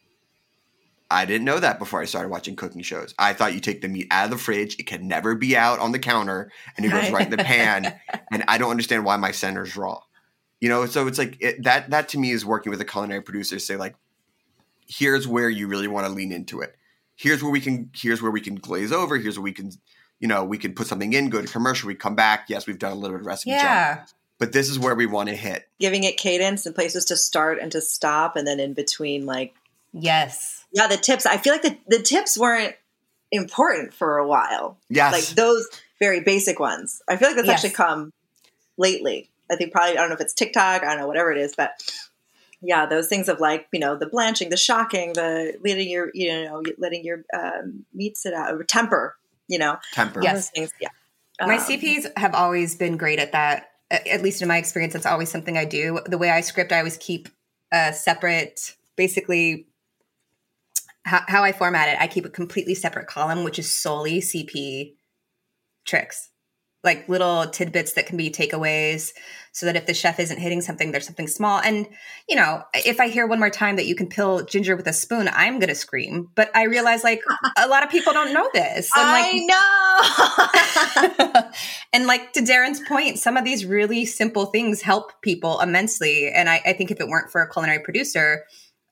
I 1.10 1.26
didn't 1.26 1.44
know 1.44 1.60
that 1.60 1.78
before 1.78 2.00
I 2.00 2.06
started 2.06 2.30
watching 2.30 2.56
cooking 2.56 2.82
shows. 2.82 3.14
I 3.18 3.34
thought 3.34 3.54
you 3.54 3.60
take 3.60 3.82
the 3.82 3.88
meat 3.88 4.08
out 4.10 4.24
of 4.24 4.30
the 4.30 4.38
fridge, 4.38 4.76
it 4.78 4.86
can 4.86 5.06
never 5.06 5.34
be 5.34 5.56
out 5.56 5.78
on 5.78 5.92
the 5.92 5.98
counter, 5.98 6.50
and 6.76 6.84
it 6.84 6.90
goes 6.90 7.10
right 7.10 7.26
in 7.26 7.30
the 7.30 7.44
pan. 7.44 7.94
And 8.32 8.42
I 8.48 8.58
don't 8.58 8.70
understand 8.70 9.04
why 9.04 9.16
my 9.16 9.30
center's 9.30 9.76
raw. 9.76 10.00
You 10.60 10.68
know, 10.68 10.86
so 10.86 11.06
it's 11.06 11.18
like 11.18 11.36
it, 11.40 11.62
that. 11.64 11.90
That 11.90 12.08
to 12.10 12.18
me 12.18 12.30
is 12.30 12.44
working 12.44 12.70
with 12.70 12.80
a 12.80 12.84
culinary 12.84 13.20
producer. 13.20 13.58
Say 13.58 13.76
like, 13.76 13.94
here's 14.88 15.28
where 15.28 15.48
you 15.48 15.68
really 15.68 15.86
want 15.86 16.06
to 16.06 16.12
lean 16.12 16.32
into 16.32 16.62
it. 16.62 16.74
Here's 17.14 17.42
where 17.42 17.52
we 17.52 17.60
can. 17.60 17.90
Here's 17.94 18.22
where 18.22 18.30
we 18.30 18.40
can 18.40 18.56
glaze 18.56 18.90
over. 18.90 19.16
Here's 19.18 19.38
where 19.38 19.44
we 19.44 19.52
can. 19.52 19.70
You 20.18 20.26
know, 20.26 20.44
we 20.44 20.58
can 20.58 20.74
put 20.74 20.86
something 20.86 21.12
in, 21.12 21.28
go 21.28 21.42
to 21.42 21.46
commercial, 21.46 21.86
we 21.86 21.94
come 21.94 22.16
back. 22.16 22.46
Yes, 22.48 22.66
we've 22.66 22.78
done 22.78 22.92
a 22.92 22.94
little 22.94 23.16
bit 23.16 23.20
of 23.20 23.26
recipe. 23.26 23.50
Yeah. 23.50 23.96
Job, 23.96 24.06
but 24.38 24.52
this 24.52 24.68
is 24.68 24.78
where 24.78 24.94
we 24.94 25.06
want 25.06 25.28
to 25.28 25.36
hit. 25.36 25.68
Giving 25.78 26.02
it 26.02 26.16
cadence 26.16 26.66
and 26.66 26.74
places 26.74 27.04
to 27.06 27.16
start 27.16 27.58
and 27.60 27.70
to 27.72 27.80
stop, 27.80 28.34
and 28.34 28.46
then 28.46 28.58
in 28.58 28.72
between, 28.72 29.26
like 29.26 29.54
yes 29.92 30.53
yeah, 30.74 30.88
the 30.88 30.96
tips. 30.96 31.24
I 31.24 31.38
feel 31.38 31.54
like 31.54 31.62
the, 31.62 31.78
the 31.86 32.02
tips 32.02 32.36
weren't 32.36 32.74
important 33.30 33.94
for 33.94 34.18
a 34.18 34.26
while. 34.26 34.76
Yes. 34.90 35.12
Like 35.12 35.36
those 35.36 35.66
very 36.00 36.20
basic 36.20 36.58
ones. 36.58 37.00
I 37.08 37.16
feel 37.16 37.28
like 37.28 37.36
that's 37.36 37.46
yes. 37.46 37.64
actually 37.64 37.76
come 37.76 38.12
lately. 38.76 39.30
I 39.50 39.56
think 39.56 39.72
probably, 39.72 39.92
I 39.92 40.00
don't 40.00 40.08
know 40.08 40.16
if 40.16 40.20
it's 40.20 40.34
TikTok, 40.34 40.82
I 40.82 40.90
don't 40.90 40.98
know, 40.98 41.06
whatever 41.06 41.30
it 41.30 41.38
is, 41.38 41.54
but 41.56 41.70
yeah, 42.60 42.86
those 42.86 43.08
things 43.08 43.28
of 43.28 43.38
like, 43.40 43.68
you 43.72 43.78
know, 43.78 43.96
the 43.96 44.06
blanching, 44.06 44.50
the 44.50 44.56
shocking, 44.56 45.12
the 45.12 45.56
letting 45.62 45.88
your, 45.88 46.10
you 46.12 46.44
know, 46.44 46.62
letting 46.78 47.04
your 47.04 47.24
um, 47.32 47.84
meat 47.92 48.16
sit 48.16 48.34
out, 48.34 48.52
or 48.52 48.64
temper, 48.64 49.16
you 49.46 49.58
know. 49.58 49.76
Temper. 49.92 50.22
Yes. 50.22 50.50
Things, 50.50 50.70
yeah. 50.80 50.88
My 51.40 51.56
um, 51.56 51.60
CPs 51.60 52.06
have 52.16 52.34
always 52.34 52.74
been 52.74 52.96
great 52.96 53.18
at 53.18 53.32
that. 53.32 53.70
At 53.90 54.22
least 54.22 54.42
in 54.42 54.48
my 54.48 54.56
experience, 54.56 54.94
it's 54.94 55.06
always 55.06 55.30
something 55.30 55.56
I 55.56 55.66
do. 55.66 56.00
The 56.06 56.18
way 56.18 56.30
I 56.30 56.40
script, 56.40 56.72
I 56.72 56.78
always 56.78 56.96
keep 56.96 57.28
a 57.70 57.92
separate, 57.92 58.74
basically 58.96 59.68
how, 61.04 61.22
how 61.28 61.44
I 61.44 61.52
format 61.52 61.88
it, 61.88 62.00
I 62.00 62.06
keep 62.06 62.24
a 62.24 62.30
completely 62.30 62.74
separate 62.74 63.06
column, 63.06 63.44
which 63.44 63.58
is 63.58 63.72
solely 63.72 64.20
CP 64.20 64.94
tricks, 65.84 66.30
like 66.82 67.08
little 67.08 67.46
tidbits 67.46 67.92
that 67.92 68.06
can 68.06 68.16
be 68.16 68.30
takeaways 68.30 69.12
so 69.52 69.66
that 69.66 69.76
if 69.76 69.86
the 69.86 69.94
chef 69.94 70.18
isn't 70.18 70.38
hitting 70.38 70.62
something, 70.62 70.90
there's 70.90 71.06
something 71.06 71.28
small. 71.28 71.60
And, 71.60 71.86
you 72.28 72.36
know, 72.36 72.62
if 72.72 73.00
I 73.00 73.08
hear 73.08 73.26
one 73.26 73.38
more 73.38 73.50
time 73.50 73.76
that 73.76 73.86
you 73.86 73.94
can 73.94 74.08
peel 74.08 74.44
ginger 74.44 74.76
with 74.76 74.86
a 74.86 74.92
spoon, 74.92 75.28
I'm 75.32 75.60
going 75.60 75.68
to 75.68 75.74
scream. 75.74 76.30
But 76.34 76.50
I 76.56 76.64
realize 76.64 77.04
like 77.04 77.22
a 77.58 77.68
lot 77.68 77.84
of 77.84 77.90
people 77.90 78.12
don't 78.12 78.32
know 78.32 78.48
this. 78.52 78.90
Like, 78.96 79.34
I 79.34 81.30
know. 81.34 81.50
and 81.92 82.06
like 82.06 82.32
to 82.32 82.40
Darren's 82.40 82.80
point, 82.80 83.18
some 83.18 83.36
of 83.36 83.44
these 83.44 83.64
really 83.64 84.06
simple 84.06 84.46
things 84.46 84.82
help 84.82 85.12
people 85.22 85.60
immensely. 85.60 86.30
And 86.30 86.48
I, 86.48 86.62
I 86.64 86.72
think 86.72 86.90
if 86.90 86.98
it 86.98 87.08
weren't 87.08 87.30
for 87.30 87.42
a 87.42 87.50
culinary 87.50 87.80
producer, 87.80 88.44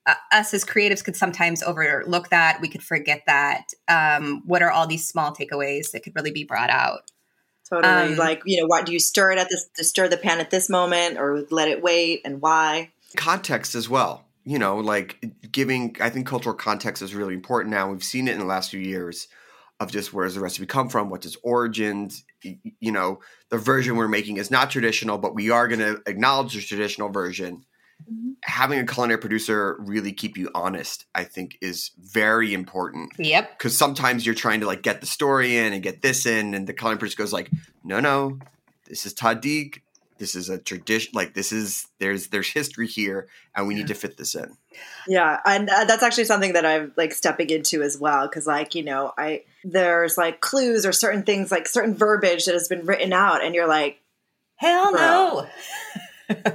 uh, 0.06 0.14
us 0.32 0.52
as 0.52 0.64
creatives 0.64 1.04
could 1.04 1.16
sometimes 1.16 1.62
overlook 1.62 2.30
that. 2.30 2.60
We 2.60 2.68
could 2.68 2.82
forget 2.82 3.22
that. 3.26 3.68
Um, 3.88 4.42
what 4.46 4.62
are 4.62 4.70
all 4.70 4.86
these 4.86 5.06
small 5.06 5.34
takeaways 5.34 5.92
that 5.92 6.02
could 6.02 6.16
really 6.16 6.32
be 6.32 6.44
brought 6.44 6.70
out? 6.70 7.10
Totally. 7.68 8.12
Um, 8.12 8.16
like, 8.16 8.42
you 8.44 8.60
know, 8.60 8.66
why 8.66 8.82
do 8.82 8.92
you 8.92 8.98
stir 8.98 9.32
it 9.32 9.38
at 9.38 9.48
this, 9.48 9.68
to 9.76 9.84
stir 9.84 10.08
the 10.08 10.16
pan 10.16 10.40
at 10.40 10.50
this 10.50 10.68
moment 10.68 11.18
or 11.18 11.46
let 11.50 11.68
it 11.68 11.82
wait 11.82 12.20
and 12.24 12.40
why? 12.40 12.92
context 13.16 13.74
as 13.74 13.88
well. 13.88 14.24
You 14.44 14.58
know, 14.58 14.78
like 14.78 15.24
giving, 15.52 15.96
I 16.00 16.10
think 16.10 16.26
cultural 16.26 16.54
context 16.54 17.02
is 17.02 17.14
really 17.14 17.34
important 17.34 17.70
now. 17.70 17.90
We've 17.90 18.02
seen 18.02 18.26
it 18.26 18.32
in 18.32 18.38
the 18.38 18.44
last 18.44 18.70
few 18.70 18.80
years 18.80 19.28
of 19.78 19.92
just 19.92 20.12
where 20.12 20.24
does 20.24 20.34
the 20.34 20.40
recipe 20.40 20.66
come 20.66 20.88
from? 20.88 21.10
What's 21.10 21.26
its 21.26 21.36
origins? 21.42 22.24
You 22.42 22.92
know, 22.92 23.20
the 23.50 23.58
version 23.58 23.96
we're 23.96 24.08
making 24.08 24.38
is 24.38 24.50
not 24.50 24.70
traditional, 24.70 25.18
but 25.18 25.34
we 25.34 25.50
are 25.50 25.68
going 25.68 25.80
to 25.80 26.02
acknowledge 26.06 26.54
the 26.54 26.60
traditional 26.60 27.08
version. 27.08 27.64
Having 28.44 28.80
a 28.80 28.86
culinary 28.86 29.18
producer 29.18 29.76
really 29.78 30.12
keep 30.12 30.36
you 30.36 30.50
honest, 30.54 31.06
I 31.14 31.24
think, 31.24 31.58
is 31.60 31.90
very 31.98 32.52
important 32.54 33.12
Yep. 33.18 33.58
because 33.58 33.76
sometimes 33.78 34.26
you're 34.26 34.34
trying 34.34 34.60
to 34.60 34.66
like 34.66 34.82
get 34.82 35.00
the 35.00 35.06
story 35.06 35.56
in 35.56 35.72
and 35.72 35.82
get 35.82 36.02
this 36.02 36.26
in, 36.26 36.54
and 36.54 36.66
the 36.66 36.72
culinary 36.72 36.98
producer 36.98 37.16
goes 37.18 37.32
like, 37.32 37.50
"No, 37.84 38.00
no, 38.00 38.38
this 38.88 39.06
is 39.06 39.14
Tahdig. 39.14 39.80
This 40.18 40.34
is 40.34 40.48
a 40.48 40.58
tradition. 40.58 41.10
Like 41.14 41.34
this 41.34 41.52
is 41.52 41.86
there's 41.98 42.28
there's 42.28 42.48
history 42.48 42.86
here, 42.86 43.28
and 43.56 43.66
we 43.66 43.74
need 43.74 43.86
to 43.88 43.94
fit 43.94 44.16
this 44.16 44.34
in." 44.34 44.56
Yeah, 45.06 45.38
and 45.44 45.68
uh, 45.68 45.84
that's 45.84 46.02
actually 46.02 46.24
something 46.24 46.52
that 46.54 46.64
I'm 46.66 46.92
like 46.96 47.12
stepping 47.12 47.50
into 47.50 47.82
as 47.82 47.98
well 47.98 48.26
because, 48.28 48.46
like, 48.46 48.74
you 48.74 48.82
know, 48.84 49.12
I 49.18 49.42
there's 49.64 50.16
like 50.18 50.40
clues 50.40 50.84
or 50.86 50.92
certain 50.92 51.22
things, 51.22 51.50
like 51.50 51.66
certain 51.68 51.94
verbiage 51.94 52.44
that 52.46 52.54
has 52.54 52.68
been 52.68 52.86
written 52.86 53.12
out, 53.12 53.42
and 53.44 53.54
you're 53.54 53.68
like, 53.68 54.00
Hell 54.56 54.92
Bro. 54.92 55.00
no. 55.00 55.46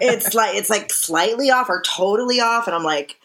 It's 0.02 0.34
like 0.34 0.56
it's 0.56 0.70
like 0.70 0.92
slightly 0.92 1.50
off 1.52 1.70
or 1.70 1.82
totally 1.82 2.40
off, 2.40 2.68
and 2.68 2.76
I'm 2.76 2.84
like, 2.84 3.18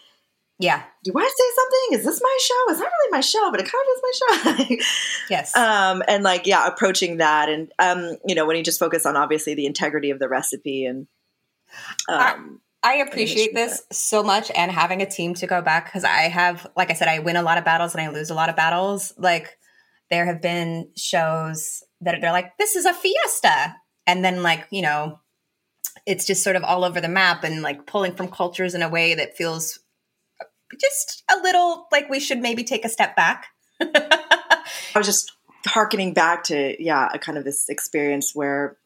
Yeah. 0.59 0.83
do 1.05 1.13
I 1.17 1.23
say 1.23 1.45
something? 1.57 1.99
Is 1.99 2.05
this 2.05 2.21
my 2.23 2.39
show? 2.41 2.73
It's 2.73 2.81
not 2.81 2.89
really 2.99 3.11
my 3.13 3.21
show, 3.21 3.51
but 3.51 3.61
it 3.61 3.71
kind 3.71 3.85
of 3.85 3.97
is 3.97 4.03
my 4.03 4.67
show. 4.77 4.77
Yes. 5.31 5.57
um, 5.57 6.03
and 6.09 6.23
like, 6.23 6.47
yeah, 6.47 6.67
approaching 6.67 7.19
that, 7.19 7.49
and 7.49 7.73
um, 7.79 8.17
you 8.27 8.35
know, 8.35 8.47
when 8.47 8.57
you 8.57 8.63
just 8.63 8.79
focus 8.79 9.07
on 9.07 9.17
obviously 9.17 9.55
the 9.55 9.67
integrity 9.67 10.11
of 10.11 10.19
the 10.19 10.29
recipe 10.29 10.85
and. 10.85 11.07
Um, 12.09 12.61
I 12.83 12.97
appreciate 12.97 13.55
this 13.55 13.83
so 13.93 14.23
much 14.23 14.51
and 14.55 14.71
having 14.71 15.01
a 15.03 15.09
team 15.09 15.35
to 15.35 15.47
go 15.47 15.63
back 15.63 15.87
because 15.87 16.05
I 16.05 16.23
have, 16.29 16.67
like 16.77 16.91
I 16.91 16.95
said, 16.95 17.09
I 17.09 17.21
win 17.21 17.37
a 17.37 17.43
lot 17.43 17.57
of 17.57 17.65
battles 17.65 17.95
and 17.95 18.03
I 18.03 18.11
lose 18.11 18.29
a 18.29 18.35
lot 18.35 18.49
of 18.49 18.57
battles. 18.57 19.15
Like 19.17 19.57
there 20.11 20.27
have 20.27 20.43
been 20.43 20.91
shows 20.97 21.83
that 22.01 22.21
they're 22.21 22.33
like, 22.33 22.59
this 22.59 22.75
is 22.77 22.85
a 22.85 22.93
fiesta. 22.93 23.77
And 24.07 24.25
then, 24.25 24.43
like, 24.43 24.67
you 24.71 24.83
know, 24.83 25.21
it's 26.07 26.27
just 26.27 26.43
sort 26.43 26.57
of 26.57 26.65
all 26.65 26.85
over 26.85 27.01
the 27.01 27.09
map 27.09 27.45
and 27.45 27.63
like 27.63 27.87
pulling 27.87 28.15
from 28.15 28.29
cultures 28.29 28.75
in 28.75 28.83
a 28.83 28.89
way 28.89 29.15
that 29.15 29.37
feels 29.37 29.79
just 30.79 31.23
a 31.31 31.41
little 31.43 31.87
like 31.93 32.09
we 32.09 32.21
should 32.21 32.41
maybe 32.41 32.65
take 32.65 32.85
a 32.85 32.89
step 32.89 33.15
back. 33.17 33.47
I 33.81 34.63
was 34.95 35.07
just 35.07 35.33
harkening 35.67 36.13
back 36.13 36.45
to 36.45 36.83
yeah, 36.83 37.09
a 37.13 37.19
kind 37.19 37.39
of 37.39 37.45
this 37.45 37.69
experience 37.69 38.35
where 38.35 38.77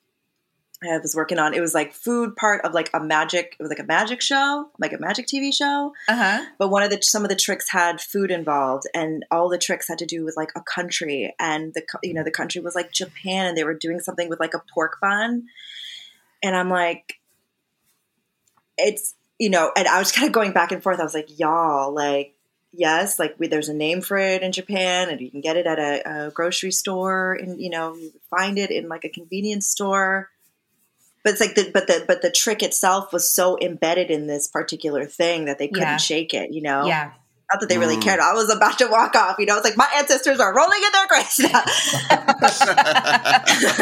I 0.82 0.98
was 0.98 1.14
working 1.14 1.38
on. 1.38 1.54
It 1.54 1.60
was 1.60 1.74
like 1.74 1.94
food 1.94 2.36
part 2.36 2.64
of 2.64 2.74
like 2.74 2.90
a 2.92 3.00
magic. 3.00 3.56
It 3.58 3.62
was 3.62 3.70
like 3.70 3.78
a 3.78 3.84
magic 3.84 4.20
show, 4.20 4.68
like 4.78 4.92
a 4.92 4.98
magic 4.98 5.26
TV 5.26 5.52
show. 5.54 5.92
Uh 6.08 6.16
huh. 6.16 6.44
But 6.58 6.68
one 6.68 6.82
of 6.82 6.90
the 6.90 7.00
some 7.02 7.24
of 7.24 7.30
the 7.30 7.36
tricks 7.36 7.70
had 7.70 8.00
food 8.00 8.30
involved, 8.30 8.84
and 8.94 9.24
all 9.30 9.48
the 9.48 9.58
tricks 9.58 9.88
had 9.88 9.98
to 9.98 10.06
do 10.06 10.24
with 10.24 10.36
like 10.36 10.50
a 10.54 10.60
country, 10.60 11.34
and 11.40 11.72
the 11.74 11.82
you 12.02 12.12
know 12.12 12.24
the 12.24 12.30
country 12.30 12.60
was 12.60 12.74
like 12.74 12.92
Japan, 12.92 13.46
and 13.46 13.56
they 13.56 13.64
were 13.64 13.74
doing 13.74 14.00
something 14.00 14.28
with 14.28 14.40
like 14.40 14.54
a 14.54 14.62
pork 14.72 14.98
bun, 15.00 15.46
and 16.46 16.56
I'm 16.56 16.70
like, 16.70 17.20
it's 18.78 19.14
you 19.38 19.50
know, 19.50 19.70
and 19.76 19.86
I 19.86 19.98
was 19.98 20.12
kind 20.12 20.26
of 20.26 20.32
going 20.32 20.52
back 20.52 20.72
and 20.72 20.82
forth. 20.82 21.00
I 21.00 21.04
was 21.04 21.14
like, 21.14 21.38
y'all, 21.38 21.92
like. 21.94 22.32
Yes, 22.78 23.18
like 23.18 23.36
we, 23.38 23.46
there's 23.48 23.70
a 23.70 23.74
name 23.74 24.02
for 24.02 24.18
it 24.18 24.42
in 24.42 24.52
Japan, 24.52 25.08
and 25.08 25.18
you 25.18 25.30
can 25.30 25.40
get 25.40 25.56
it 25.56 25.66
at 25.66 25.78
a, 25.78 26.26
a 26.26 26.30
grocery 26.30 26.70
store, 26.72 27.32
and 27.32 27.58
you 27.58 27.70
know, 27.70 27.94
you 27.94 28.12
find 28.28 28.58
it 28.58 28.70
in 28.70 28.86
like 28.86 29.04
a 29.06 29.08
convenience 29.08 29.66
store 29.66 30.28
but 31.24 31.32
it's 31.32 31.40
like 31.40 31.54
the 31.56 31.70
but 31.72 31.86
the 31.88 32.04
but 32.06 32.20
the 32.22 32.30
trick 32.30 32.62
itself 32.62 33.12
was 33.12 33.28
so 33.32 33.58
embedded 33.60 34.10
in 34.10 34.26
this 34.28 34.46
particular 34.46 35.06
thing 35.06 35.46
that 35.46 35.58
they 35.58 35.68
couldn't 35.68 35.82
Yeah. 35.88 35.96
shake 35.96 36.34
it 36.34 36.52
you 36.52 36.60
know 36.62 36.86
Yeah. 36.86 37.12
not 37.50 37.60
that 37.60 37.68
they 37.68 37.78
really 37.78 37.96
Mm. 37.96 38.02
cared 38.02 38.20
i 38.20 38.32
was 38.34 38.48
about 38.48 38.78
to 38.78 38.86
walk 38.86 39.16
off 39.16 39.36
you 39.40 39.46
know 39.46 39.56
it's 39.56 39.64
like 39.64 39.76
my 39.76 39.88
ancestors 39.96 40.38
are 40.38 40.54
rolling 40.54 40.80
in 40.84 40.92
their 40.92 41.06
graves 41.08 41.38
now 41.40 41.64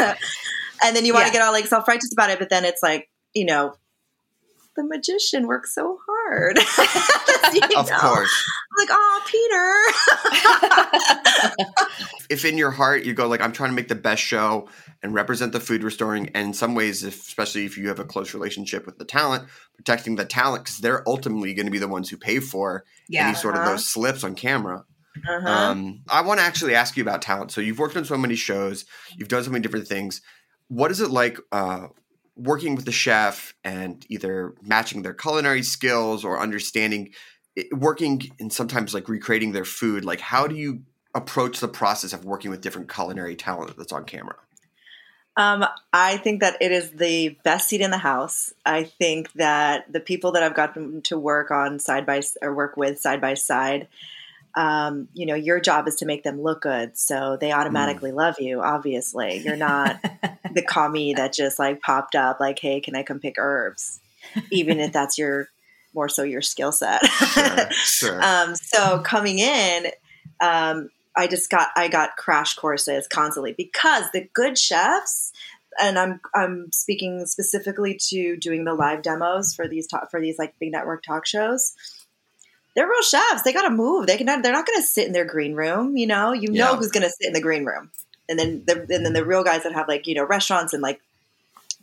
and 0.83 0.95
then 0.95 1.05
you 1.05 1.13
want 1.13 1.23
to 1.25 1.29
Yeah. 1.29 1.33
get 1.39 1.45
all 1.45 1.51
like 1.53 1.65
self-righteous 1.67 2.11
about 2.13 2.29
it 2.29 2.39
but 2.39 2.49
then 2.49 2.65
it's 2.65 2.83
like 2.83 3.09
you 3.33 3.45
know 3.45 3.73
the 4.75 4.83
magician 4.83 5.47
works 5.47 5.73
so 5.73 5.97
hard 6.07 6.57
of 7.77 7.89
know? 7.89 7.97
course. 7.97 8.43
I'm 8.71 8.77
like 8.77 8.89
oh 8.91 9.21
peter 9.25 9.75
if 12.29 12.45
in 12.45 12.57
your 12.57 12.71
heart 12.71 13.03
you 13.03 13.13
go 13.13 13.27
like 13.27 13.41
i'm 13.41 13.51
trying 13.51 13.69
to 13.69 13.75
make 13.75 13.87
the 13.87 13.95
best 13.95 14.21
show 14.21 14.67
and 15.03 15.13
represent 15.13 15.51
the 15.53 15.59
food 15.59 15.83
restoring 15.83 16.27
and 16.35 16.47
in 16.47 16.53
some 16.53 16.75
ways 16.75 17.03
if, 17.03 17.19
especially 17.21 17.65
if 17.65 17.77
you 17.77 17.87
have 17.87 17.99
a 17.99 18.05
close 18.05 18.33
relationship 18.33 18.85
with 18.85 18.97
the 18.97 19.05
talent 19.05 19.47
protecting 19.75 20.15
the 20.15 20.25
talent 20.25 20.63
because 20.63 20.79
they're 20.79 21.07
ultimately 21.07 21.53
going 21.53 21.65
to 21.67 21.71
be 21.71 21.77
the 21.79 21.87
ones 21.87 22.09
who 22.09 22.17
pay 22.17 22.39
for 22.39 22.83
Yeah. 23.07 23.27
any 23.27 23.35
sort 23.35 23.55
of 23.55 23.61
Uh-huh. 23.61 23.71
those 23.71 23.87
slips 23.87 24.23
on 24.23 24.35
camera 24.35 24.83
uh-huh. 25.27 25.49
um, 25.49 26.01
i 26.09 26.21
want 26.21 26.39
to 26.39 26.45
actually 26.45 26.75
ask 26.75 26.97
you 26.97 27.03
about 27.03 27.21
talent 27.21 27.51
so 27.51 27.61
you've 27.61 27.79
worked 27.79 27.95
on 27.95 28.05
so 28.05 28.17
many 28.17 28.35
shows 28.35 28.85
you've 29.15 29.29
done 29.29 29.43
so 29.43 29.51
many 29.51 29.61
different 29.61 29.87
things 29.87 30.21
what 30.67 30.91
is 30.91 31.01
it 31.01 31.09
like 31.09 31.39
uh, 31.51 31.87
working 32.35 32.75
with 32.75 32.85
the 32.85 32.91
chef 32.91 33.53
and 33.63 34.05
either 34.09 34.53
matching 34.61 35.01
their 35.01 35.13
culinary 35.13 35.63
skills 35.63 36.25
or 36.25 36.39
understanding 36.39 37.13
it- 37.55 37.71
working 37.73 38.21
and 38.39 38.51
sometimes 38.51 38.93
like 38.93 39.07
recreating 39.07 39.51
their 39.51 39.65
food 39.65 40.03
like 40.03 40.19
how 40.19 40.47
do 40.47 40.55
you 40.55 40.81
approach 41.13 41.59
the 41.59 41.67
process 41.67 42.11
of 42.11 42.25
working 42.25 42.51
with 42.51 42.61
different 42.61 42.91
culinary 42.91 43.35
talent 43.35 43.75
that's 43.77 43.93
on 43.93 44.03
camera 44.03 44.35
Um, 45.37 45.65
I 45.91 46.17
think 46.17 46.39
that 46.41 46.55
it 46.61 46.71
is 46.71 46.91
the 46.91 47.37
best 47.43 47.67
seat 47.67 47.81
in 47.81 47.91
the 47.91 47.97
house. 47.97 48.53
I 48.65 48.83
think 48.83 49.31
that 49.33 49.91
the 49.91 49.99
people 49.99 50.31
that 50.31 50.43
I've 50.43 50.55
gotten 50.55 51.01
to 51.03 51.19
work 51.19 51.51
on 51.51 51.79
side 51.79 52.05
by 52.05 52.21
or 52.41 52.53
work 52.53 52.77
with 52.77 52.99
side 52.99 53.19
by 53.19 53.33
side, 53.33 53.89
um, 54.55 55.09
you 55.13 55.25
know, 55.25 55.35
your 55.35 55.59
job 55.59 55.87
is 55.87 55.95
to 55.95 56.05
make 56.05 56.23
them 56.23 56.41
look 56.41 56.61
good, 56.61 56.97
so 56.97 57.37
they 57.39 57.51
automatically 57.51 58.11
love 58.11 58.39
you. 58.39 58.61
Obviously, 58.61 59.37
you're 59.37 59.57
not 59.57 60.01
the 60.53 60.61
commie 60.61 61.13
that 61.15 61.33
just 61.33 61.59
like 61.59 61.81
popped 61.81 62.15
up, 62.15 62.39
like, 62.39 62.59
"Hey, 62.59 62.79
can 62.79 62.95
I 62.95 63.03
come 63.03 63.19
pick 63.19 63.35
herbs?" 63.37 63.99
Even 64.51 64.79
if 64.79 64.91
that's 64.91 65.17
your 65.17 65.49
more 65.93 66.09
so 66.09 66.23
your 66.23 66.41
skill 66.41 66.71
set. 66.71 67.05
sure 67.05 67.71
sure 67.71 68.23
Um, 68.23 68.55
so 68.55 68.99
coming 68.99 69.39
in, 69.39 69.87
um, 70.41 70.89
I 71.15 71.27
just 71.27 71.49
got 71.49 71.69
I 71.75 71.87
got 71.87 72.17
crash 72.17 72.55
courses 72.55 73.07
constantly 73.07 73.53
because 73.53 74.05
the 74.11 74.29
good 74.33 74.57
chefs, 74.57 75.33
and 75.81 75.97
I'm 75.97 76.19
I'm 76.33 76.71
speaking 76.71 77.25
specifically 77.25 77.99
to 78.09 78.37
doing 78.37 78.65
the 78.65 78.73
live 78.73 79.01
demos 79.01 79.53
for 79.53 79.67
these 79.67 79.87
talk, 79.87 80.11
for 80.11 80.21
these 80.21 80.37
like 80.37 80.57
big 80.59 80.71
network 80.71 81.03
talk 81.03 81.25
shows. 81.25 81.73
They're 82.75 82.87
real 82.87 83.01
chefs. 83.01 83.43
They 83.43 83.53
got 83.53 83.63
to 83.67 83.69
move. 83.73 84.07
They 84.07 84.17
can. 84.17 84.25
They're 84.41 84.51
not 84.53 84.65
going 84.67 84.79
to 84.79 84.85
sit 84.85 85.07
in 85.07 85.13
their 85.13 85.25
green 85.25 85.53
room. 85.55 85.95
You 85.97 86.07
know. 86.07 86.33
You 86.33 86.51
know 86.51 86.71
Yeah. 86.71 86.75
who's 86.77 86.91
going 86.91 87.03
to 87.03 87.09
sit 87.09 87.27
in 87.27 87.33
the 87.33 87.41
green 87.41 87.65
room, 87.65 87.91
and 88.29 88.37
then 88.37 88.63
the, 88.65 88.81
and 88.81 89.05
then 89.05 89.13
the 89.13 89.25
real 89.25 89.43
guys 89.43 89.63
that 89.63 89.73
have 89.73 89.87
like 89.87 90.07
you 90.07 90.15
know 90.15 90.25
restaurants 90.25 90.73
and 90.73 90.83
like 90.83 90.99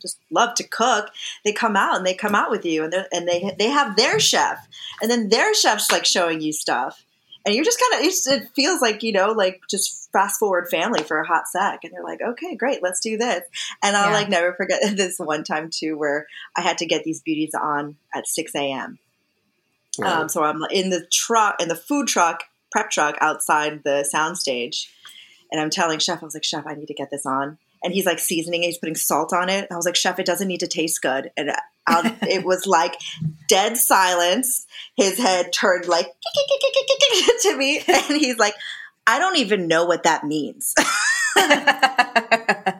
just 0.01 0.19
love 0.29 0.53
to 0.55 0.63
cook. 0.67 1.09
They 1.45 1.53
come 1.53 1.75
out 1.75 1.97
and 1.97 2.05
they 2.05 2.13
come 2.13 2.35
out 2.35 2.51
with 2.51 2.65
you, 2.65 2.83
and 2.83 2.93
they 2.93 3.05
and 3.11 3.27
they 3.27 3.55
they 3.57 3.69
have 3.69 3.95
their 3.95 4.19
chef, 4.19 4.59
and 5.01 5.09
then 5.09 5.29
their 5.29 5.53
chef's 5.55 5.91
like 5.91 6.05
showing 6.05 6.41
you 6.41 6.53
stuff, 6.53 7.03
and 7.45 7.55
you're 7.55 7.65
just 7.65 7.79
kind 7.79 8.01
of 8.05 8.07
it 8.11 8.49
feels 8.53 8.81
like 8.81 9.01
you 9.01 9.13
know 9.13 9.31
like 9.31 9.61
just 9.69 10.09
fast 10.13 10.37
forward 10.39 10.69
family 10.69 11.01
for 11.03 11.19
a 11.19 11.25
hot 11.27 11.47
sec, 11.47 11.79
and 11.83 11.91
you're 11.93 12.03
like, 12.03 12.21
okay, 12.21 12.55
great, 12.55 12.83
let's 12.83 12.99
do 12.99 13.17
this. 13.17 13.41
And 13.81 13.95
I'll 13.97 14.09
Yeah. 14.09 14.13
like 14.13 14.29
never 14.29 14.53
forget 14.53 14.79
this 14.95 15.17
one 15.17 15.43
time 15.43 15.69
too, 15.71 15.97
where 15.97 16.27
I 16.55 16.61
had 16.61 16.77
to 16.79 16.85
get 16.85 17.03
these 17.03 17.21
beauties 17.21 17.55
on 17.59 17.95
at 18.13 18.27
six 18.27 18.53
a.m. 18.55 18.99
Um, 20.01 20.29
so 20.29 20.43
I'm 20.43 20.63
in 20.71 20.89
the 20.89 21.05
truck, 21.11 21.61
in 21.61 21.67
the 21.67 21.75
food 21.75 22.07
truck, 22.07 22.43
prep 22.71 22.89
truck 22.89 23.15
outside 23.21 23.83
the 23.83 24.09
soundstage, 24.13 24.87
and 25.51 25.61
I'm 25.61 25.69
telling 25.69 25.99
Chef, 25.99 26.21
I 26.21 26.25
was 26.25 26.33
like, 26.33 26.43
Chef, 26.43 26.65
I 26.65 26.73
need 26.73 26.87
to 26.87 26.95
get 26.95 27.11
this 27.11 27.25
on. 27.25 27.59
And 27.83 27.93
he's 27.93 28.05
like 28.05 28.17
seasoning 28.17 28.63
it, 28.63 28.67
he's 28.67 28.77
putting 28.77 28.95
salt 28.95 29.33
on 29.33 29.49
it. 29.49 29.67
I 29.69 29.75
was 29.75 29.85
like, 29.85 29.95
Chef, 29.95 30.17
it 30.17 30.25
doesn't 30.25 30.47
need 30.47 30.61
to 30.61 30.67
taste 30.67 31.01
good. 31.01 31.31
And 31.37 31.51
I, 31.87 32.17
it 32.29 32.43
was 32.43 32.65
like 32.65 32.95
dead 33.47 33.77
silence. 33.77 34.65
His 34.95 35.17
head 35.17 35.53
turned 35.53 35.87
like 35.87 36.07
to 37.41 37.57
me, 37.57 37.83
and 37.87 38.17
he's 38.17 38.39
like, 38.39 38.55
I 39.05 39.19
don't 39.19 39.37
even 39.37 39.67
know 39.67 39.85
what 39.85 40.03
that 40.03 40.23
means. 40.23 40.73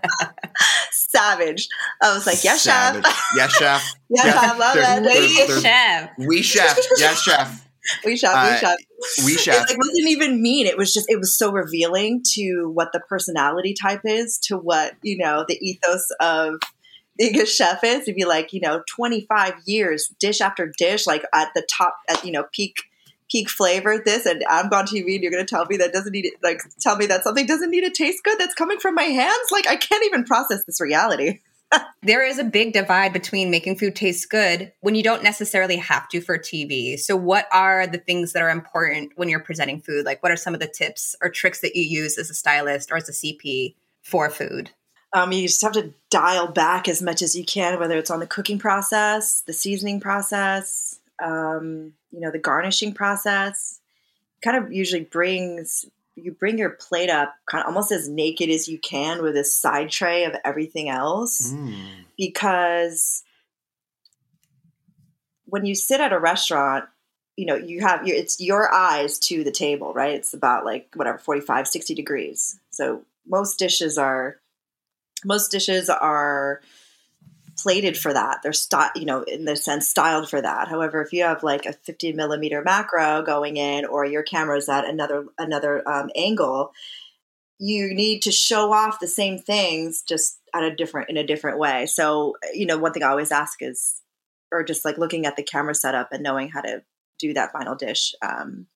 Savage. 1.15 1.67
I 2.02 2.13
was 2.13 2.26
like, 2.26 2.43
yes, 2.43 2.62
Savage. 2.63 3.06
chef. 3.06 3.24
yes 3.36 3.51
chef 3.53 3.93
Yes, 4.09 4.26
Yeah, 4.26 4.39
I 4.53 4.57
love 4.57 4.74
they're- 4.76 4.84
it. 4.84 5.03
they're- 5.03 5.22
Lady 5.22 5.61
chef. 5.61 6.09
we 6.18 6.41
chef 6.41 6.78
yes 6.97 7.22
chef 7.22 7.68
We 8.05 8.16
chef, 8.16 8.34
Uh, 8.34 8.49
we 8.51 8.57
chef. 8.59 9.26
we 9.26 9.38
chef 9.38 9.55
It 9.55 9.70
like, 9.70 9.78
wasn't 9.78 10.09
even 10.09 10.41
mean. 10.41 10.66
It 10.68 10.78
was 10.78 10.93
just 10.93 11.05
it 11.09 11.20
was 11.20 11.38
so 11.38 11.51
revealing 11.51 12.24
to 12.36 12.70
what 12.74 12.91
the 12.93 12.99
personality 13.01 13.74
type 13.80 14.01
is, 14.05 14.38
to 14.43 14.57
what 14.57 14.93
you 15.01 15.18
know 15.18 15.45
the 15.47 15.57
ethos 15.61 16.07
of 16.22 16.55
being 17.18 17.39
a 17.41 17.45
chef 17.45 17.84
is. 17.84 18.05
To 18.05 18.14
be 18.14 18.24
like 18.26 18.53
you 18.53 18.61
know 18.61 18.82
twenty 18.89 19.26
five 19.30 19.53
years, 19.66 20.09
dish 20.20 20.39
after 20.41 20.72
dish, 20.78 21.05
like 21.05 21.24
at 21.34 21.49
the 21.55 21.68
top, 21.78 21.95
at 22.09 22.24
you 22.26 22.32
know 22.32 22.45
peak 22.53 22.76
peak 23.34 23.49
flavor 23.49 23.97
this 23.97 24.27
and 24.27 24.43
I'm 24.47 24.67
on 24.67 24.86
TV 24.86 25.15
and 25.15 25.23
you're 25.23 25.31
going 25.31 25.43
to 25.43 25.49
tell 25.49 25.65
me 25.65 25.75
that 25.77 25.91
doesn't 25.91 26.11
need 26.11 26.31
like 26.43 26.61
tell 26.79 26.95
me 26.95 27.07
that 27.07 27.23
something 27.23 27.47
doesn't 27.47 27.71
need 27.71 27.81
to 27.81 27.89
taste 27.89 28.23
good 28.23 28.38
that's 28.38 28.53
coming 28.53 28.79
from 28.79 28.93
my 28.93 29.03
hands? 29.03 29.51
Like 29.51 29.67
I 29.67 29.75
can't 29.75 30.05
even 30.05 30.23
process 30.23 30.63
this 30.65 30.79
reality. 30.79 31.39
there 32.03 32.23
is 32.23 32.38
a 32.38 32.43
big 32.43 32.73
divide 32.73 33.11
between 33.11 33.49
making 33.49 33.77
food 33.77 33.95
taste 33.95 34.29
good 34.29 34.71
when 34.81 34.93
you 34.93 35.01
don't 35.01 35.23
necessarily 35.23 35.77
have 35.77 36.07
to 36.09 36.21
for 36.21 36.38
TV. 36.38 36.99
So, 36.99 37.15
what 37.15 37.47
are 37.51 37.88
the 37.88 37.97
things 37.97 38.34
that 38.34 38.43
are 38.43 38.51
important 38.51 39.13
when 39.15 39.29
you're 39.29 39.39
presenting 39.39 39.81
food? 39.81 40.05
Like, 40.05 40.21
what 40.21 40.31
are 40.31 40.38
some 40.38 40.53
of 40.53 40.59
the 40.59 40.67
tips 40.67 41.15
or 41.19 41.29
tricks 41.29 41.61
that 41.61 41.75
you 41.75 41.84
use 41.84 42.19
as 42.19 42.29
a 42.29 42.36
stylist 42.36 42.91
or 42.91 42.97
as 42.97 43.09
a 43.09 43.13
CP 43.13 43.73
for 44.03 44.29
food? 44.29 44.69
Um, 45.15 45.31
you 45.31 45.47
just 45.47 45.61
have 45.61 45.73
to 45.73 45.93
dial 46.11 46.47
back 46.47 46.88
as 46.88 47.01
much 47.01 47.21
as 47.21 47.36
you 47.36 47.45
can, 47.45 47.79
whether 47.79 47.97
it's 47.97 48.11
on 48.11 48.19
the 48.19 48.27
cooking 48.27 48.59
process, 48.59 49.41
the 49.41 49.53
seasoning 49.53 49.99
process, 49.99 50.92
um, 51.22 51.93
you 52.11 52.20
know, 52.20 52.32
the 52.32 52.39
garnishing 52.39 52.93
process. 52.93 53.80
Kind 54.43 54.57
of 54.57 54.74
usually 54.74 55.03
brings 55.03 55.86
you 56.16 56.32
bring 56.32 56.57
your 56.57 56.72
plate 56.72 57.09
up 57.09 57.34
kind 57.49 57.64
of 57.64 57.68
almost 57.68 57.91
as 57.91 58.07
naked 58.07 58.49
as 58.49 58.68
you 58.68 58.78
can 58.78 59.22
with 59.22 59.36
a 59.36 59.43
side 59.43 59.89
tray 59.89 60.26
of 60.26 60.36
everything 60.45 60.89
else 60.89 61.51
mm. 61.51 61.76
because 62.18 63.24
when 65.45 65.66
you 65.66 65.76
sit 65.76 65.99
at 65.99 66.14
a 66.14 66.20
restaurant 66.20 66.86
you 67.36 67.45
know 67.45 67.55
you 67.55 67.82
have 67.82 68.05
your, 68.05 68.16
it's 68.16 68.39
your 68.39 68.72
eyes 68.72 69.18
to 69.18 69.43
the 69.43 69.51
table 69.51 69.93
right 69.93 70.14
it's 70.14 70.34
about 70.34 70.66
like 70.66 70.89
whatever 70.95 71.18
45 71.18 71.68
60 71.68 71.95
degrees 71.95 72.59
so 72.70 73.03
most 73.26 73.57
dishes 73.57 73.97
are 73.97 74.38
most 75.26 75.49
dishes 75.49 75.89
are 75.89 76.61
plated 77.58 77.97
for 77.97 78.14
that. 78.14 78.39
They're 78.41 78.54
style, 78.54 78.91
you 78.95 79.06
know, 79.06 79.24
in 79.24 79.45
the 79.45 79.56
sense 79.56 79.89
styled 79.89 80.30
for 80.30 80.41
that. 80.41 80.68
However, 80.68 81.01
if 81.01 81.14
you 81.14 81.24
have 81.24 81.43
like 81.43 81.66
a 81.66 81.74
50 81.74 82.14
millimeter 82.14 82.62
macro 82.64 83.22
going 83.22 83.58
in, 83.58 83.86
or 83.86 84.06
your 84.06 84.24
camera's 84.24 84.70
at 84.70 84.86
another 84.86 85.26
another 85.38 85.88
um, 85.88 86.10
angle, 86.16 86.74
you 87.60 87.93
need 87.93 88.22
to 88.24 88.32
show 88.32 88.74
off 88.74 88.99
the 88.99 89.08
same 89.08 89.38
things 89.38 90.04
just 90.08 90.39
at 90.54 90.64
a 90.64 90.76
different 90.76 91.10
in 91.10 91.18
a 91.18 91.26
different 91.26 91.60
way. 91.60 91.86
So, 91.86 92.36
you 92.54 92.66
know, 92.66 92.78
one 92.78 92.93
thing 92.93 93.04
I 93.04 93.10
always 93.10 93.32
ask 93.32 93.62
is, 93.62 94.01
or 94.51 94.64
just 94.64 94.86
like 94.86 94.97
looking 94.97 95.26
at 95.26 95.36
the 95.36 95.43
camera 95.43 95.76
setup 95.76 96.12
and 96.12 96.24
knowing 96.24 96.49
how 96.49 96.62
to 96.62 96.84
do 97.20 97.34
that 97.34 97.51
final 97.51 97.76
dish. 97.76 98.14
Um, 98.22 98.68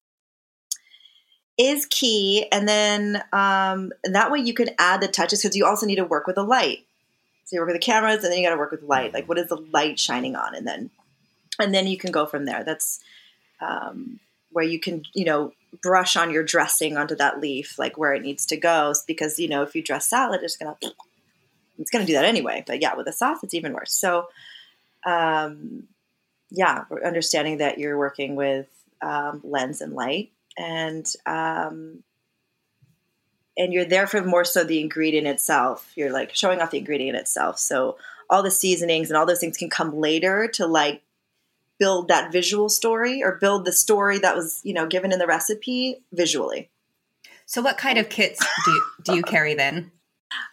is 1.58 1.88
key 1.88 2.46
and 2.52 2.68
then 2.70 3.24
um, 3.34 3.92
that 4.04 4.32
way 4.32 4.38
you 4.38 4.54
can 4.54 4.70
add 4.78 5.02
the 5.02 5.08
touches 5.08 5.42
because 5.42 5.56
you 5.56 5.66
also 5.66 5.88
need 5.88 5.96
to 5.96 6.06
work 6.06 6.28
with 6.28 6.36
the 6.36 6.44
light 6.44 6.87
so 7.48 7.56
you 7.56 7.62
work 7.62 7.68
with 7.68 7.78
the 7.78 7.86
cameras, 7.86 8.26
and 8.26 8.26
then 8.26 8.40
you 8.40 8.46
got 8.46 8.54
to 8.54 8.60
work 8.60 8.72
with 8.72 8.84
light. 8.84 9.14
Like, 9.14 9.30
what 9.30 9.38
is 9.38 9.48
the 9.48 9.56
light 9.72 9.98
shining 9.98 10.36
on, 10.36 10.54
and 10.54 10.68
then 10.68 10.90
and 11.58 11.74
then 11.74 11.88
you 11.88 11.98
can 11.98 12.12
go 12.12 12.26
from 12.26 12.44
there. 12.44 12.66
That's 12.66 13.00
um, 13.62 14.20
where 14.52 14.66
you 14.66 14.82
can, 14.82 15.04
you 15.14 15.24
know, 15.24 15.54
brush 15.82 16.18
on 16.18 16.30
your 16.30 16.44
dressing 16.44 16.98
onto 16.98 17.16
that 17.16 17.40
leaf, 17.40 17.80
like 17.80 17.98
where 17.98 18.14
it 18.14 18.22
needs 18.22 18.46
to 18.48 18.58
go. 18.58 18.94
Because 19.08 19.40
you 19.40 19.48
know, 19.48 19.64
if 19.64 19.76
you 19.76 19.82
dress 19.82 20.10
salad, 20.10 20.42
it's 20.44 20.58
gonna 20.58 20.76
it's 21.80 21.90
gonna 21.90 22.06
do 22.06 22.14
that 22.14 22.26
anyway. 22.26 22.66
But 22.68 22.82
yeah, 22.82 22.96
with 22.96 23.08
a 23.08 23.14
sauce, 23.14 23.42
it's 23.44 23.54
even 23.54 23.72
worse. 23.72 23.94
So, 23.94 24.28
um, 25.06 25.84
yeah, 26.52 26.84
understanding 27.06 27.60
that 27.60 27.78
you're 27.78 27.98
working 27.98 28.36
with 28.36 28.68
um, 29.02 29.40
lens 29.46 29.80
and 29.80 29.94
light, 29.94 30.32
and 30.58 31.10
um, 31.26 32.04
and 33.58 33.74
you're 33.74 33.86
there 33.86 34.08
for 34.08 34.24
more 34.24 34.46
so 34.46 34.64
the 34.64 34.80
ingredient 34.80 35.28
itself. 35.28 35.92
You're 35.96 36.12
like 36.12 36.36
showing 36.36 36.62
off 36.62 36.72
the 36.72 36.78
ingredient 36.78 37.18
itself. 37.18 37.60
So 37.60 37.98
all 38.30 38.44
the 38.44 38.52
seasonings 38.52 39.10
and 39.10 39.18
all 39.18 39.26
those 39.26 39.40
things 39.40 39.58
can 39.58 39.70
come 39.70 39.98
later 39.98 40.48
to 40.54 40.68
like 40.68 41.02
build 41.80 42.08
that 42.08 42.32
visual 42.32 42.70
story 42.70 43.24
or 43.24 43.38
build 43.38 43.66
the 43.66 43.72
story 43.72 44.20
that 44.20 44.36
was, 44.36 44.62
you 44.64 44.74
know, 44.74 44.88
given 44.88 45.12
in 45.12 45.20
the 45.20 45.28
recipe 45.28 46.04
visually. 46.12 46.70
So 47.46 47.62
what 47.62 47.78
kind 47.78 47.98
of 47.98 48.10
kits 48.10 48.46
do 48.66 48.72
you, 48.72 48.84
do 49.04 49.16
you 49.16 49.24
carry 49.24 49.54
then? 49.54 49.92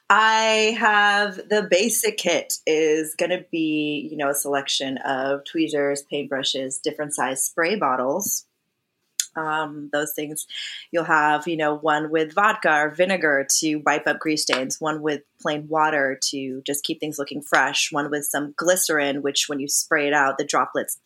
I 0.08 0.76
have 0.78 1.36
the 1.48 1.66
basic 1.68 2.18
kit 2.18 2.58
is 2.66 3.14
going 3.16 3.30
to 3.30 3.44
be, 3.50 4.08
you 4.10 4.16
know, 4.16 4.30
a 4.30 4.34
selection 4.34 4.98
of 4.98 5.44
tweezers, 5.44 6.04
paintbrushes, 6.12 6.80
different 6.80 7.14
size 7.14 7.44
spray 7.44 7.74
bottles, 7.76 8.44
um, 9.36 9.90
those 9.92 10.12
things. 10.14 10.46
You'll 10.90 11.04
have, 11.04 11.46
you 11.46 11.56
know, 11.56 11.74
one 11.74 12.10
with 12.10 12.34
vodka 12.34 12.72
or 12.72 12.90
vinegar 12.90 13.46
to 13.58 13.76
wipe 13.76 14.06
up 14.06 14.18
grease 14.18 14.42
stains, 14.42 14.80
one 14.80 15.02
with 15.02 15.22
plain 15.40 15.66
water 15.68 16.18
to 16.30 16.62
just 16.62 16.84
keep 16.84 17.00
things 17.00 17.18
looking 17.18 17.42
fresh, 17.42 17.92
one 17.92 18.10
with 18.10 18.24
some 18.24 18.54
glycerin, 18.56 19.22
which 19.22 19.48
when 19.48 19.60
you 19.60 19.68
spray 19.68 20.06
it 20.06 20.14
out, 20.14 20.38
the 20.38 20.44
droplets 20.44 20.98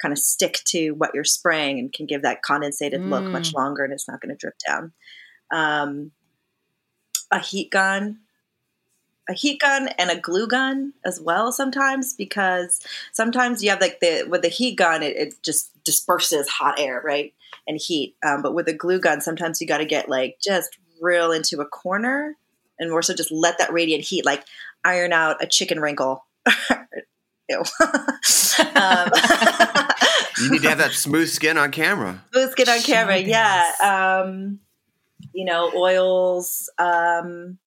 kind 0.00 0.12
of 0.12 0.18
stick 0.18 0.60
to 0.66 0.92
what 0.92 1.12
you're 1.14 1.24
spraying 1.24 1.78
and 1.78 1.92
can 1.92 2.06
give 2.06 2.22
that 2.22 2.42
condensated 2.42 3.00
mm. 3.00 3.08
look 3.08 3.24
much 3.24 3.52
mm. 3.52 3.54
longer 3.54 3.84
and 3.84 3.92
it's 3.92 4.08
not 4.08 4.20
going 4.20 4.34
to 4.34 4.36
drip 4.36 4.54
down. 4.66 4.92
Um, 5.50 6.12
a 7.30 7.38
heat 7.38 7.70
gun, 7.70 8.18
a 9.28 9.32
heat 9.32 9.60
gun 9.60 9.88
and 9.98 10.10
a 10.10 10.20
glue 10.20 10.46
gun 10.46 10.92
as 11.04 11.20
well 11.20 11.50
sometimes 11.50 12.12
because 12.12 12.80
sometimes 13.12 13.62
you 13.62 13.70
have 13.70 13.80
like 13.80 14.00
the 14.00 14.24
with 14.28 14.42
the 14.42 14.48
heat 14.48 14.76
gun 14.76 15.02
it, 15.02 15.16
it 15.16 15.34
just 15.42 15.72
disperses 15.86 16.48
hot 16.48 16.78
air 16.78 17.00
right 17.02 17.32
and 17.66 17.80
heat. 17.80 18.16
Um, 18.24 18.42
but 18.42 18.54
with 18.54 18.68
a 18.68 18.74
glue 18.74 19.00
gun, 19.00 19.22
sometimes 19.22 19.60
you 19.60 19.66
got 19.66 19.78
to 19.78 19.86
get 19.86 20.08
like 20.08 20.36
just 20.42 20.76
real 21.00 21.32
into 21.32 21.60
a 21.60 21.66
corner 21.66 22.36
and 22.78 22.90
more 22.90 23.02
so 23.02 23.14
just 23.14 23.32
let 23.32 23.58
that 23.58 23.72
radiant 23.72 24.04
heat 24.04 24.26
like 24.26 24.44
iron 24.84 25.12
out 25.12 25.42
a 25.42 25.46
chicken 25.46 25.80
wrinkle. 25.80 26.24
Ew. 27.48 27.58
um, 28.74 29.10
you 30.38 30.50
need 30.50 30.62
to 30.62 30.68
have 30.68 30.78
that 30.78 30.90
smooth 30.92 31.28
skin 31.28 31.56
on 31.56 31.70
camera. 31.70 32.22
Smooth 32.32 32.50
skin 32.52 32.68
on 32.68 32.80
camera, 32.80 33.18
yeah. 33.18 33.70
Um, 33.82 34.58
you 35.32 35.44
know, 35.44 35.70
oils. 35.74 36.70
Um, 36.78 37.58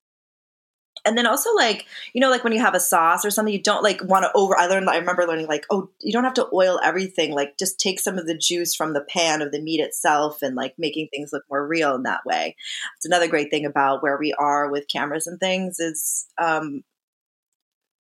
and 1.05 1.17
then 1.17 1.25
also 1.25 1.53
like 1.55 1.85
you 2.13 2.21
know 2.21 2.29
like 2.29 2.43
when 2.43 2.53
you 2.53 2.59
have 2.59 2.75
a 2.75 2.79
sauce 2.79 3.25
or 3.25 3.31
something 3.31 3.53
you 3.53 3.61
don't 3.61 3.83
like 3.83 4.03
want 4.03 4.23
to 4.23 4.31
over 4.35 4.57
i 4.57 4.67
learned 4.67 4.89
i 4.89 4.97
remember 4.97 5.25
learning 5.25 5.47
like 5.47 5.65
oh 5.69 5.89
you 5.99 6.11
don't 6.11 6.23
have 6.23 6.33
to 6.33 6.47
oil 6.53 6.79
everything 6.83 7.33
like 7.33 7.57
just 7.57 7.79
take 7.79 7.99
some 7.99 8.17
of 8.17 8.25
the 8.25 8.37
juice 8.37 8.75
from 8.75 8.93
the 8.93 9.01
pan 9.01 9.41
of 9.41 9.51
the 9.51 9.61
meat 9.61 9.79
itself 9.79 10.41
and 10.41 10.55
like 10.55 10.73
making 10.77 11.07
things 11.07 11.31
look 11.31 11.43
more 11.49 11.65
real 11.65 11.95
in 11.95 12.03
that 12.03 12.25
way 12.25 12.55
it's 12.97 13.05
another 13.05 13.27
great 13.27 13.49
thing 13.49 13.65
about 13.65 14.03
where 14.03 14.17
we 14.17 14.33
are 14.33 14.69
with 14.69 14.87
cameras 14.87 15.27
and 15.27 15.39
things 15.39 15.79
is 15.79 16.27
um 16.37 16.83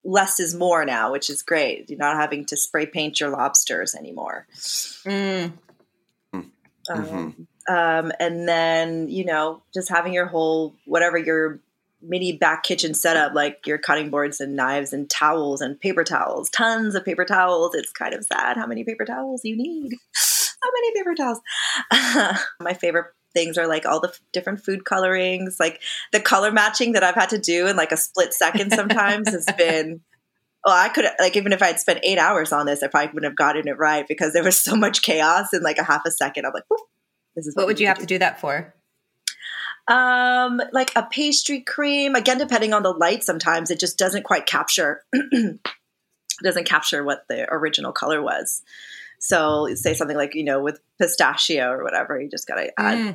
less 0.05 0.41
is 0.41 0.55
more 0.55 0.85
now 0.85 1.13
which 1.13 1.31
is 1.31 1.43
great 1.43 1.89
you're 1.89 1.99
not 1.99 2.17
having 2.17 2.45
to 2.45 2.57
spray 2.57 2.87
paint 2.87 3.21
your 3.21 3.31
lobsters 3.31 3.95
anymore 3.95 4.47
mm. 5.05 5.53
Um, 6.91 7.05
mm-hmm. 7.05 7.73
um, 7.73 8.13
and 8.19 8.49
then 8.49 9.09
you 9.09 9.25
know 9.25 9.63
just 9.73 9.89
having 9.89 10.13
your 10.13 10.27
whole 10.27 10.75
whatever 10.85 11.17
your 11.17 11.61
mini 12.03 12.33
back 12.33 12.63
kitchen 12.63 12.95
setup 12.95 13.35
like 13.35 13.67
your 13.67 13.79
cutting 13.79 14.11
boards 14.11 14.41
and 14.41 14.57
knives 14.57 14.93
and 14.93 15.09
towels 15.09 15.61
and 15.61 15.81
paper 15.81 16.05
towels 16.05 16.51
tons 16.51 16.95
of 16.95 17.05
paper 17.05 17.25
towels. 17.25 17.75
It's 17.75 17.93
kind 17.93 18.15
of 18.15 18.25
sad 18.25 18.57
how 18.57 18.67
many 18.67 18.85
paper 18.85 19.05
towels 19.05 19.43
you 19.45 19.57
need. 19.57 19.93
How 20.63 20.71
many 20.71 20.93
paper 20.95 21.15
towels. 21.17 21.41
My 22.61 22.73
favorite 22.73 23.07
things 23.35 23.59
are 23.59 23.67
like 23.67 23.85
all 23.85 23.99
the 23.99 24.11
f- 24.11 24.21
different 24.33 24.65
food 24.65 24.85
colorings. 24.85 25.57
Like 25.59 25.81
the 26.13 26.21
color 26.21 26.53
matching 26.53 26.93
that 26.93 27.03
i've 27.03 27.17
had 27.17 27.31
to 27.31 27.39
do 27.39 27.67
in 27.67 27.75
like 27.75 27.91
a 27.91 27.97
split 27.97 28.33
second 28.33 28.73
sometimes 28.73 29.29
has 29.29 29.45
been 29.59 30.03
well, 30.65 30.77
I 30.77 30.89
could 30.91 31.07
like 31.19 31.37
even 31.37 31.53
if 31.53 31.63
I 31.63 31.67
had 31.69 31.81
spent 31.81 32.01
eight 32.05 32.19
hours 32.19 32.53
on 32.53 32.67
this, 32.67 32.83
I 32.83 32.87
probably 32.87 33.09
wouldn't 33.09 33.31
have 33.31 33.37
gotten 33.37 33.67
it 33.67 33.79
right 33.79 34.07
because 34.07 34.33
there 34.33 34.45
was 34.45 34.61
so 34.61 34.77
much 34.77 35.03
chaos 35.03 35.53
in 35.53 35.63
like 35.63 35.79
a 35.79 35.83
half 35.83 36.03
a 36.07 36.11
second. 36.11 36.47
I'm 36.47 36.53
like, 36.53 36.65
this 37.35 37.47
is 37.47 37.57
what, 37.57 37.63
what 37.63 37.67
would 37.69 37.81
you 37.81 37.89
have 37.89 37.99
to 37.99 38.07
do 38.07 38.19
that 38.19 38.41
for? 38.41 38.73
Um, 39.89 40.61
like 40.73 40.93
a 40.95 41.03
pastry 41.03 41.61
cream. 41.61 42.15
Again, 42.15 42.39
depending 42.39 42.73
on 42.73 42.83
the 42.83 42.93
light, 42.93 43.25
sometimes 43.25 43.71
it 43.71 43.81
just 43.81 43.99
doesn't 43.99 44.23
quite 44.23 44.47
capture 44.47 45.05
doesn't 46.43 46.67
capture 46.67 47.05
what 47.05 47.27
the 47.29 47.53
original 47.53 47.93
color 47.93 48.23
was. 48.23 48.63
So 49.19 49.69
say 49.75 49.95
something 49.95 50.17
like, 50.17 50.35
you 50.35 50.45
know, 50.45 50.61
with 50.61 50.81
pistachio 50.99 51.71
or 51.71 51.85
whatever, 51.85 52.21
you 52.21 52.29
just 52.29 52.49
gotta 52.49 52.73
add 52.79 52.99
mm. 52.99 53.15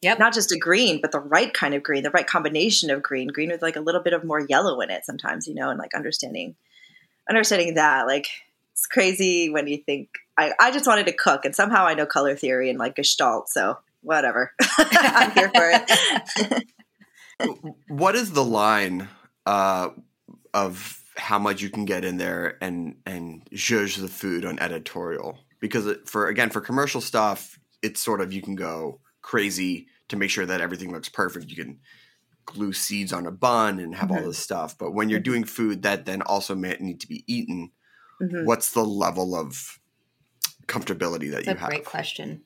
Yep. 0.00 0.18
Not 0.20 0.32
just 0.32 0.52
a 0.52 0.58
green, 0.58 1.00
but 1.00 1.10
the 1.10 1.18
right 1.18 1.52
kind 1.52 1.74
of 1.74 1.82
green, 1.82 2.04
the 2.04 2.10
right 2.10 2.26
combination 2.26 2.90
of 2.90 3.02
green, 3.02 3.28
green 3.28 3.50
with 3.50 3.62
like 3.62 3.74
a 3.74 3.80
little 3.80 4.00
bit 4.00 4.12
of 4.12 4.22
more 4.22 4.40
yellow 4.40 4.80
in 4.80 4.90
it 4.90 5.04
sometimes, 5.04 5.48
you 5.48 5.54
know, 5.54 5.70
and 5.70 5.78
like 5.78 5.92
understanding 5.94 6.54
understanding 7.28 7.74
that. 7.74 8.06
Like 8.06 8.28
it's 8.72 8.86
crazy 8.86 9.50
when 9.50 9.66
you 9.66 9.78
think 9.78 10.10
I, 10.38 10.52
I 10.60 10.70
just 10.70 10.86
wanted 10.86 11.06
to 11.06 11.12
cook 11.12 11.44
and 11.44 11.54
somehow 11.54 11.84
I 11.84 11.94
know 11.94 12.06
color 12.06 12.36
theory 12.36 12.70
and 12.70 12.78
like 12.78 12.94
gestalt. 12.94 13.48
So 13.48 13.78
whatever. 14.02 14.52
I'm 14.78 15.30
here 15.32 15.50
for 15.54 15.70
it. 15.72 16.64
what 17.88 18.14
is 18.14 18.32
the 18.32 18.44
line 18.44 19.08
uh, 19.46 19.90
of 20.54 21.02
how 21.16 21.38
much 21.38 21.62
you 21.62 21.70
can 21.70 21.84
get 21.84 22.04
in 22.04 22.16
there 22.16 22.56
and 22.62 22.96
and 23.04 23.42
judge 23.52 23.96
the 23.96 24.08
food 24.08 24.44
on 24.44 24.58
editorial? 24.58 25.38
Because 25.60 25.86
it, 25.86 26.08
for 26.08 26.28
again 26.28 26.50
for 26.50 26.60
commercial 26.60 27.00
stuff, 27.00 27.58
it's 27.82 28.00
sort 28.00 28.20
of 28.20 28.32
you 28.32 28.42
can 28.42 28.54
go 28.54 29.00
crazy 29.22 29.88
to 30.08 30.16
make 30.16 30.30
sure 30.30 30.46
that 30.46 30.60
everything 30.60 30.92
looks 30.92 31.08
perfect. 31.08 31.50
You 31.50 31.56
can 31.56 31.80
glue 32.46 32.72
seeds 32.72 33.12
on 33.12 33.26
a 33.26 33.30
bun 33.30 33.78
and 33.78 33.94
have 33.94 34.08
mm-hmm. 34.08 34.18
all 34.18 34.28
this 34.28 34.38
stuff. 34.38 34.76
But 34.78 34.92
when 34.92 35.08
you're 35.08 35.18
mm-hmm. 35.18 35.24
doing 35.24 35.44
food 35.44 35.82
that 35.82 36.06
then 36.06 36.22
also 36.22 36.54
may 36.54 36.76
need 36.80 37.00
to 37.00 37.06
be 37.06 37.24
eaten, 37.26 37.72
mm-hmm. 38.22 38.46
what's 38.46 38.72
the 38.72 38.84
level 38.84 39.36
of 39.36 39.78
comfortability 40.66 41.30
that 41.30 41.44
That's 41.44 41.46
you 41.46 41.52
a 41.52 41.58
have? 41.58 41.68
Great 41.68 41.84
question. 41.84 42.42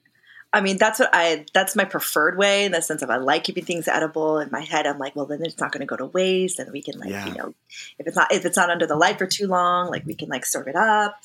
I 0.54 0.60
mean, 0.60 0.76
that's 0.76 0.98
what 0.98 1.08
I, 1.12 1.46
that's 1.54 1.74
my 1.74 1.84
preferred 1.84 2.36
way 2.36 2.64
in 2.64 2.72
the 2.72 2.82
sense 2.82 3.00
of 3.00 3.08
I 3.08 3.16
like 3.16 3.44
keeping 3.44 3.64
things 3.64 3.88
edible 3.88 4.38
in 4.38 4.50
my 4.52 4.60
head. 4.60 4.86
I'm 4.86 4.98
like, 4.98 5.16
well, 5.16 5.24
then 5.24 5.42
it's 5.42 5.58
not 5.58 5.72
going 5.72 5.80
to 5.80 5.86
go 5.86 5.96
to 5.96 6.06
waste. 6.06 6.58
And 6.58 6.70
we 6.72 6.82
can 6.82 6.98
like, 6.98 7.10
Yeah. 7.10 7.26
you 7.26 7.34
know, 7.34 7.54
if 7.98 8.06
it's 8.06 8.16
not, 8.16 8.32
if 8.32 8.44
it's 8.44 8.56
not 8.56 8.68
under 8.68 8.86
the 8.86 8.96
light 8.96 9.16
for 9.18 9.26
too 9.26 9.46
long, 9.46 9.88
like 9.88 10.04
we 10.04 10.14
can 10.14 10.28
like 10.28 10.44
serve 10.44 10.68
it 10.68 10.76
up. 10.76 11.16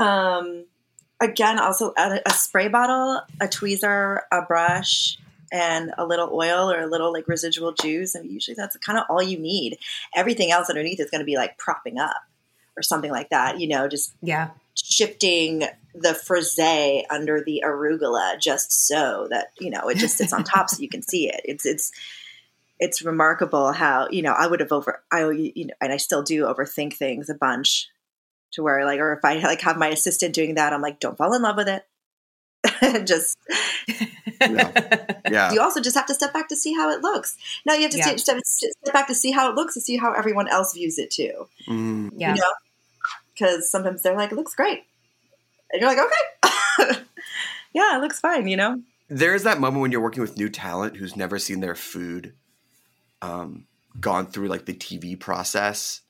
Um, 0.00 0.64
again, 1.20 1.58
also 1.60 1.92
a, 1.96 2.20
a 2.26 2.30
spray 2.30 2.68
bottle, 2.68 3.22
a 3.40 3.46
tweezer, 3.46 4.22
a 4.32 4.42
brush, 4.42 5.18
and 5.52 5.92
a 5.96 6.04
little 6.04 6.30
oil 6.32 6.70
or 6.70 6.80
a 6.80 6.86
little 6.86 7.12
like 7.12 7.28
residual 7.28 7.72
juice. 7.72 8.14
And 8.14 8.30
usually 8.30 8.54
that's 8.54 8.76
kind 8.78 8.98
of 8.98 9.04
all 9.08 9.22
you 9.22 9.38
need. 9.38 9.78
Everything 10.14 10.50
else 10.50 10.68
underneath 10.68 11.00
is 11.00 11.10
going 11.10 11.20
to 11.20 11.24
be 11.24 11.36
like 11.36 11.56
propping 11.56 11.98
up 11.98 12.16
or 12.78 12.82
something 12.82 13.10
like 13.10 13.30
that, 13.30 13.58
you 13.60 13.66
know, 13.68 13.88
just 13.88 14.14
Yeah. 14.22 14.50
shifting 14.74 15.64
the 15.94 16.10
frisée 16.10 17.02
under 17.10 17.42
the 17.42 17.62
arugula 17.66 18.38
just 18.40 18.86
so 18.86 19.26
that 19.30 19.48
you 19.58 19.68
know 19.70 19.88
it 19.88 19.96
just 19.96 20.16
sits 20.16 20.32
on 20.32 20.44
top 20.44 20.70
so 20.70 20.80
you 20.80 20.88
can 20.88 21.02
see 21.02 21.28
it 21.28 21.40
it's 21.44 21.66
it's 21.66 21.90
it's 22.78 23.02
remarkable 23.02 23.72
how 23.72 24.06
you 24.08 24.22
know 24.22 24.32
i 24.32 24.46
would 24.46 24.60
have 24.60 24.70
over 24.70 25.02
i 25.10 25.28
you 25.30 25.64
know 25.66 25.74
and 25.80 25.92
i 25.92 25.96
still 25.96 26.22
do 26.22 26.44
overthink 26.44 26.92
things 26.94 27.28
a 27.28 27.34
bunch 27.34 27.88
to 28.52 28.62
where 28.62 28.84
like 28.84 29.00
or 29.00 29.12
if 29.14 29.24
i 29.24 29.38
like 29.40 29.60
have 29.62 29.76
my 29.76 29.88
assistant 29.88 30.32
doing 30.34 30.54
that 30.54 30.72
i'm 30.72 30.82
like 30.82 31.00
don't 31.00 31.16
fall 31.18 31.34
in 31.34 31.42
love 31.42 31.56
with 31.56 31.68
it 31.68 31.84
just 33.06 33.36
Yeah. 34.40 35.52
you 35.52 35.60
also 35.60 35.80
just 35.80 35.96
have 35.96 36.06
to 36.06 36.14
step 36.14 36.32
back 36.32 36.48
to 36.48 36.56
see 36.56 36.74
how 36.74 36.90
it 36.90 37.00
looks 37.02 37.36
now 37.66 37.74
you 37.74 37.82
have 37.82 37.90
to 37.90 37.98
Yeah. 37.98 38.14
step, 38.16 38.40
step, 38.44 38.70
step 38.82 38.94
back 38.94 39.06
to 39.08 39.14
see 39.16 39.32
how 39.32 39.50
it 39.50 39.56
looks 39.56 39.74
to 39.74 39.80
see 39.80 39.96
how 39.96 40.12
everyone 40.12 40.46
else 40.48 40.74
views 40.74 40.98
it 40.98 41.10
too 41.10 41.48
Mm. 41.66 42.12
Yeah. 42.16 42.34
you 42.34 42.40
know 42.40 42.52
because 43.38 43.70
sometimes 43.70 44.02
they're 44.02 44.16
like 44.16 44.32
it 44.32 44.36
looks 44.36 44.54
great 44.54 44.84
and 45.70 45.80
you're 45.80 45.90
like 45.90 45.98
okay 45.98 47.00
yeah 47.72 47.96
it 47.96 48.00
looks 48.00 48.20
fine 48.20 48.48
you 48.48 48.56
know 48.56 48.80
There's 49.08 49.44
that 49.44 49.58
moment 49.58 49.80
when 49.80 49.90
you're 49.90 50.02
working 50.02 50.20
with 50.20 50.36
new 50.36 50.50
talent 50.50 50.96
who's 50.96 51.16
never 51.16 51.38
seen 51.38 51.60
their 51.60 51.74
food 51.74 52.34
um, 53.22 53.66
gone 53.98 54.26
through 54.26 54.48
like 54.48 54.66
the 54.66 54.74
TV 54.74 55.18
process, 55.18 56.02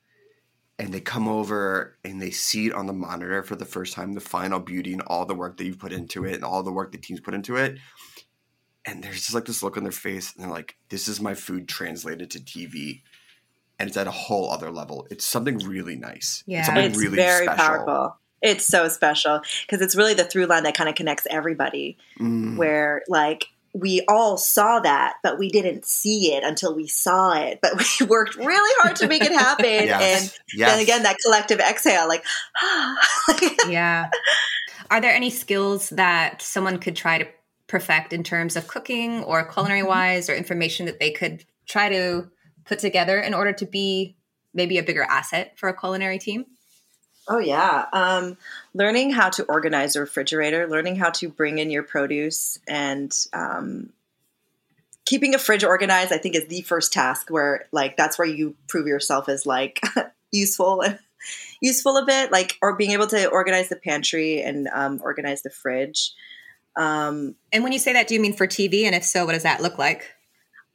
and 0.79 0.93
they 0.93 1.01
come 1.01 1.29
over 1.29 1.97
and 2.05 2.21
they 2.21 2.31
see 2.31 2.67
it 2.67 2.75
on 2.75 2.87
the 2.87 2.93
monitor 2.93 3.43
for 3.43 3.57
the 3.57 3.65
first 3.65 3.95
time, 3.95 4.13
the 4.13 4.21
final 4.21 4.61
beauty 4.61 4.93
and 4.93 5.03
all 5.03 5.25
the 5.25 5.35
work 5.35 5.57
that 5.57 5.65
you've 5.65 5.79
put 5.79 5.93
into 5.93 6.25
it 6.25 6.35
and 6.35 6.45
all 6.45 6.63
the 6.63 6.73
work 6.73 6.93
the 6.93 6.99
team's 6.99 7.21
put 7.21 7.35
into 7.35 7.57
it. 7.57 7.79
And 8.85 9.03
there's 9.03 9.17
just 9.23 9.35
like 9.35 9.45
this 9.45 9.63
look 9.63 9.77
on 9.77 9.83
their 9.85 9.93
face, 9.93 10.35
and 10.35 10.43
they're 10.43 10.51
like, 10.51 10.77
"This 10.89 11.09
is 11.09 11.21
my 11.21 11.35
food 11.35 11.69
translated 11.69 12.31
to 12.33 12.41
TV." 12.41 13.03
And 13.79 13.89
it's 13.89 13.97
at 13.97 14.07
a 14.07 14.11
whole 14.13 14.51
other 14.51 14.71
level. 14.71 15.07
It's 15.11 15.25
something 15.25 15.59
really 15.59 15.97
nice. 15.97 16.43
Yeah. 16.47 16.59
it's 16.61 16.67
something 16.67 16.85
it's 16.87 16.99
really 16.99 17.17
very 17.17 17.45
special. 17.47 17.65
powerful 17.65 18.17
it's 18.41 18.65
so 18.65 18.87
special 18.89 19.41
because 19.67 19.81
it's 19.83 19.97
really 19.97 20.15
the 20.15 20.23
through 20.23 20.47
line 20.47 20.63
that 20.63 20.77
kind 20.77 20.89
of 20.89 20.95
connects 20.95 21.27
everybody 21.29 21.97
Mm. 22.21 22.57
where 22.57 23.03
like 23.09 23.47
we 23.75 24.03
all 24.09 24.37
saw 24.39 24.79
that 24.79 25.15
but 25.25 25.39
we 25.41 25.49
didn't 25.51 25.85
see 25.85 26.33
it 26.35 26.45
until 26.45 26.73
we 26.75 26.87
saw 26.87 27.33
it 27.37 27.59
but 27.61 27.73
we 28.01 28.07
worked 28.07 28.37
really 28.37 28.75
hard 28.81 28.95
to 28.97 29.09
make 29.09 29.23
it 29.25 29.33
happen 29.33 29.65
and 29.67 29.87
Yes. 29.87 30.39
yes. 30.55 30.71
then 30.71 30.81
again 30.81 31.03
that 31.03 31.17
collective 31.25 31.59
exhale 31.59 32.07
like 32.07 32.25
yeah. 33.69 34.09
Are 34.91 35.01
there 35.01 35.13
any 35.13 35.31
skills 35.31 35.91
that 35.91 36.41
someone 36.41 36.79
could 36.79 36.97
try 36.97 37.19
to 37.19 37.27
perfect 37.67 38.13
in 38.13 38.23
terms 38.23 38.57
of 38.57 38.67
cooking 38.69 39.23
or 39.25 39.45
culinary 39.53 39.83
wise 39.83 40.31
or 40.31 40.35
information 40.35 40.87
that 40.87 40.99
they 41.01 41.11
could 41.11 41.45
try 41.67 41.89
to 41.91 42.31
put 42.69 42.79
together 42.79 43.19
in 43.19 43.35
order 43.35 43.53
to 43.55 43.67
be 43.67 44.17
maybe 44.55 44.79
a 44.79 44.83
bigger 44.83 45.03
asset 45.03 45.59
for 45.59 45.69
a 45.69 45.79
culinary 45.79 46.19
team? 46.19 46.45
Oh 47.29 47.39
yeah, 47.39 47.87
um, 47.93 48.39
learning 48.73 49.11
how 49.11 49.29
to 49.31 49.45
organize 49.45 49.97
a 49.97 50.01
refrigerator, 50.01 50.67
learning 50.67 50.97
how 50.97 51.11
to 51.11 51.29
bring 51.29 51.59
in 51.59 51.71
your 51.71 51.83
produce, 51.83 52.59
and 52.67 53.15
um, 53.35 53.91
keeping 55.05 55.35
a 55.35 55.39
fridge 55.39 55.63
organized. 55.65 56.13
I 56.13 56.19
think 56.19 56.35
is 56.35 56.47
the 56.47 56.63
first 56.63 56.93
task. 56.93 57.29
Where 57.29 57.67
like 57.71 57.97
that's 57.97 58.19
where 58.19 58.29
you 58.29 58.57
prove 58.69 58.87
yourself 58.87 59.29
as 59.29 59.45
like 59.45 59.81
useful 60.33 60.81
and 60.81 60.99
useful 61.61 61.99
a 61.99 62.07
bit, 62.07 62.33
like 62.33 62.57
or 62.63 62.77
being 62.77 62.93
able 62.93 63.09
to 63.09 63.29
organize 63.29 63.69
the 63.69 63.77
pantry 63.77 64.41
and 64.41 64.69
um, 64.73 65.01
organize 65.03 65.43
the 65.43 65.51
fridge. 65.51 66.13
Um, 66.77 67.35
And 67.53 67.65
when 67.65 67.73
you 67.73 67.79
say 67.79 67.93
that, 67.93 68.09
do 68.09 68.15
you 68.15 68.21
mean 68.21 68.33
for 68.33 68.47
TV? 68.47 68.85
And 68.85 68.95
if 68.95 69.05
so, 69.05 69.27
what 69.27 69.33
does 69.33 69.43
that 69.43 69.61
look 69.61 69.79
like? 69.79 70.15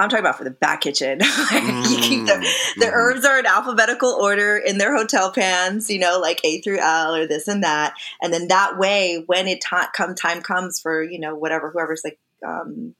I'm 0.04 0.10
talking 0.10 0.24
about 0.24 0.38
for 0.38 0.43
the 0.43 0.51
back 0.51 0.82
kitchen. 0.82 1.20
you 1.22 1.97
keep 2.01 2.26
the, 2.26 2.34
Mm, 2.34 2.80
the 2.80 2.86
mhm. 2.86 2.91
herbs 2.93 3.26
are 3.26 3.39
in 3.39 3.45
alphabetical 3.45 4.10
order 4.12 4.58
in 4.58 4.78
their 4.78 4.95
hotel 4.95 5.32
pans, 5.32 5.89
you 5.89 5.99
know, 5.99 6.20
like 6.20 6.41
A 6.43 6.62
through 6.62 6.80
L 6.80 7.16
or 7.16 7.26
this 7.28 7.47
and 7.47 7.64
that. 7.64 7.95
And 8.22 8.34
then 8.34 8.47
that 8.49 8.78
way, 8.78 9.24
when 9.26 9.47
it 9.47 9.62
ta- 9.62 9.89
come 9.95 10.16
time 10.16 10.41
comes 10.41 10.80
for, 10.80 11.01
you 11.04 11.20
know, 11.20 11.36
whatever, 11.36 11.72
whoever's 11.72 12.01
like, 12.04 12.20
um, 12.45 12.95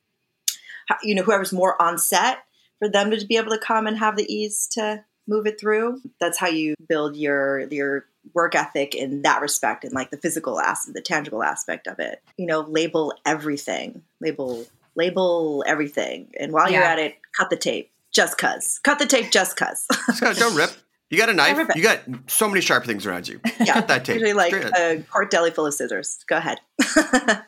you 1.02 1.16
know, 1.16 1.24
whoever's 1.24 1.54
more 1.54 1.80
on 1.82 1.98
set 1.98 2.40
for 2.80 2.90
them 2.90 3.12
to 3.12 3.26
be 3.26 3.38
able 3.38 3.52
to 3.52 3.58
come 3.58 3.88
and 3.88 3.98
have 3.98 4.16
the 4.18 4.32
ease 4.34 4.68
to 4.74 5.04
move 5.28 5.48
it 5.48 5.60
through. 5.60 6.02
That's 6.20 6.38
how 6.38 6.48
you 6.48 6.76
build 6.90 7.16
your, 7.16 7.62
your 7.72 8.06
work 8.34 8.56
ethic 8.56 8.96
in 8.96 9.22
that 9.24 9.42
respect 9.42 9.84
and 9.84 9.94
like 9.94 10.12
the 10.12 10.18
physical 10.18 10.60
aspect, 10.60 10.96
the 10.96 11.02
tangible 11.02 11.44
aspect 11.44 11.88
of 11.88 12.00
it, 12.00 12.22
you 12.38 12.46
know, 12.46 12.62
label 12.62 13.14
everything, 13.26 14.04
label, 14.22 14.66
label 14.96 15.64
everything. 15.68 16.32
And 16.40 16.52
while 16.52 16.72
you're 16.72 16.84
at 16.84 17.00
it, 17.00 17.16
cut 17.38 17.50
the 17.50 17.58
tape 17.58 17.92
just 18.12 18.38
cuz. 18.38 18.80
Cut 18.84 19.00
the 19.00 19.06
tape 19.06 19.32
just 19.32 19.58
cuz. 19.58 19.88
Just 20.20 20.40
don't 20.40 20.56
rip. 20.56 20.72
You 21.10 21.18
got 21.18 21.30
a 21.30 21.34
knife. 21.34 21.76
You 21.76 21.84
got 21.84 22.00
so 22.28 22.48
many 22.48 22.62
sharp 22.62 22.86
things 22.86 23.06
around 23.06 23.28
you. 23.28 23.40
Yeah. 23.60 23.74
Cut 23.74 23.88
that 23.88 24.06
tape. 24.06 24.16
Usually 24.16 24.34
like 24.34 24.54
Straight 24.54 24.74
a 24.76 25.04
pork 25.12 25.30
deli 25.30 25.52
full 25.52 25.66
of 25.66 25.74
scissors. 25.74 26.24
Go 26.28 26.38
ahead. 26.38 26.60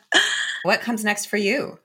What 0.62 0.80
comes 0.80 1.04
next 1.04 1.26
for 1.26 1.36
you? 1.36 1.78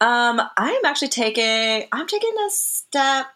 um, 0.00 0.40
I'm 0.56 0.84
actually 0.84 1.08
taking 1.08 1.86
I'm 1.92 2.08
taking 2.08 2.32
a 2.46 2.50
step 2.50 3.26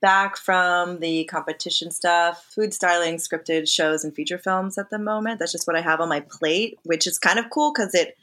back 0.00 0.36
from 0.36 1.00
the 1.00 1.24
competition 1.24 1.90
stuff, 1.90 2.44
food 2.44 2.72
styling, 2.72 3.16
scripted 3.16 3.68
shows 3.68 4.04
and 4.04 4.14
feature 4.14 4.38
films 4.38 4.78
at 4.78 4.90
the 4.90 4.98
moment. 4.98 5.40
That's 5.40 5.50
just 5.50 5.66
what 5.66 5.74
I 5.74 5.80
have 5.80 6.00
on 6.00 6.08
my 6.08 6.20
plate, 6.20 6.78
which 6.84 7.08
is 7.08 7.18
kind 7.18 7.40
of 7.40 7.50
cool 7.50 7.72
because 7.72 7.94
it 7.94 8.16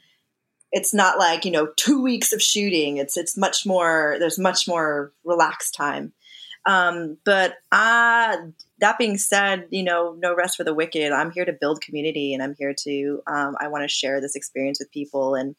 it's 0.72 0.94
not 0.94 1.18
like, 1.18 1.44
you 1.44 1.50
know, 1.50 1.68
two 1.76 2.02
weeks 2.02 2.32
of 2.32 2.42
shooting. 2.42 2.96
It's 2.96 3.16
it's 3.16 3.36
much 3.36 3.66
more 3.66 4.16
there's 4.18 4.38
much 4.38 4.66
more 4.66 5.12
relaxed 5.24 5.74
time. 5.74 6.12
Um, 6.64 7.18
but 7.24 7.54
uh 7.70 8.36
that 8.78 8.98
being 8.98 9.18
said, 9.18 9.68
you 9.70 9.84
know, 9.84 10.16
no 10.18 10.34
rest 10.34 10.56
for 10.56 10.64
the 10.64 10.74
wicked. 10.74 11.12
I'm 11.12 11.30
here 11.30 11.44
to 11.44 11.52
build 11.52 11.82
community 11.82 12.34
and 12.34 12.42
I'm 12.42 12.54
here 12.58 12.74
to 12.84 13.22
um, 13.26 13.56
I 13.60 13.68
want 13.68 13.84
to 13.84 13.88
share 13.88 14.20
this 14.20 14.34
experience 14.34 14.78
with 14.80 14.90
people 14.90 15.34
and 15.34 15.54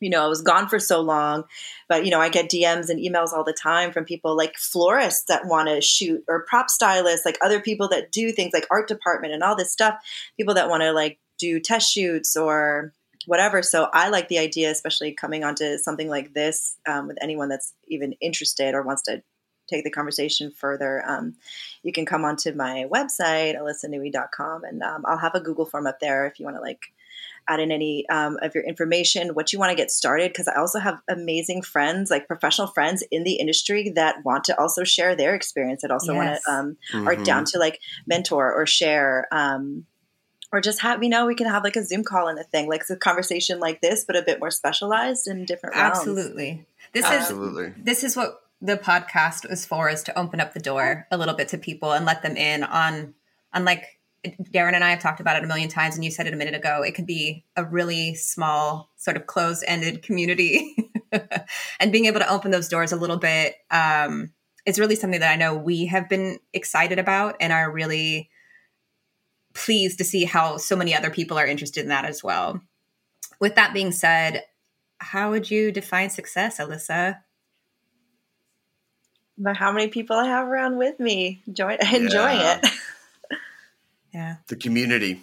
you 0.00 0.08
know, 0.08 0.24
I 0.24 0.28
was 0.28 0.40
gone 0.40 0.66
for 0.66 0.78
so 0.78 1.02
long, 1.02 1.44
but 1.86 2.06
you 2.06 2.10
know, 2.10 2.20
I 2.20 2.30
get 2.30 2.50
DMs 2.50 2.88
and 2.88 2.98
emails 2.98 3.32
all 3.32 3.44
the 3.44 3.52
time 3.52 3.92
from 3.92 4.04
people 4.04 4.34
like 4.34 4.56
florists 4.56 5.24
that 5.24 5.46
want 5.46 5.68
to 5.68 5.82
shoot 5.82 6.24
or 6.26 6.46
prop 6.48 6.70
stylists, 6.70 7.26
like 7.26 7.36
other 7.42 7.60
people 7.60 7.88
that 7.88 8.10
do 8.10 8.32
things 8.32 8.52
like 8.54 8.66
art 8.70 8.88
department 8.88 9.34
and 9.34 9.42
all 9.42 9.54
this 9.54 9.70
stuff, 9.70 9.96
people 10.38 10.54
that 10.54 10.70
want 10.70 10.82
to 10.82 10.92
like 10.92 11.18
do 11.38 11.60
test 11.60 11.92
shoots 11.92 12.34
or 12.34 12.94
whatever. 13.26 13.62
So 13.62 13.88
I 13.92 14.08
like 14.08 14.28
the 14.28 14.38
idea, 14.38 14.70
especially 14.70 15.12
coming 15.12 15.44
onto 15.44 15.78
something 15.78 16.08
like 16.08 16.32
this 16.34 16.76
um, 16.86 17.08
with 17.08 17.18
anyone 17.20 17.48
that's 17.48 17.74
even 17.88 18.14
interested 18.20 18.74
or 18.74 18.82
wants 18.82 19.02
to 19.02 19.22
take 19.68 19.84
the 19.84 19.90
conversation 19.90 20.50
further. 20.50 21.02
Um, 21.06 21.36
you 21.82 21.92
can 21.92 22.04
come 22.04 22.24
onto 22.24 22.52
my 22.52 22.86
website, 22.92 23.56
alyssanoui.com, 23.56 24.64
and 24.64 24.82
um, 24.82 25.04
I'll 25.06 25.18
have 25.18 25.34
a 25.34 25.40
Google 25.40 25.66
form 25.66 25.86
up 25.86 26.00
there 26.00 26.26
if 26.26 26.38
you 26.38 26.44
want 26.44 26.56
to 26.56 26.60
like 26.60 26.80
add 27.48 27.60
in 27.60 27.72
any 27.72 28.08
um, 28.08 28.38
of 28.42 28.54
your 28.54 28.64
information, 28.64 29.34
what 29.34 29.52
you 29.52 29.58
want 29.58 29.70
to 29.70 29.76
get 29.76 29.90
started. 29.90 30.30
Because 30.30 30.48
I 30.48 30.56
also 30.56 30.78
have 30.78 31.00
amazing 31.08 31.62
friends, 31.62 32.10
like 32.10 32.26
professional 32.26 32.66
friends 32.66 33.02
in 33.10 33.24
the 33.24 33.34
industry 33.34 33.92
that 33.94 34.24
want 34.24 34.44
to 34.44 34.60
also 34.60 34.84
share 34.84 35.14
their 35.14 35.34
experience. 35.34 35.82
That 35.82 35.90
also 35.90 36.14
Yes. 36.14 36.42
want 36.44 36.44
to 36.44 36.52
um, 36.52 37.06
are 37.06 37.16
down 37.16 37.44
to 37.46 37.58
like 37.58 37.80
mentor 38.06 38.52
or 38.52 38.66
share. 38.66 39.28
Or 40.52 40.60
just 40.60 40.80
have 40.80 41.02
you 41.02 41.08
know 41.08 41.26
we 41.26 41.34
can 41.34 41.46
have 41.46 41.62
like 41.62 41.76
a 41.76 41.84
zoom 41.84 42.02
call 42.02 42.28
in 42.28 42.38
a 42.38 42.42
thing 42.42 42.68
like 42.68 42.80
it's 42.80 42.90
a 42.90 42.96
conversation 42.96 43.60
like 43.60 43.80
this 43.80 44.04
but 44.04 44.16
a 44.16 44.22
bit 44.22 44.40
more 44.40 44.50
specialized 44.50 45.28
in 45.28 45.44
different 45.44 45.76
realms. 45.76 45.98
Absolutely. 45.98 46.66
This 46.92 47.04
Absolutely. 47.04 47.66
is 47.66 47.72
this 47.78 48.04
is 48.04 48.16
what 48.16 48.42
the 48.60 48.76
podcast 48.76 49.50
is 49.50 49.64
for 49.64 49.88
is 49.88 50.02
to 50.04 50.18
open 50.18 50.40
up 50.40 50.52
the 50.52 50.60
door 50.60 51.06
a 51.10 51.16
little 51.16 51.34
bit 51.34 51.48
to 51.48 51.58
people 51.58 51.92
and 51.92 52.04
let 52.04 52.22
them 52.22 52.36
in 52.36 52.62
on 52.64 53.14
on 53.52 53.64
like 53.64 53.84
Darren 54.52 54.74
and 54.74 54.84
I 54.84 54.90
have 54.90 55.00
talked 55.00 55.20
about 55.20 55.36
it 55.36 55.44
a 55.44 55.46
million 55.46 55.70
times 55.70 55.94
and 55.94 56.04
you 56.04 56.10
said 56.10 56.26
it 56.26 56.34
a 56.34 56.36
minute 56.36 56.54
ago 56.54 56.82
it 56.82 56.94
could 56.94 57.06
be 57.06 57.44
a 57.56 57.64
really 57.64 58.14
small 58.14 58.90
sort 58.96 59.16
of 59.16 59.26
closed-ended 59.26 60.02
community 60.02 60.92
and 61.80 61.90
being 61.90 62.04
able 62.04 62.20
to 62.20 62.30
open 62.30 62.50
those 62.50 62.68
doors 62.68 62.92
a 62.92 62.96
little 62.96 63.16
bit 63.16 63.54
um 63.70 64.30
is 64.66 64.78
really 64.78 64.94
something 64.94 65.20
that 65.20 65.32
I 65.32 65.36
know 65.36 65.54
we 65.54 65.86
have 65.86 66.08
been 66.08 66.38
excited 66.52 66.98
about 66.98 67.36
and 67.40 67.52
are 67.52 67.70
really 67.70 68.30
pleased 69.54 69.98
to 69.98 70.04
see 70.04 70.24
how 70.24 70.56
so 70.56 70.76
many 70.76 70.94
other 70.94 71.10
people 71.10 71.38
are 71.38 71.46
interested 71.46 71.82
in 71.82 71.88
that 71.88 72.04
as 72.04 72.22
well. 72.22 72.60
With 73.40 73.54
that 73.56 73.72
being 73.74 73.92
said, 73.92 74.44
how 74.98 75.30
would 75.30 75.50
you 75.50 75.72
define 75.72 76.10
success, 76.10 76.58
Alyssa? 76.58 77.18
By 79.38 79.54
how 79.54 79.72
many 79.72 79.88
people 79.88 80.16
i 80.16 80.26
have 80.26 80.46
around 80.46 80.76
with 80.76 81.00
me 81.00 81.42
enjoy, 81.46 81.76
enjoying 81.92 82.40
Yeah. 82.40 82.60
it 82.62 82.70
Yeah. 84.12 84.36
The 84.48 84.56
community. 84.56 85.22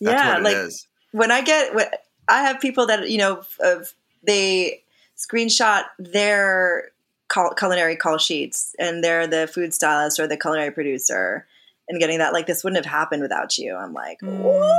That's 0.00 0.22
yeah 0.22 0.28
what 0.30 0.38
it 0.38 0.44
like 0.44 0.56
is. 0.56 0.86
when 1.12 1.30
I 1.30 1.42
get 1.42 1.74
when, 1.74 1.86
I 2.26 2.42
have 2.42 2.58
people 2.58 2.86
that 2.86 3.10
you 3.10 3.18
know 3.18 3.42
of 3.60 3.92
they 4.26 4.82
screenshot 5.16 5.84
their 5.98 6.90
culinary 7.58 7.96
call 7.96 8.16
sheets, 8.18 8.74
and 8.78 9.04
they're 9.04 9.26
the 9.26 9.46
food 9.46 9.74
stylist 9.74 10.18
or 10.18 10.26
the 10.26 10.36
culinary 10.38 10.70
producer, 10.70 11.46
and 11.88 12.00
getting 12.00 12.18
that 12.18 12.32
like 12.32 12.46
this 12.46 12.64
wouldn't 12.64 12.84
have 12.84 12.90
happened 12.92 13.22
without 13.22 13.56
you. 13.58 13.74
I'm 13.76 13.92
like, 13.92 14.18
Mm. 14.22 14.70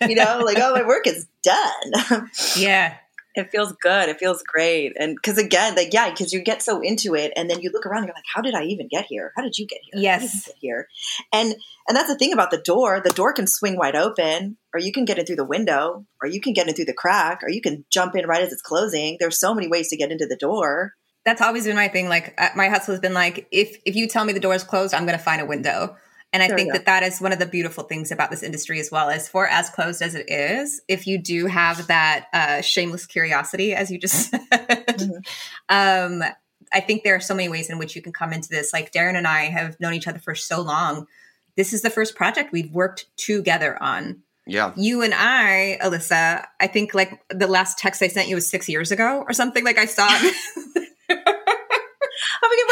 you 0.08 0.14
know, 0.14 0.40
like 0.44 0.58
oh, 0.58 0.72
my 0.74 0.86
work 0.86 1.06
is 1.06 1.26
done. 1.42 2.28
Yeah. 2.56 2.94
it 3.36 3.50
feels 3.50 3.72
good. 3.80 4.08
It 4.08 4.18
feels 4.18 4.42
great, 4.42 4.92
and 4.98 5.14
because 5.14 5.38
again, 5.38 5.74
like 5.76 5.92
yeah, 5.92 6.10
because 6.10 6.32
you 6.32 6.40
get 6.42 6.62
so 6.62 6.80
into 6.80 7.14
it, 7.14 7.32
and 7.36 7.48
then 7.48 7.60
you 7.60 7.70
look 7.72 7.86
around, 7.86 7.98
and 7.98 8.06
you're 8.08 8.14
like, 8.14 8.24
how 8.34 8.40
did 8.42 8.54
I 8.54 8.64
even 8.64 8.88
get 8.88 9.06
here? 9.06 9.32
How 9.36 9.42
did 9.42 9.56
you 9.58 9.66
get 9.66 9.78
here? 9.82 9.92
How 10.12 10.18
did 10.18 10.22
you 10.22 10.28
Yes. 10.28 10.46
get 10.46 10.56
here, 10.60 10.88
and 11.32 11.54
and 11.88 11.96
that's 11.96 12.08
the 12.08 12.16
thing 12.18 12.32
about 12.32 12.50
the 12.50 12.58
door. 12.58 13.00
The 13.02 13.10
door 13.10 13.32
can 13.32 13.46
swing 13.46 13.76
wide 13.76 13.94
open, 13.96 14.56
or 14.74 14.80
you 14.80 14.92
can 14.92 15.04
get 15.04 15.18
in 15.18 15.26
through 15.26 15.36
the 15.36 15.44
window, 15.44 16.06
or 16.22 16.28
you 16.28 16.40
can 16.40 16.52
get 16.54 16.66
in 16.68 16.74
through 16.74 16.84
the 16.86 16.92
crack, 16.92 17.40
or 17.42 17.50
you 17.50 17.60
can 17.60 17.84
jump 17.90 18.16
in 18.16 18.26
right 18.26 18.42
as 18.42 18.52
it's 18.52 18.62
closing. 18.62 19.16
There's 19.20 19.38
so 19.38 19.54
many 19.54 19.68
ways 19.68 19.88
to 19.90 19.96
get 19.96 20.10
into 20.12 20.26
the 20.26 20.36
door. 20.36 20.94
That's 21.24 21.40
always 21.40 21.66
been 21.66 21.76
my 21.76 21.88
thing. 21.88 22.08
Like 22.08 22.34
uh, 22.38 22.50
my 22.56 22.68
hustle 22.68 22.92
has 22.94 23.00
been 23.00 23.14
like, 23.14 23.46
if 23.50 23.76
if 23.84 23.94
you 23.96 24.08
tell 24.08 24.24
me 24.24 24.32
the 24.32 24.40
door 24.40 24.54
is 24.54 24.64
closed, 24.64 24.94
I'm 24.94 25.04
going 25.06 25.18
to 25.18 25.22
find 25.24 25.40
a 25.40 25.46
window. 25.46 25.96
And 26.32 26.42
I 26.44 26.48
There 26.48 26.56
think 26.56 26.68
you 26.68 26.72
that 26.74 26.86
that 26.86 27.02
is 27.02 27.20
one 27.20 27.32
of 27.32 27.40
the 27.40 27.46
beautiful 27.46 27.82
things 27.84 28.12
about 28.12 28.30
this 28.30 28.42
industry 28.44 28.78
as 28.78 28.90
well. 28.90 29.08
Is 29.10 29.28
for 29.28 29.48
as 29.48 29.68
closed 29.68 30.00
as 30.00 30.14
it 30.14 30.30
is, 30.30 30.80
if 30.88 31.06
you 31.06 31.18
do 31.18 31.46
have 31.46 31.88
that 31.88 32.26
uh, 32.32 32.60
shameless 32.60 33.06
curiosity, 33.06 33.74
as 33.74 33.90
you 33.90 33.98
just 33.98 34.30
said, 34.30 34.40
Mhm. 34.50 35.26
um, 35.68 36.22
I 36.72 36.80
think 36.80 37.02
there 37.02 37.16
are 37.16 37.20
so 37.20 37.34
many 37.34 37.48
ways 37.48 37.68
in 37.68 37.78
which 37.78 37.96
you 37.96 38.02
can 38.02 38.12
come 38.12 38.32
into 38.32 38.48
this. 38.48 38.72
Like 38.72 38.92
Darren 38.92 39.16
and 39.16 39.26
I 39.26 39.46
have 39.46 39.78
known 39.80 39.92
each 39.94 40.06
other 40.06 40.20
for 40.20 40.36
so 40.36 40.60
long. 40.60 41.06
This 41.56 41.72
is 41.72 41.82
the 41.82 41.90
first 41.90 42.14
project 42.14 42.52
we've 42.52 42.70
worked 42.70 43.06
together 43.16 43.76
on. 43.82 44.22
Yeah. 44.46 44.72
You 44.76 45.02
and 45.02 45.12
I, 45.14 45.78
Alyssa, 45.82 46.46
I 46.60 46.66
think 46.68 46.94
like 46.94 47.20
the 47.28 47.46
last 47.48 47.78
text 47.78 48.02
I 48.02 48.08
sent 48.08 48.28
you 48.28 48.36
was 48.36 48.48
six 48.48 48.68
years 48.68 48.90
ago 48.92 49.24
or 49.26 49.32
something. 49.32 49.64
Like 49.64 49.78
I 49.78 49.86
saw 49.86 50.06
we 50.22 50.32
can 50.74 50.86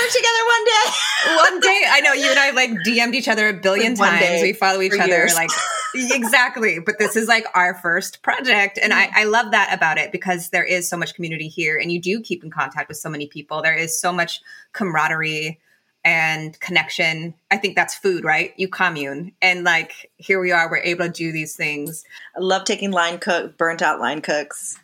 work 0.08 0.14
together 0.14 0.44
one 0.46 0.64
day. 0.64 1.36
one 1.52 1.60
day 1.60 1.82
i 1.90 2.00
know 2.00 2.12
you 2.12 2.30
and 2.30 2.38
i 2.38 2.50
like 2.50 2.70
dm'd 2.84 3.14
each 3.14 3.28
other 3.28 3.48
a 3.48 3.52
billion 3.52 3.94
times 3.94 4.20
day 4.20 4.42
we 4.42 4.52
follow 4.52 4.80
each 4.80 4.92
other 4.98 5.06
years. 5.06 5.34
like 5.34 5.50
exactly. 5.94 6.78
But 6.80 6.98
this 6.98 7.16
is 7.16 7.28
like 7.28 7.46
our 7.54 7.74
first 7.74 8.22
project 8.22 8.78
and 8.82 8.92
I, 8.92 9.08
I 9.14 9.24
love 9.24 9.52
that 9.52 9.72
about 9.74 9.96
it 9.98 10.12
because 10.12 10.50
there 10.50 10.64
is 10.64 10.88
so 10.88 10.96
much 10.96 11.14
community 11.14 11.48
here 11.48 11.78
and 11.78 11.90
you 11.90 12.00
do 12.00 12.20
keep 12.20 12.44
in 12.44 12.50
contact 12.50 12.88
with 12.88 12.98
so 12.98 13.08
many 13.08 13.26
people. 13.26 13.62
There 13.62 13.74
is 13.74 13.98
so 13.98 14.12
much 14.12 14.40
camaraderie 14.72 15.58
and 16.04 16.58
connection. 16.60 17.34
I 17.50 17.56
think 17.56 17.74
that's 17.74 17.94
food 17.94 18.22
right? 18.24 18.52
You 18.56 18.68
commune 18.68 19.32
and 19.40 19.64
like 19.64 20.10
here 20.18 20.40
we 20.40 20.52
are 20.52 20.70
we're 20.70 20.78
able 20.78 21.06
to 21.06 21.10
do 21.10 21.32
these 21.32 21.56
things. 21.56 22.04
I 22.36 22.40
love 22.40 22.64
taking 22.64 22.90
line 22.90 23.18
cook, 23.18 23.56
burnt 23.56 23.80
out 23.82 23.98
line 23.98 24.20
cooks 24.20 24.78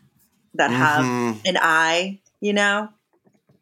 that 0.55 0.71
have 0.71 1.05
Mhm. 1.05 1.41
an 1.47 1.59
eye, 1.61 2.21
you 2.41 2.53
know, 2.55 2.89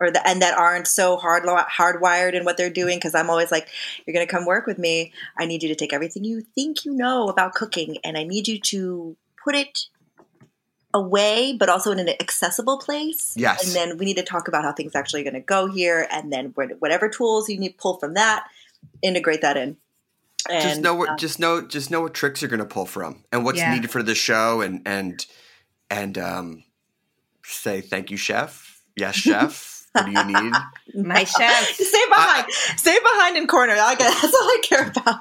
or 0.03 0.11
the, 0.11 0.26
and 0.26 0.42
that 0.42 0.59
aren't 0.59 0.86
so 0.86 1.16
hard 1.16 1.44
hardwired 1.44 2.34
in 2.34 2.44
what 2.44 2.57
they're 2.57 2.70
doing. 2.70 2.98
Because 2.98 3.14
I'm 3.14 3.30
always 3.30 3.53
like, 3.53 3.68
you're 4.05 4.14
going 4.14 4.26
to 4.26 4.30
come 4.30 4.44
work 4.44 4.66
with 4.66 4.78
me. 4.78 5.12
I 5.38 5.46
need 5.46 5.62
you 5.62 5.68
to 5.68 5.74
take 5.74 5.92
everything 5.92 6.24
you 6.24 6.40
think 6.40 6.84
you 6.84 6.92
know 6.92 7.28
about 7.28 7.55
cooking, 7.55 7.98
and 8.05 8.18
I 8.18 8.24
need 8.24 8.48
you 8.48 8.59
to 8.61 9.16
put 9.42 9.55
it 9.55 9.86
away, 10.94 11.57
but 11.59 11.68
also 11.68 11.90
in 11.92 11.98
an 11.98 12.09
accessible 12.20 12.78
place. 12.78 13.34
Yes. 13.36 13.64
And 13.64 13.74
then 13.74 13.98
we 13.98 14.05
need 14.05 14.16
to 14.16 14.22
talk 14.22 14.48
about 14.48 14.64
how 14.64 14.72
things 14.72 14.94
actually 14.94 15.22
going 15.22 15.34
to 15.34 15.40
go 15.40 15.66
here, 15.66 16.07
and 16.11 16.32
then 16.32 16.53
whatever 16.55 17.09
tools 17.09 17.48
you 17.48 17.59
need 17.59 17.78
pull 17.78 17.98
from 17.98 18.14
that, 18.14 18.46
integrate 19.03 19.42
that 19.42 19.57
in. 19.57 19.76
And 20.50 20.62
just 20.62 20.80
know 20.80 20.94
what 20.94 21.11
uh, 21.11 21.16
just 21.16 21.38
know 21.38 21.61
just 21.61 21.90
know 21.90 22.00
what 22.00 22.14
tricks 22.14 22.42
you're 22.42 22.48
going 22.48 22.59
to 22.59 22.66
pull 22.66 22.86
from 22.86 23.24
and 23.30 23.44
what's 23.44 23.59
Yeah. 23.59 23.72
needed 23.72 23.90
for 23.90 24.03
the 24.03 24.14
show 24.14 24.61
and 24.61 24.82
and 24.86 25.24
and 25.88 26.18
um 26.18 26.64
say 27.44 27.80
thank 27.80 28.11
you 28.11 28.16
chef 28.16 28.82
yes 28.96 29.14
chef 29.16 29.81
what 29.93 30.07
do 30.07 30.12
you 30.12 30.24
need? 30.24 30.53
My 31.07 31.24
chef 31.24 31.64
stay 31.74 32.05
behind, 32.09 32.53
stay 32.76 32.99
behind 32.99 33.36
in 33.36 33.47
corner. 33.47 33.74
I 33.74 33.95
guess 33.95 34.20
that's 34.22 34.34
all 34.34 34.40
I 34.40 34.61
care 34.62 34.88
about. 34.88 35.20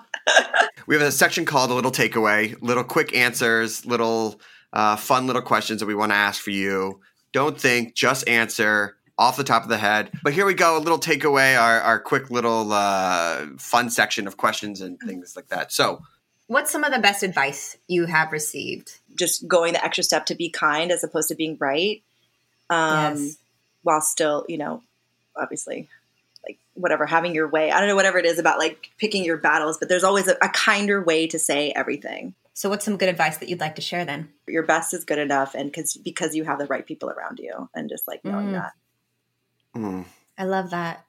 we 0.88 0.96
have 0.96 1.04
a 1.04 1.12
section 1.12 1.46
called 1.46 1.72
a 1.72 1.74
little 1.74 1.92
takeaway. 1.92 2.56
Little 2.62 2.84
quick 2.84 3.16
answers 3.16 3.86
little 3.86 4.40
uh, 4.74 4.96
fun 4.96 5.28
little 5.28 5.42
questions 5.42 5.80
that 5.82 5.86
we 5.86 5.96
want 5.96 6.12
to 6.12 6.16
ask 6.16 6.42
for 6.42 6.52
you. 6.52 7.02
Don't 7.34 7.60
think 7.60 7.96
just 7.96 8.28
answer 8.28 8.98
off 9.18 9.38
the 9.38 9.44
top 9.44 9.64
of 9.64 9.70
the 9.70 9.78
head. 9.78 10.10
But 10.24 10.34
here 10.34 10.46
we 10.46 10.54
go 10.54 10.78
a 10.78 10.80
little 10.80 11.00
takeaway 11.00 11.60
our, 11.60 11.80
our 11.82 12.00
quick 12.00 12.32
little 12.32 12.74
uh, 12.74 13.46
fun 13.58 13.90
section 13.90 14.26
of 14.26 14.38
questions 14.38 14.82
and 14.82 15.00
things 15.00 15.36
like 15.36 15.50
that. 15.50 15.72
So 15.72 16.02
what's 16.48 16.72
some 16.72 16.84
of 16.84 16.92
the 16.92 17.00
best 17.00 17.22
advice 17.22 17.78
you 17.88 18.06
have 18.06 18.32
received? 18.32 18.98
Just 19.16 19.48
going 19.48 19.74
the 19.74 19.84
extra 19.86 20.04
step 20.04 20.26
to 20.28 20.36
be 20.36 20.50
kind 20.50 20.92
as 20.92 21.04
opposed 21.04 21.30
to 21.30 21.36
being 21.36 21.58
right. 21.60 22.02
Um 22.70 23.18
Yes. 23.18 23.38
While 23.84 24.02
still 24.02 24.46
you 24.50 24.58
know 24.58 24.82
obviously 25.36 25.88
like 26.46 26.58
whatever 26.74 27.06
having 27.06 27.34
your 27.36 27.48
way 27.48 27.72
i 27.72 27.80
don't 27.80 27.88
know 27.88 27.96
whatever 27.96 28.18
it 28.18 28.26
is 28.26 28.40
about 28.40 28.58
like 28.60 28.90
picking 28.98 29.24
your 29.24 29.38
battles 29.38 29.78
but 29.78 29.90
there's 29.90 30.04
always 30.04 30.28
a, 30.28 30.36
a 30.42 30.50
kinder 30.50 31.02
way 31.02 31.28
to 31.28 31.38
say 31.40 31.72
everything 31.76 32.34
so 32.54 32.70
what's 32.70 32.84
some 32.86 32.98
good 32.98 33.10
advice 33.10 33.38
that 33.38 33.50
you'd 33.50 33.60
like 33.60 33.76
to 33.76 33.82
share 33.82 34.06
then 34.06 34.30
your 34.48 34.64
best 34.64 34.94
is 34.94 35.04
good 35.06 35.20
enough 35.20 35.56
and 35.56 35.70
because 35.72 35.96
because 35.98 36.36
you 36.36 36.44
have 36.44 36.60
the 36.60 36.66
right 36.68 36.86
people 36.86 37.10
around 37.10 37.40
you 37.40 37.70
and 37.74 37.90
just 37.90 38.08
like 38.08 38.24
knowing 38.26 38.48
Mm. 38.48 38.52
that 38.54 38.72
mm. 39.76 40.06
i 40.38 40.44
love 40.44 40.70
that 40.72 41.06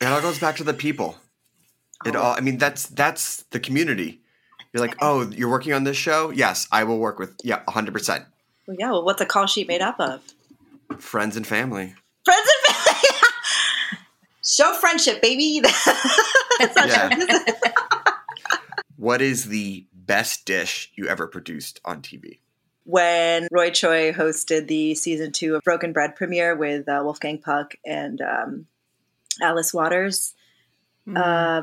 It 0.00 0.06
all 0.06 0.20
goes 0.22 0.38
back 0.40 0.56
to 0.56 0.64
the 0.64 0.74
people. 0.74 1.16
It 2.04 2.16
all 2.16 2.34
I 2.34 2.40
mean 2.40 2.58
that's 2.58 2.88
that's 2.88 3.44
the 3.54 3.60
community. 3.60 4.18
You're 4.72 4.80
like, 4.84 4.96
"Oh, 5.00 5.30
you're 5.30 5.50
working 5.50 5.72
on 5.74 5.84
this 5.84 5.96
show? 5.96 6.30
Yes, 6.30 6.66
I 6.72 6.82
will 6.82 6.98
work 6.98 7.20
with 7.20 7.36
yeah, 7.44 7.62
100%. 7.68 8.26
well, 8.66 8.76
yeah 8.80 8.90
well 8.90 9.04
what's 9.04 9.20
a 9.20 9.26
call 9.26 9.46
sheet 9.46 9.68
made 9.68 9.82
up 9.82 10.00
of 10.00 10.20
Friends 11.00 11.36
and 11.36 11.46
family." 11.46 11.94
friends 12.24 12.48
and 12.66 12.76
family 12.76 13.08
show 14.44 14.72
friendship 14.74 15.20
baby 15.20 15.60
that's 16.58 16.76
not 16.76 16.88
Yeah. 16.88 17.44
What 18.96 19.20
is 19.20 19.46
the 19.46 19.84
best 19.92 20.44
dish 20.44 20.92
you 20.94 21.08
ever 21.08 21.26
produced 21.26 21.80
on 21.84 22.02
TV? 22.02 22.38
when 22.84 23.48
Roy 23.50 23.70
Choi 23.70 24.12
hosted 24.12 24.66
the 24.66 24.94
season 24.94 25.32
two 25.32 25.54
of 25.54 25.62
Broken 25.62 25.92
Bread 25.92 26.16
premiere 26.16 26.54
with 26.54 26.88
uh, 26.88 27.00
Wolfgang 27.02 27.38
Puck 27.38 27.74
and 27.86 28.20
um, 28.20 28.66
Alice 29.40 29.72
Waters. 29.72 30.34
Uh, 31.14 31.62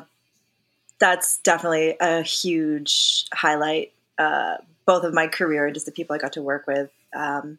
that's 1.00 1.38
definitely 1.40 1.96
a 2.00 2.22
huge 2.22 3.26
highlight, 3.34 3.94
uh, 4.18 4.58
both 4.86 5.04
of 5.04 5.14
my 5.14 5.28
career 5.28 5.66
and 5.66 5.74
just 5.74 5.86
the 5.86 5.92
people 5.92 6.16
I 6.16 6.20
got 6.20 6.34
to 6.34 6.42
work 6.42 6.68
with, 6.68 6.90
um, 7.14 7.58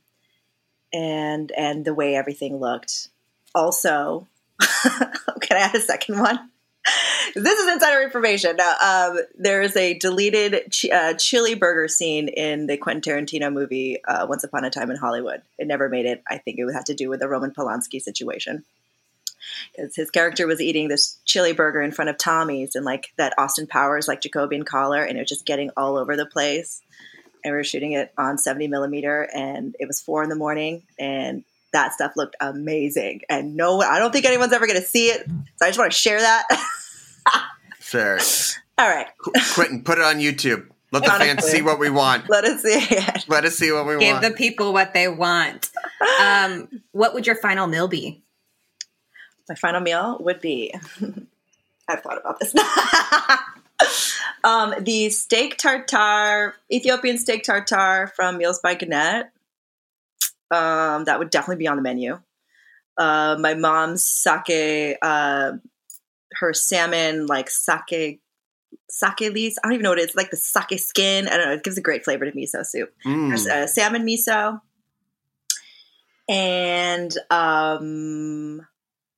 and 0.92 1.52
and 1.52 1.84
the 1.84 1.94
way 1.94 2.14
everything 2.14 2.58
looked. 2.58 3.08
Also, 3.54 4.26
can 4.60 5.56
I 5.56 5.60
add 5.60 5.74
a 5.74 5.80
second 5.80 6.18
one? 6.18 6.50
this 7.34 7.58
is 7.58 7.72
insider 7.72 8.02
information. 8.02 8.56
Now, 8.56 8.74
um, 8.82 9.20
there 9.38 9.62
is 9.62 9.76
a 9.76 9.94
deleted 9.94 10.70
ch- 10.70 10.90
uh, 10.90 11.14
chili 11.14 11.54
burger 11.54 11.88
scene 11.88 12.28
in 12.28 12.66
the 12.66 12.76
Quentin 12.76 13.02
Tarantino 13.02 13.52
movie 13.52 14.02
uh, 14.04 14.26
Once 14.28 14.44
Upon 14.44 14.64
a 14.64 14.70
Time 14.70 14.90
in 14.90 14.96
Hollywood. 14.96 15.42
It 15.58 15.66
never 15.66 15.88
made 15.88 16.06
it. 16.06 16.22
I 16.28 16.38
think 16.38 16.58
it 16.58 16.72
had 16.72 16.86
to 16.86 16.94
do 16.94 17.08
with 17.08 17.20
the 17.20 17.28
Roman 17.28 17.52
Polanski 17.52 18.00
situation. 18.00 18.64
Because 19.74 19.96
his 19.96 20.10
character 20.10 20.46
was 20.46 20.60
eating 20.60 20.88
this 20.88 21.18
chili 21.24 21.52
burger 21.52 21.80
in 21.80 21.92
front 21.92 22.08
of 22.08 22.18
Tommy's 22.18 22.74
and 22.74 22.84
like 22.84 23.12
that 23.16 23.34
Austin 23.36 23.66
Powers 23.66 24.06
like 24.06 24.20
Jacobian 24.20 24.64
collar, 24.64 25.02
and 25.02 25.16
it 25.16 25.22
was 25.22 25.28
just 25.28 25.46
getting 25.46 25.70
all 25.76 25.96
over 25.96 26.16
the 26.16 26.26
place. 26.26 26.82
And 27.44 27.52
we 27.52 27.56
were 27.56 27.64
shooting 27.64 27.92
it 27.92 28.12
on 28.18 28.38
70 28.38 28.68
millimeter, 28.68 29.28
and 29.34 29.74
it 29.78 29.86
was 29.86 30.00
four 30.00 30.22
in 30.22 30.28
the 30.28 30.36
morning, 30.36 30.82
and 30.98 31.44
that 31.72 31.92
stuff 31.92 32.12
looked 32.16 32.36
amazing. 32.40 33.22
And 33.28 33.56
no, 33.56 33.80
I 33.80 33.98
don't 33.98 34.12
think 34.12 34.24
anyone's 34.24 34.52
ever 34.52 34.66
going 34.66 34.80
to 34.80 34.86
see 34.86 35.06
it. 35.08 35.26
So 35.26 35.66
I 35.66 35.68
just 35.68 35.78
want 35.78 35.92
to 35.92 35.98
share 35.98 36.20
that. 36.20 36.46
Fair. 37.78 38.18
All 38.78 38.88
right, 38.88 39.08
Quentin, 39.54 39.82
put 39.82 39.98
it 39.98 40.04
on 40.04 40.16
YouTube. 40.16 40.66
Let 40.92 41.04
the 41.04 41.10
fans 41.10 41.44
see 41.44 41.62
what 41.62 41.78
we 41.78 41.88
want. 41.88 42.28
let 42.28 42.44
us 42.44 42.62
see 42.62 42.74
it. 42.74 43.24
Let 43.28 43.44
us 43.44 43.56
see 43.56 43.70
what 43.70 43.86
we 43.86 43.98
Give 43.98 44.12
want. 44.12 44.22
Give 44.22 44.32
the 44.32 44.36
people 44.36 44.72
what 44.72 44.92
they 44.92 45.06
want. 45.06 45.70
Um, 46.20 46.68
what 46.92 47.14
would 47.14 47.26
your 47.26 47.36
final 47.36 47.66
meal 47.66 47.86
be? 47.86 48.22
My 49.48 49.54
final 49.54 49.80
meal 49.80 50.16
would 50.20 50.40
be. 50.40 50.74
I've 51.88 52.02
thought 52.02 52.18
about 52.18 52.38
this. 52.40 52.54
um, 54.50 54.74
the 54.80 55.10
steak 55.10 55.58
tartare, 55.58 56.54
Ethiopian 56.72 57.18
steak 57.18 57.44
tartare 57.44 58.12
from 58.16 58.38
Meals 58.38 58.58
by 58.60 58.74
Genet. 58.74 59.26
Um, 60.50 61.04
that 61.04 61.18
would 61.18 61.30
definitely 61.30 61.62
be 61.62 61.68
on 61.68 61.76
the 61.76 61.82
menu. 61.82 62.18
Uh, 62.98 63.36
my 63.38 63.54
mom's 63.54 64.04
sake, 64.04 64.98
uh, 65.00 65.52
her 66.32 66.52
salmon, 66.52 67.26
like 67.26 67.48
sake, 67.48 68.20
sake 68.88 69.20
leaves. 69.20 69.58
I 69.62 69.68
don't 69.68 69.74
even 69.74 69.84
know 69.84 69.90
what 69.90 70.00
it 70.00 70.10
is. 70.10 70.16
Like 70.16 70.30
the 70.30 70.36
sake 70.36 70.78
skin. 70.80 71.28
I 71.28 71.36
don't 71.36 71.46
know. 71.46 71.52
It 71.52 71.62
gives 71.62 71.78
a 71.78 71.82
great 71.82 72.04
flavor 72.04 72.24
to 72.24 72.32
miso 72.32 72.66
soup. 72.66 72.92
Mm. 73.06 73.28
There's 73.28 73.46
uh, 73.46 73.66
salmon 73.68 74.04
miso. 74.04 74.60
And 76.28 77.16
um, 77.30 78.66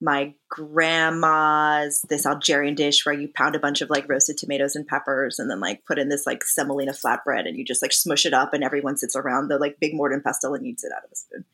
my 0.03 0.33
grandma's 0.49 2.01
this 2.09 2.25
Algerian 2.25 2.75
dish 2.75 3.05
where 3.05 3.15
you 3.15 3.29
pound 3.29 3.55
a 3.55 3.59
bunch 3.59 3.81
of 3.81 3.89
like 3.89 4.07
roasted 4.09 4.37
tomatoes 4.37 4.75
and 4.75 4.85
peppers 4.85 5.39
and 5.39 5.49
then 5.49 5.61
like 5.61 5.85
put 5.85 5.97
in 5.97 6.09
this 6.09 6.27
like 6.27 6.43
semolina 6.43 6.91
flatbread 6.91 7.47
and 7.47 7.57
you 7.57 7.63
just 7.63 7.81
like 7.81 7.93
smush 7.93 8.25
it 8.25 8.33
up 8.33 8.53
and 8.53 8.63
everyone 8.63 8.97
sits 8.97 9.15
around 9.15 9.47
the 9.47 9.57
like 9.57 9.79
big 9.79 9.95
mortar 9.95 10.13
and 10.13 10.23
pestle 10.23 10.53
and 10.53 10.65
eats 10.65 10.83
it 10.83 10.91
out 10.95 11.05
of 11.05 11.11
a 11.11 11.15
spoon. 11.15 11.45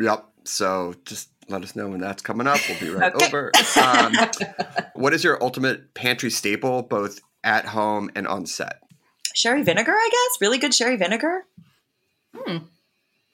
Yep. 0.00 0.26
So 0.44 0.94
just 1.04 1.28
let 1.48 1.62
us 1.62 1.76
know 1.76 1.88
when 1.88 2.00
that's 2.00 2.22
coming 2.22 2.48
up. 2.48 2.58
We'll 2.68 2.80
be 2.80 2.90
right 2.90 3.14
okay. 3.14 3.26
over. 3.26 3.52
Um, 3.80 4.12
what 4.94 5.14
is 5.14 5.22
your 5.22 5.40
ultimate 5.42 5.94
pantry 5.94 6.30
staple, 6.30 6.82
both 6.82 7.20
at 7.44 7.66
home 7.66 8.10
and 8.16 8.26
on 8.26 8.46
set? 8.46 8.80
Sherry 9.34 9.62
vinegar, 9.62 9.92
I 9.92 10.08
guess. 10.10 10.40
Really 10.40 10.58
good 10.58 10.74
sherry 10.74 10.96
vinegar. 10.96 11.44
Hmm. 12.34 12.58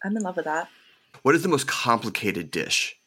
I'm 0.05 0.17
in 0.17 0.23
love 0.23 0.37
with 0.37 0.45
that. 0.45 0.69
What 1.23 1.35
is 1.35 1.43
the 1.43 1.49
most 1.49 1.67
complicated 1.67 2.51
dish 2.51 2.98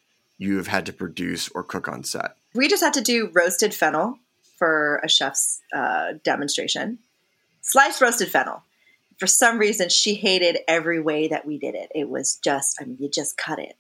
you 0.42 0.58
have 0.58 0.68
had 0.68 0.88
to 0.88 0.94
produce 0.94 1.50
or 1.50 1.64
cook 1.64 1.88
on 1.88 2.04
set? 2.04 2.36
We 2.56 2.68
just 2.68 2.84
had 2.84 2.94
to 2.94 3.02
do 3.02 3.30
roasted 3.32 3.74
fennel 3.74 4.18
for 4.58 5.00
a 5.04 5.08
chef's 5.08 5.62
uh, 5.74 6.14
demonstration. 6.24 6.98
Sliced 7.62 8.02
roasted 8.02 8.30
fennel. 8.30 8.64
For 9.20 9.28
some 9.28 9.60
reason, 9.60 9.90
she 9.90 10.16
hated 10.16 10.58
every 10.68 11.00
way 11.00 11.28
that 11.28 11.46
we 11.46 11.60
did 11.60 11.76
it. 11.76 11.92
It 11.94 12.10
was 12.10 12.40
just, 12.44 12.82
I 12.82 12.86
mean, 12.86 12.98
you 13.00 13.08
just 13.08 13.38
cut 13.38 13.60
it. 13.60 13.78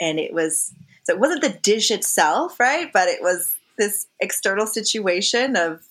And 0.00 0.18
it 0.18 0.32
was, 0.32 0.72
so 1.04 1.12
it 1.12 1.20
wasn't 1.20 1.42
the 1.42 1.50
dish 1.50 1.90
itself, 1.90 2.58
right? 2.58 2.90
But 2.90 3.08
it 3.08 3.20
was 3.20 3.56
this 3.76 4.06
external 4.18 4.66
situation 4.66 5.56
of 5.56 5.84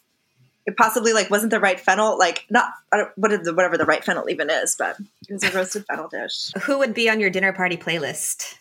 it 0.65 0.75
possibly 0.75 1.13
like 1.13 1.29
wasn't 1.29 1.51
the 1.51 1.59
right 1.59 1.79
fennel, 1.79 2.17
like 2.17 2.45
not 2.49 2.71
whatever 3.15 3.77
the 3.77 3.85
right 3.85 4.03
fennel 4.03 4.29
even 4.29 4.49
is, 4.49 4.75
but 4.77 4.97
it 5.29 5.33
was 5.33 5.43
a 5.43 5.51
roasted 5.51 5.85
fennel 5.85 6.07
dish. 6.09 6.51
Who 6.63 6.79
would 6.79 6.93
be 6.93 7.09
on 7.09 7.19
your 7.19 7.29
dinner 7.29 7.53
party 7.53 7.77
playlist? 7.77 8.55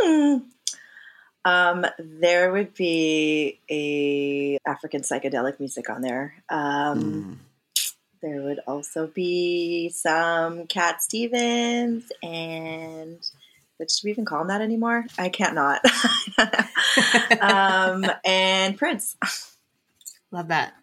Hmm. 0.00 0.36
Um, 1.44 1.86
there 1.98 2.52
would 2.52 2.74
be 2.74 3.58
a 3.70 4.58
African 4.66 5.02
psychedelic 5.02 5.58
music 5.58 5.88
on 5.88 6.02
there. 6.02 6.34
Um, 6.48 7.02
mm. 7.02 7.36
There 8.20 8.42
would 8.42 8.60
also 8.66 9.06
be 9.06 9.90
some 9.90 10.66
Cat 10.66 11.02
Stevens 11.02 12.10
and 12.22 13.18
which 13.78 14.00
do 14.00 14.06
we 14.06 14.10
even 14.10 14.24
call 14.24 14.42
him 14.42 14.48
that 14.48 14.60
anymore? 14.60 15.06
I 15.16 15.28
can't 15.28 15.54
not. 15.54 15.80
um, 17.40 18.04
and 18.24 18.76
Prince. 18.76 19.16
Love 20.32 20.48
that. 20.48 20.74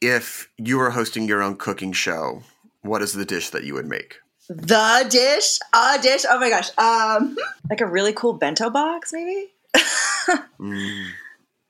If 0.00 0.50
you 0.56 0.78
were 0.78 0.90
hosting 0.90 1.28
your 1.28 1.42
own 1.42 1.56
cooking 1.56 1.92
show, 1.92 2.42
what 2.80 3.02
is 3.02 3.12
the 3.12 3.26
dish 3.26 3.50
that 3.50 3.64
you 3.64 3.74
would 3.74 3.86
make? 3.86 4.16
The 4.48 5.06
dish, 5.08 5.58
a 5.74 6.00
dish. 6.00 6.24
Oh 6.28 6.38
my 6.38 6.50
gosh, 6.50 6.70
um, 6.78 7.36
like 7.68 7.80
a 7.80 7.86
really 7.86 8.12
cool 8.12 8.32
bento 8.34 8.70
box, 8.70 9.12
maybe. 9.12 9.48
mm. 10.58 11.06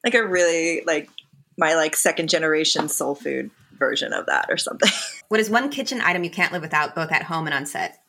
Like 0.04 0.14
a 0.14 0.24
really 0.24 0.82
like 0.86 1.10
my 1.58 1.74
like 1.74 1.96
second 1.96 2.28
generation 2.28 2.88
soul 2.88 3.16
food 3.16 3.50
version 3.76 4.12
of 4.12 4.26
that 4.26 4.46
or 4.48 4.56
something. 4.56 4.90
What 5.28 5.40
is 5.40 5.50
one 5.50 5.70
kitchen 5.70 6.00
item 6.00 6.22
you 6.22 6.30
can't 6.30 6.52
live 6.52 6.62
without, 6.62 6.94
both 6.94 7.10
at 7.10 7.24
home 7.24 7.46
and 7.46 7.54
on 7.54 7.66
set? 7.66 8.00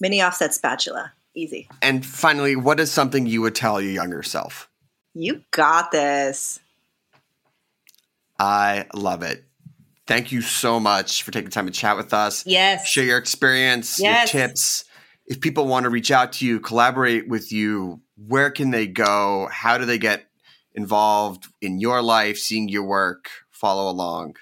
Mini 0.00 0.22
offset 0.22 0.54
spatula, 0.54 1.12
easy. 1.34 1.68
And 1.82 2.06
finally, 2.06 2.56
what 2.56 2.80
is 2.80 2.90
something 2.90 3.26
you 3.26 3.42
would 3.42 3.54
tell 3.54 3.82
your 3.82 3.92
younger 3.92 4.22
self? 4.22 4.70
You 5.12 5.42
got 5.50 5.90
this. 5.92 6.60
I 8.38 8.86
love 8.94 9.22
it. 9.22 9.44
Thank 10.06 10.32
you 10.32 10.42
so 10.42 10.78
much 10.78 11.22
for 11.22 11.30
taking 11.30 11.50
time 11.50 11.66
to 11.66 11.72
chat 11.72 11.96
with 11.96 12.12
us. 12.12 12.46
Yes. 12.46 12.86
Share 12.86 13.04
your 13.04 13.18
experience, 13.18 13.98
yes. 13.98 14.32
your 14.32 14.48
tips. 14.48 14.84
If 15.26 15.40
people 15.40 15.66
want 15.66 15.84
to 15.84 15.90
reach 15.90 16.10
out 16.10 16.32
to 16.34 16.46
you, 16.46 16.60
collaborate 16.60 17.28
with 17.28 17.50
you, 17.50 18.02
where 18.16 18.50
can 18.50 18.70
they 18.70 18.86
go? 18.86 19.48
How 19.50 19.78
do 19.78 19.86
they 19.86 19.98
get 19.98 20.26
involved 20.74 21.46
in 21.62 21.78
your 21.78 22.02
life, 22.02 22.36
seeing 22.36 22.68
your 22.68 22.84
work, 22.84 23.30
follow 23.50 23.90
along? 23.90 24.34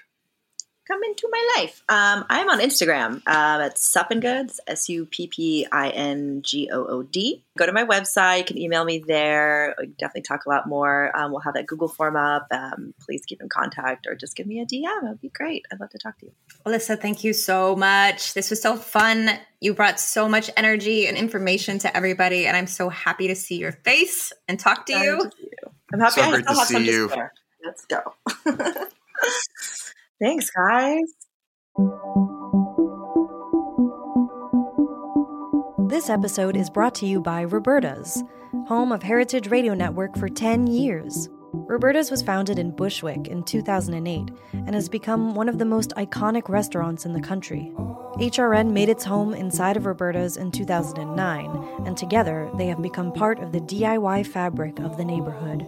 Come 0.87 1.03
into 1.03 1.27
my 1.31 1.55
life. 1.57 1.83
Um, 1.89 2.25
I'm 2.29 2.49
on 2.49 2.59
Instagram 2.59 3.15
um, 3.27 3.61
at 3.61 3.75
Suppingoods, 3.75 4.59
S 4.67 4.89
U 4.89 5.05
P 5.05 5.27
P 5.27 5.67
I 5.71 5.89
N 5.89 6.41
G 6.43 6.69
O 6.71 6.85
O 6.85 7.03
D. 7.03 7.43
Go 7.57 7.65
to 7.65 7.71
my 7.71 7.85
website. 7.85 8.39
You 8.39 8.43
can 8.45 8.57
email 8.57 8.83
me 8.83 9.03
there. 9.05 9.75
We 9.79 9.87
definitely 9.87 10.23
talk 10.23 10.45
a 10.45 10.49
lot 10.49 10.67
more. 10.67 11.15
Um, 11.17 11.31
we'll 11.31 11.41
have 11.41 11.53
that 11.53 11.67
Google 11.67 11.87
form 11.87 12.15
up. 12.15 12.47
Um, 12.51 12.93
please 12.99 13.25
keep 13.25 13.41
in 13.41 13.49
contact 13.49 14.07
or 14.07 14.15
just 14.15 14.35
give 14.35 14.47
me 14.47 14.59
a 14.59 14.65
DM. 14.65 15.03
It 15.03 15.09
would 15.09 15.21
be 15.21 15.29
great. 15.29 15.65
I'd 15.71 15.79
love 15.79 15.89
to 15.91 15.97
talk 15.97 16.17
to 16.19 16.25
you. 16.25 16.31
Alyssa, 16.65 16.99
thank 16.99 17.23
you 17.23 17.33
so 17.33 17.75
much. 17.75 18.33
This 18.33 18.49
was 18.49 18.61
so 18.61 18.75
fun. 18.75 19.29
You 19.61 19.73
brought 19.73 19.99
so 19.99 20.27
much 20.27 20.49
energy 20.57 21.07
and 21.07 21.17
information 21.17 21.79
to 21.79 21.95
everybody, 21.95 22.47
and 22.47 22.57
I'm 22.57 22.67
so 22.67 22.89
happy 22.89 23.27
to 23.27 23.35
see 23.35 23.57
your 23.57 23.71
face 23.71 24.33
and 24.47 24.59
talk 24.59 24.85
to, 24.87 24.93
you. 24.93 25.17
to 25.19 25.31
you. 25.39 25.71
I'm 25.93 25.99
happy 25.99 26.21
so 26.21 26.21
I 26.21 26.27
still 26.27 26.41
to 26.41 26.47
have 26.47 26.67
see 26.67 26.73
some 26.73 26.83
you. 26.85 27.11
Let's 27.63 27.85
go. 27.85 28.13
Thanks, 30.23 30.49
guys. 30.51 31.03
This 35.89 36.09
episode 36.09 36.55
is 36.55 36.69
brought 36.69 36.95
to 36.95 37.05
you 37.05 37.19
by 37.19 37.43
Roberta's, 37.43 38.23
home 38.67 38.93
of 38.93 39.03
Heritage 39.03 39.49
Radio 39.49 39.73
Network 39.73 40.15
for 40.17 40.29
10 40.29 40.67
years. 40.67 41.27
Roberta's 41.51 42.09
was 42.09 42.21
founded 42.21 42.57
in 42.57 42.73
Bushwick 42.73 43.27
in 43.27 43.43
2008 43.43 44.31
and 44.53 44.73
has 44.73 44.87
become 44.87 45.35
one 45.35 45.49
of 45.49 45.57
the 45.57 45.65
most 45.65 45.91
iconic 45.97 46.47
restaurants 46.47 47.05
in 47.05 47.11
the 47.11 47.19
country. 47.19 47.73
HRN 48.15 48.71
made 48.71 48.87
its 48.87 49.03
home 49.03 49.33
inside 49.33 49.75
of 49.75 49.85
Roberta's 49.85 50.37
in 50.37 50.51
2009, 50.51 51.83
and 51.85 51.97
together 51.97 52.49
they 52.57 52.67
have 52.67 52.81
become 52.81 53.11
part 53.11 53.39
of 53.39 53.51
the 53.51 53.59
DIY 53.59 54.25
fabric 54.27 54.79
of 54.79 54.95
the 54.95 55.03
neighborhood. 55.03 55.67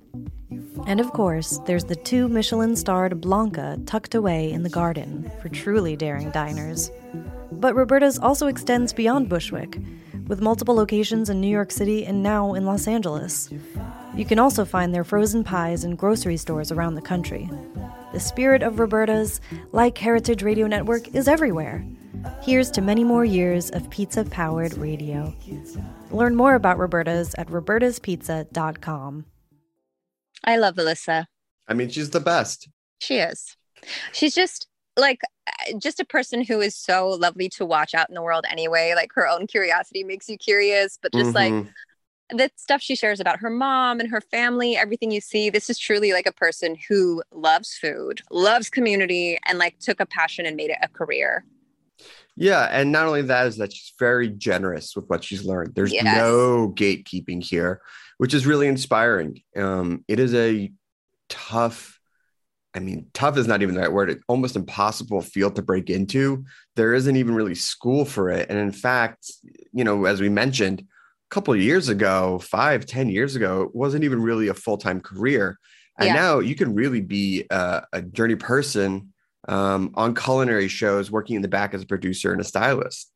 And 0.87 0.99
of 0.99 1.11
course, 1.13 1.59
there's 1.65 1.85
the 1.85 1.95
two 1.95 2.27
Michelin 2.27 2.75
starred 2.75 3.21
Blanca 3.21 3.79
tucked 3.85 4.15
away 4.15 4.51
in 4.51 4.63
the 4.63 4.69
garden 4.69 5.31
for 5.41 5.49
truly 5.49 5.95
daring 5.95 6.31
diners. 6.31 6.91
But 7.51 7.75
Roberta's 7.75 8.17
also 8.17 8.47
extends 8.47 8.93
beyond 8.93 9.29
Bushwick, 9.29 9.79
with 10.27 10.41
multiple 10.41 10.75
locations 10.75 11.29
in 11.29 11.41
New 11.41 11.47
York 11.47 11.71
City 11.71 12.05
and 12.05 12.23
now 12.23 12.53
in 12.53 12.65
Los 12.65 12.87
Angeles. 12.87 13.49
You 14.15 14.25
can 14.25 14.39
also 14.39 14.65
find 14.65 14.93
their 14.93 15.03
frozen 15.03 15.43
pies 15.43 15.83
in 15.83 15.95
grocery 15.95 16.37
stores 16.37 16.71
around 16.71 16.95
the 16.95 17.01
country. 17.01 17.49
The 18.13 18.19
spirit 18.19 18.61
of 18.63 18.79
Roberta's, 18.79 19.39
like 19.71 19.97
Heritage 19.97 20.43
Radio 20.43 20.67
Network, 20.67 21.13
is 21.15 21.27
everywhere. 21.27 21.85
Here's 22.41 22.69
to 22.71 22.81
many 22.81 23.03
more 23.03 23.25
years 23.25 23.69
of 23.69 23.89
pizza 23.89 24.25
powered 24.25 24.77
radio. 24.77 25.33
Learn 26.11 26.35
more 26.35 26.55
about 26.55 26.77
Roberta's 26.77 27.33
at 27.37 27.47
robertaspizza.com. 27.47 29.25
I 30.43 30.57
love 30.57 30.75
Alyssa. 30.75 31.25
I 31.67 31.73
mean, 31.73 31.89
she's 31.89 32.09
the 32.09 32.19
best. 32.19 32.69
She 32.99 33.17
is. 33.17 33.55
She's 34.11 34.35
just 34.35 34.67
like 34.97 35.21
just 35.77 35.99
a 35.99 36.05
person 36.05 36.43
who 36.43 36.59
is 36.59 36.75
so 36.75 37.09
lovely 37.09 37.49
to 37.49 37.65
watch 37.65 37.93
out 37.93 38.09
in 38.09 38.15
the 38.15 38.21
world 38.21 38.45
anyway. 38.49 38.93
Like 38.95 39.11
her 39.13 39.27
own 39.27 39.47
curiosity 39.47 40.03
makes 40.03 40.29
you 40.29 40.37
curious, 40.37 40.99
but 41.01 41.13
just 41.13 41.33
mm-hmm. 41.33 41.65
like 41.65 41.67
the 42.31 42.51
stuff 42.55 42.81
she 42.81 42.95
shares 42.95 43.19
about 43.19 43.39
her 43.39 43.49
mom 43.49 43.99
and 43.99 44.09
her 44.09 44.21
family, 44.21 44.75
everything 44.75 45.11
you 45.11 45.21
see, 45.21 45.49
this 45.49 45.69
is 45.69 45.77
truly 45.77 46.13
like 46.13 46.25
a 46.25 46.31
person 46.31 46.77
who 46.87 47.21
loves 47.31 47.75
food, 47.75 48.21
loves 48.31 48.69
community, 48.69 49.37
and 49.47 49.59
like 49.59 49.79
took 49.79 49.99
a 49.99 50.05
passion 50.05 50.45
and 50.45 50.55
made 50.55 50.69
it 50.69 50.77
a 50.81 50.87
career. 50.87 51.45
Yeah, 52.35 52.67
and 52.71 52.91
not 52.91 53.07
only 53.07 53.21
that 53.23 53.47
is 53.47 53.57
that 53.57 53.73
she's 53.73 53.93
very 53.99 54.29
generous 54.29 54.95
with 54.95 55.05
what 55.07 55.23
she's 55.23 55.45
learned. 55.45 55.75
There's 55.75 55.93
yes. 55.93 56.03
no 56.03 56.73
gatekeeping 56.75 57.43
here, 57.43 57.81
which 58.21 58.35
is 58.35 58.45
really 58.45 58.67
inspiring. 58.67 59.41
Um, 59.57 60.05
it 60.07 60.19
is 60.19 60.35
a 60.35 60.71
tough, 61.27 61.99
I 62.75 62.79
mean, 62.79 63.07
tough 63.15 63.35
is 63.35 63.47
not 63.47 63.63
even 63.63 63.73
the 63.73 63.81
right 63.81 63.91
word. 63.91 64.11
It's 64.11 64.23
almost 64.27 64.55
impossible 64.55 65.21
field 65.21 65.55
to 65.55 65.63
break 65.63 65.89
into. 65.89 66.45
There 66.75 66.93
isn't 66.93 67.15
even 67.15 67.33
really 67.33 67.55
school 67.55 68.05
for 68.05 68.29
it, 68.29 68.47
and 68.51 68.59
in 68.59 68.71
fact, 68.73 69.31
you 69.73 69.83
know, 69.83 70.05
as 70.05 70.21
we 70.21 70.29
mentioned, 70.29 70.81
a 70.81 71.33
couple 71.33 71.51
of 71.51 71.61
years 71.61 71.89
ago, 71.89 72.37
five, 72.37 72.85
ten 72.85 73.09
years 73.09 73.35
ago, 73.35 73.63
it 73.63 73.73
wasn't 73.73 74.03
even 74.03 74.21
really 74.21 74.49
a 74.49 74.53
full 74.53 74.77
time 74.77 75.01
career. 75.01 75.57
And 75.97 76.05
yeah. 76.05 76.13
now 76.13 76.39
you 76.41 76.53
can 76.53 76.75
really 76.75 77.01
be 77.01 77.47
a, 77.49 77.81
a 77.91 78.03
journey 78.03 78.35
person 78.35 79.13
um, 79.47 79.93
on 79.95 80.13
culinary 80.13 80.67
shows, 80.67 81.09
working 81.09 81.37
in 81.37 81.41
the 81.41 81.47
back 81.47 81.73
as 81.73 81.81
a 81.81 81.87
producer 81.87 82.31
and 82.31 82.39
a 82.39 82.43
stylist. 82.43 83.11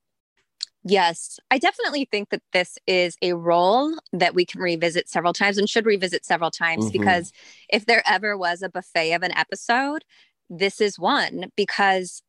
Yes, 0.87 1.39
I 1.49 1.57
definitely 1.57 2.07
think 2.11 2.29
that 2.29 2.43
this 2.53 2.77
is 2.85 3.17
a 3.23 3.33
role 3.33 3.91
that 4.13 4.35
we 4.35 4.45
can 4.45 4.61
revisit 4.61 5.09
several 5.09 5.33
times 5.33 5.57
and 5.57 5.67
should 5.67 5.87
revisit 5.87 6.23
several 6.23 6.51
times 6.51 6.85
mm-hmm. 6.85 6.99
because 6.99 7.31
if 7.69 7.87
there 7.87 8.03
ever 8.05 8.37
was 8.37 8.61
a 8.61 8.69
buffet 8.69 9.13
of 9.13 9.23
an 9.23 9.35
episode, 9.35 10.05
this 10.47 10.79
is 10.79 10.99
one 10.99 11.45
because 11.57 12.21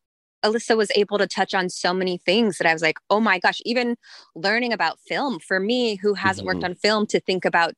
Alyssa 0.43 0.75
was 0.75 0.91
able 0.95 1.19
to 1.19 1.27
touch 1.27 1.53
on 1.53 1.69
so 1.69 1.93
many 1.93 2.17
things 2.17 2.57
that 2.57 2.67
I 2.67 2.73
was 2.73 2.81
like, 2.81 2.97
oh 3.11 3.19
my 3.19 3.37
gosh, 3.37 3.61
even 3.63 3.95
learning 4.35 4.73
about 4.73 4.99
film 4.99 5.39
for 5.39 5.59
me, 5.59 5.95
who 5.95 6.15
hasn't 6.15 6.47
mm-hmm. 6.47 6.55
worked 6.55 6.65
on 6.65 6.73
film, 6.73 7.05
to 7.07 7.19
think 7.19 7.45
about 7.45 7.75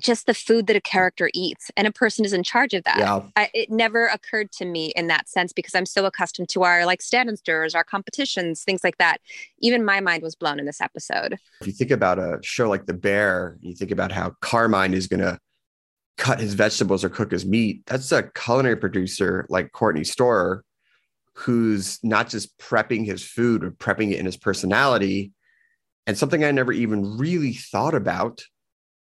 just 0.00 0.26
the 0.26 0.34
food 0.34 0.66
that 0.66 0.76
a 0.76 0.80
character 0.80 1.30
eats 1.34 1.70
and 1.76 1.86
a 1.86 1.92
person 1.92 2.24
is 2.24 2.32
in 2.32 2.42
charge 2.42 2.74
of 2.74 2.84
that. 2.84 2.98
Yeah. 2.98 3.22
I, 3.36 3.50
it 3.54 3.70
never 3.70 4.06
occurred 4.06 4.52
to 4.52 4.64
me 4.64 4.92
in 4.96 5.06
that 5.08 5.28
sense 5.28 5.52
because 5.52 5.74
i'm 5.74 5.86
so 5.86 6.04
accustomed 6.04 6.48
to 6.50 6.62
our 6.62 6.84
like 6.86 7.02
stand 7.02 7.28
and 7.28 7.38
stirs 7.38 7.74
our 7.74 7.84
competitions 7.84 8.62
things 8.62 8.84
like 8.84 8.98
that. 8.98 9.18
Even 9.58 9.84
my 9.84 10.00
mind 10.00 10.22
was 10.22 10.34
blown 10.34 10.58
in 10.58 10.66
this 10.66 10.80
episode. 10.80 11.38
If 11.60 11.66
you 11.66 11.72
think 11.72 11.90
about 11.90 12.18
a 12.18 12.38
show 12.42 12.68
like 12.68 12.86
the 12.86 12.94
bear 12.94 13.58
you 13.60 13.74
think 13.74 13.90
about 13.90 14.12
how 14.12 14.34
carmine 14.40 14.94
is 14.94 15.06
going 15.06 15.20
to 15.20 15.38
cut 16.16 16.40
his 16.40 16.54
vegetables 16.54 17.04
or 17.04 17.08
cook 17.08 17.30
his 17.30 17.44
meat 17.44 17.82
that's 17.86 18.10
a 18.10 18.22
culinary 18.34 18.76
producer 18.76 19.46
like 19.50 19.72
courtney 19.72 20.04
storer 20.04 20.64
who's 21.34 21.98
not 22.02 22.28
just 22.28 22.56
prepping 22.58 23.04
his 23.04 23.22
food 23.22 23.62
or 23.62 23.70
prepping 23.70 24.12
it 24.12 24.18
in 24.18 24.24
his 24.24 24.36
personality 24.36 25.32
and 26.06 26.16
something 26.16 26.42
i 26.42 26.50
never 26.50 26.72
even 26.72 27.18
really 27.18 27.52
thought 27.52 27.94
about 27.94 28.42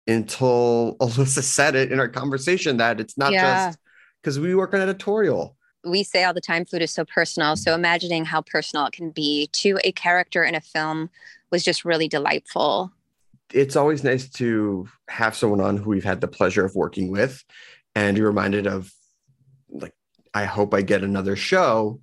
until 0.07 0.96
Alyssa 1.00 1.42
said 1.42 1.74
it 1.74 1.92
in 1.92 2.00
our 2.00 2.09
conversation 2.09 2.76
that 2.78 3.00
it's 3.00 3.16
not 3.16 3.32
yeah. 3.32 3.68
just 3.68 3.78
because 4.22 4.38
we 4.38 4.55
work 4.55 4.74
on 4.74 4.80
editorial. 4.80 5.57
We 5.84 6.05
say 6.05 6.24
all 6.24 6.34
the 6.34 6.40
time 6.40 6.64
food 6.64 6.82
is 6.82 6.92
so 6.92 7.05
personal. 7.05 7.57
So 7.57 7.74
imagining 7.74 8.24
how 8.24 8.42
personal 8.42 8.86
it 8.86 8.92
can 8.92 9.11
be 9.11 9.48
to 9.55 9.78
a 9.82 9.92
character 9.92 10.44
in 10.44 10.55
a 10.55 10.61
film 10.61 11.11
was 11.50 11.64
just 11.64 11.84
really 11.84 12.09
delightful. 12.09 12.92
It's 13.53 13.76
always 13.76 14.05
nice 14.05 14.28
to 14.30 14.88
have 15.09 15.36
someone 15.36 15.61
on 15.61 15.76
who 15.76 15.90
we've 15.90 16.05
had 16.05 16.20
the 16.20 16.28
pleasure 16.28 16.64
of 16.64 16.74
working 16.74 17.11
with 17.11 17.44
and 17.94 18.16
you're 18.16 18.28
reminded 18.28 18.66
of 18.66 18.92
like 19.68 19.94
I 20.34 20.44
hope 20.44 20.72
I 20.72 20.82
get 20.82 21.03
another 21.03 21.36
show 21.36 22.00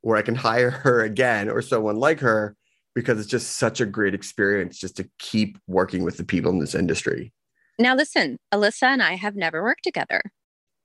where 0.00 0.16
I 0.16 0.22
can 0.22 0.34
hire 0.34 0.70
her 0.70 1.02
again 1.02 1.48
or 1.48 1.62
someone 1.62 1.96
like 1.96 2.20
her 2.20 2.56
because 2.94 3.18
it's 3.18 3.28
just 3.28 3.56
such 3.56 3.80
a 3.80 3.86
great 3.86 4.14
experience 4.14 4.78
just 4.78 4.96
to 4.96 5.08
keep 5.18 5.58
working 5.66 6.04
with 6.04 6.16
the 6.16 6.24
people 6.24 6.50
in 6.50 6.58
this 6.58 6.74
industry. 6.74 7.32
Now, 7.78 7.94
listen, 7.94 8.38
Alyssa 8.52 8.84
and 8.84 9.02
I 9.02 9.16
have 9.16 9.34
never 9.34 9.62
worked 9.62 9.84
together. 9.84 10.22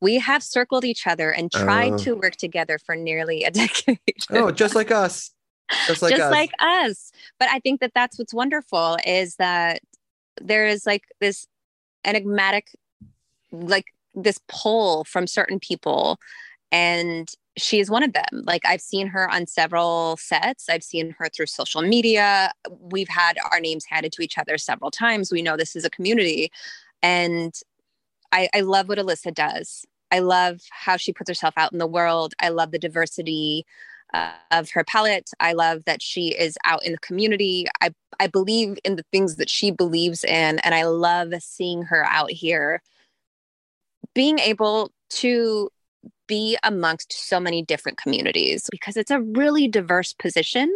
We 0.01 0.15
have 0.15 0.41
circled 0.41 0.85
each 0.85 1.05
other 1.05 1.29
and 1.29 1.51
tried 1.51 1.93
uh, 1.93 1.97
to 1.99 2.15
work 2.15 2.35
together 2.35 2.79
for 2.79 2.95
nearly 2.95 3.43
a 3.43 3.51
decade. 3.51 3.99
oh, 4.31 4.51
just 4.51 4.75
like 4.75 4.91
us. 4.91 5.31
Just 5.85 6.01
like 6.01 6.11
just 6.15 6.23
us. 6.23 6.31
like 6.31 6.51
us. 6.59 7.11
But 7.39 7.49
I 7.49 7.59
think 7.59 7.79
that 7.81 7.91
that's 7.93 8.17
what's 8.17 8.33
wonderful 8.33 8.97
is 9.05 9.35
that 9.35 9.81
there 10.41 10.65
is 10.65 10.85
like 10.85 11.03
this 11.19 11.45
enigmatic, 12.05 12.69
like 13.51 13.85
this 14.15 14.39
pull 14.47 15.03
from 15.03 15.27
certain 15.27 15.59
people 15.59 16.17
and 16.71 17.29
she 17.59 17.79
is 17.79 17.89
one 17.89 18.03
of 18.03 18.13
them. 18.13 18.25
Like 18.31 18.61
I've 18.65 18.81
seen 18.81 19.07
her 19.07 19.29
on 19.29 19.47
several 19.47 20.17
sets. 20.17 20.69
I've 20.69 20.83
seen 20.83 21.15
her 21.17 21.29
through 21.29 21.47
social 21.47 21.81
media. 21.81 22.51
We've 22.69 23.09
had 23.09 23.37
our 23.51 23.59
names 23.59 23.85
handed 23.85 24.11
to 24.13 24.21
each 24.21 24.37
other 24.37 24.57
several 24.57 24.91
times. 24.91 25.31
We 25.31 25.41
know 25.41 25.57
this 25.57 25.75
is 25.75 25.85
a 25.85 25.89
community. 25.89 26.51
And 27.01 27.53
I, 28.31 28.49
I 28.53 28.61
love 28.61 28.87
what 28.87 28.97
Alyssa 28.97 29.33
does. 29.33 29.85
I 30.11 30.19
love 30.19 30.61
how 30.71 30.97
she 30.97 31.13
puts 31.13 31.29
herself 31.29 31.53
out 31.57 31.71
in 31.71 31.79
the 31.79 31.87
world. 31.87 32.33
I 32.39 32.49
love 32.49 32.71
the 32.71 32.79
diversity 32.79 33.65
uh, 34.13 34.31
of 34.51 34.71
her 34.71 34.83
palette. 34.83 35.29
I 35.39 35.53
love 35.53 35.85
that 35.85 36.01
she 36.01 36.29
is 36.29 36.57
out 36.65 36.83
in 36.83 36.93
the 36.93 36.97
community. 36.99 37.67
I, 37.81 37.91
I 38.19 38.27
believe 38.27 38.79
in 38.83 38.95
the 38.95 39.05
things 39.11 39.35
that 39.35 39.49
she 39.49 39.69
believes 39.69 40.23
in. 40.23 40.59
And 40.59 40.73
I 40.73 40.83
love 40.85 41.31
seeing 41.39 41.83
her 41.83 42.05
out 42.05 42.31
here 42.31 42.81
being 44.13 44.39
able 44.39 44.91
to 45.09 45.69
be 46.27 46.57
amongst 46.63 47.11
so 47.11 47.39
many 47.39 47.63
different 47.63 47.97
communities 47.97 48.67
because 48.71 48.95
it's 48.95 49.11
a 49.11 49.21
really 49.21 49.67
diverse 49.67 50.13
position. 50.13 50.71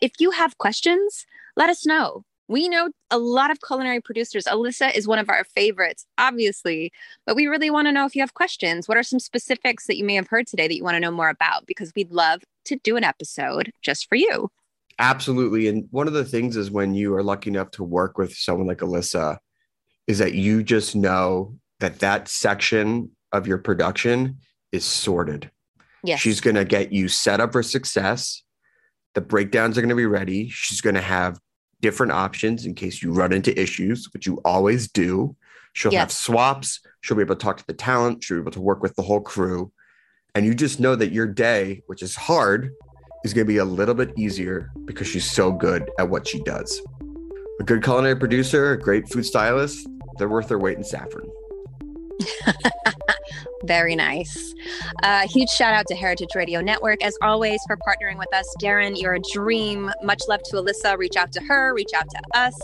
If 0.00 0.12
you 0.18 0.30
have 0.30 0.58
questions, 0.58 1.26
let 1.56 1.70
us 1.70 1.86
know. 1.86 2.24
We 2.48 2.68
know 2.68 2.90
a 3.10 3.18
lot 3.18 3.52
of 3.52 3.60
culinary 3.60 4.00
producers. 4.00 4.44
Alyssa 4.44 4.92
is 4.94 5.06
one 5.06 5.20
of 5.20 5.28
our 5.28 5.44
favorites, 5.44 6.04
obviously, 6.18 6.92
but 7.24 7.36
we 7.36 7.46
really 7.46 7.70
want 7.70 7.86
to 7.86 7.92
know 7.92 8.06
if 8.06 8.16
you 8.16 8.22
have 8.22 8.34
questions. 8.34 8.88
What 8.88 8.98
are 8.98 9.04
some 9.04 9.20
specifics 9.20 9.86
that 9.86 9.96
you 9.96 10.04
may 10.04 10.16
have 10.16 10.26
heard 10.26 10.48
today 10.48 10.66
that 10.66 10.76
you 10.76 10.82
want 10.82 10.96
to 10.96 11.00
know 11.00 11.12
more 11.12 11.28
about? 11.28 11.66
Because 11.66 11.92
we'd 11.94 12.10
love 12.10 12.42
to 12.64 12.76
do 12.76 12.96
an 12.96 13.04
episode 13.04 13.70
just 13.82 14.08
for 14.08 14.16
you. 14.16 14.50
Absolutely. 14.98 15.68
And 15.68 15.86
one 15.92 16.08
of 16.08 16.12
the 16.12 16.24
things 16.24 16.56
is 16.56 16.70
when 16.70 16.92
you 16.92 17.14
are 17.14 17.22
lucky 17.22 17.50
enough 17.50 17.70
to 17.72 17.84
work 17.84 18.18
with 18.18 18.34
someone 18.34 18.66
like 18.66 18.78
Alyssa, 18.78 19.38
is 20.08 20.18
that 20.18 20.34
you 20.34 20.64
just 20.64 20.96
know 20.96 21.54
that 21.78 22.00
that 22.00 22.28
section 22.28 23.10
of 23.30 23.46
your 23.46 23.58
production 23.58 24.38
is 24.72 24.84
sorted. 24.84 25.50
Yes. 26.02 26.20
She's 26.20 26.40
going 26.40 26.56
to 26.56 26.64
get 26.64 26.92
you 26.92 27.08
set 27.08 27.40
up 27.40 27.52
for 27.52 27.62
success. 27.62 28.42
The 29.14 29.20
breakdowns 29.20 29.76
are 29.76 29.80
going 29.80 29.90
to 29.90 29.94
be 29.94 30.06
ready. 30.06 30.48
She's 30.48 30.80
going 30.80 30.94
to 30.94 31.00
have 31.00 31.38
different 31.80 32.12
options 32.12 32.66
in 32.66 32.74
case 32.74 33.02
you 33.02 33.12
run 33.12 33.32
into 33.32 33.58
issues, 33.60 34.08
which 34.12 34.26
you 34.26 34.40
always 34.44 34.90
do. 34.90 35.36
She'll 35.72 35.92
yes. 35.92 36.00
have 36.00 36.12
swaps. 36.12 36.80
She'll 37.00 37.16
be 37.16 37.22
able 37.22 37.36
to 37.36 37.42
talk 37.44 37.56
to 37.58 37.66
the 37.66 37.74
talent. 37.74 38.24
She'll 38.24 38.38
be 38.38 38.42
able 38.42 38.52
to 38.52 38.60
work 38.60 38.82
with 38.82 38.94
the 38.96 39.02
whole 39.02 39.20
crew. 39.20 39.72
And 40.34 40.46
you 40.46 40.54
just 40.54 40.80
know 40.80 40.94
that 40.94 41.12
your 41.12 41.26
day, 41.26 41.82
which 41.86 42.02
is 42.02 42.14
hard, 42.14 42.70
is 43.24 43.34
going 43.34 43.46
to 43.46 43.52
be 43.52 43.58
a 43.58 43.64
little 43.64 43.94
bit 43.94 44.12
easier 44.16 44.70
because 44.84 45.06
she's 45.06 45.30
so 45.30 45.52
good 45.52 45.90
at 45.98 46.08
what 46.08 46.26
she 46.26 46.40
does. 46.42 46.80
A 47.60 47.64
good 47.64 47.82
culinary 47.82 48.16
producer, 48.16 48.72
a 48.72 48.78
great 48.78 49.08
food 49.08 49.24
stylist, 49.24 49.86
they're 50.18 50.28
worth 50.28 50.48
their 50.48 50.58
weight 50.58 50.78
in 50.78 50.84
saffron. 50.84 51.28
Very 53.64 53.94
nice. 53.94 54.54
Uh, 55.02 55.26
huge 55.28 55.48
shout 55.50 55.74
out 55.74 55.86
to 55.88 55.94
Heritage 55.94 56.34
Radio 56.34 56.60
Network, 56.60 57.04
as 57.04 57.16
always, 57.22 57.60
for 57.66 57.76
partnering 57.76 58.18
with 58.18 58.32
us. 58.34 58.46
Darren, 58.60 59.00
you're 59.00 59.14
a 59.14 59.20
dream. 59.32 59.90
Much 60.02 60.22
love 60.28 60.42
to 60.44 60.56
Alyssa. 60.56 60.96
Reach 60.96 61.16
out 61.16 61.30
to 61.32 61.42
her, 61.42 61.74
reach 61.74 61.92
out 61.94 62.08
to 62.08 62.38
us. 62.38 62.54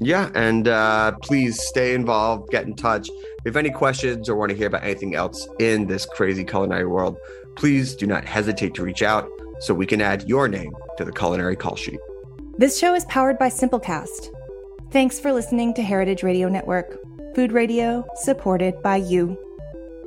Yeah, 0.00 0.30
and 0.34 0.68
uh, 0.68 1.12
please 1.22 1.60
stay 1.60 1.94
involved, 1.94 2.50
get 2.50 2.66
in 2.66 2.74
touch. 2.74 3.08
If 3.08 3.44
you 3.44 3.48
have 3.48 3.56
any 3.56 3.70
questions 3.70 4.28
or 4.28 4.36
want 4.36 4.50
to 4.50 4.56
hear 4.56 4.68
about 4.68 4.84
anything 4.84 5.14
else 5.14 5.48
in 5.58 5.86
this 5.86 6.06
crazy 6.06 6.44
culinary 6.44 6.86
world, 6.86 7.18
please 7.56 7.96
do 7.96 8.06
not 8.06 8.24
hesitate 8.24 8.74
to 8.74 8.82
reach 8.82 9.02
out 9.02 9.28
so 9.60 9.74
we 9.74 9.86
can 9.86 10.00
add 10.00 10.28
your 10.28 10.46
name 10.46 10.72
to 10.98 11.04
the 11.04 11.12
culinary 11.12 11.56
call 11.56 11.74
sheet. 11.74 11.98
This 12.58 12.78
show 12.78 12.94
is 12.94 13.04
powered 13.06 13.38
by 13.38 13.48
Simplecast. 13.48 14.28
Thanks 14.90 15.18
for 15.18 15.32
listening 15.32 15.74
to 15.74 15.82
Heritage 15.82 16.22
Radio 16.22 16.48
Network, 16.48 16.98
food 17.34 17.52
radio 17.52 18.04
supported 18.22 18.80
by 18.82 18.96
you. 18.96 19.36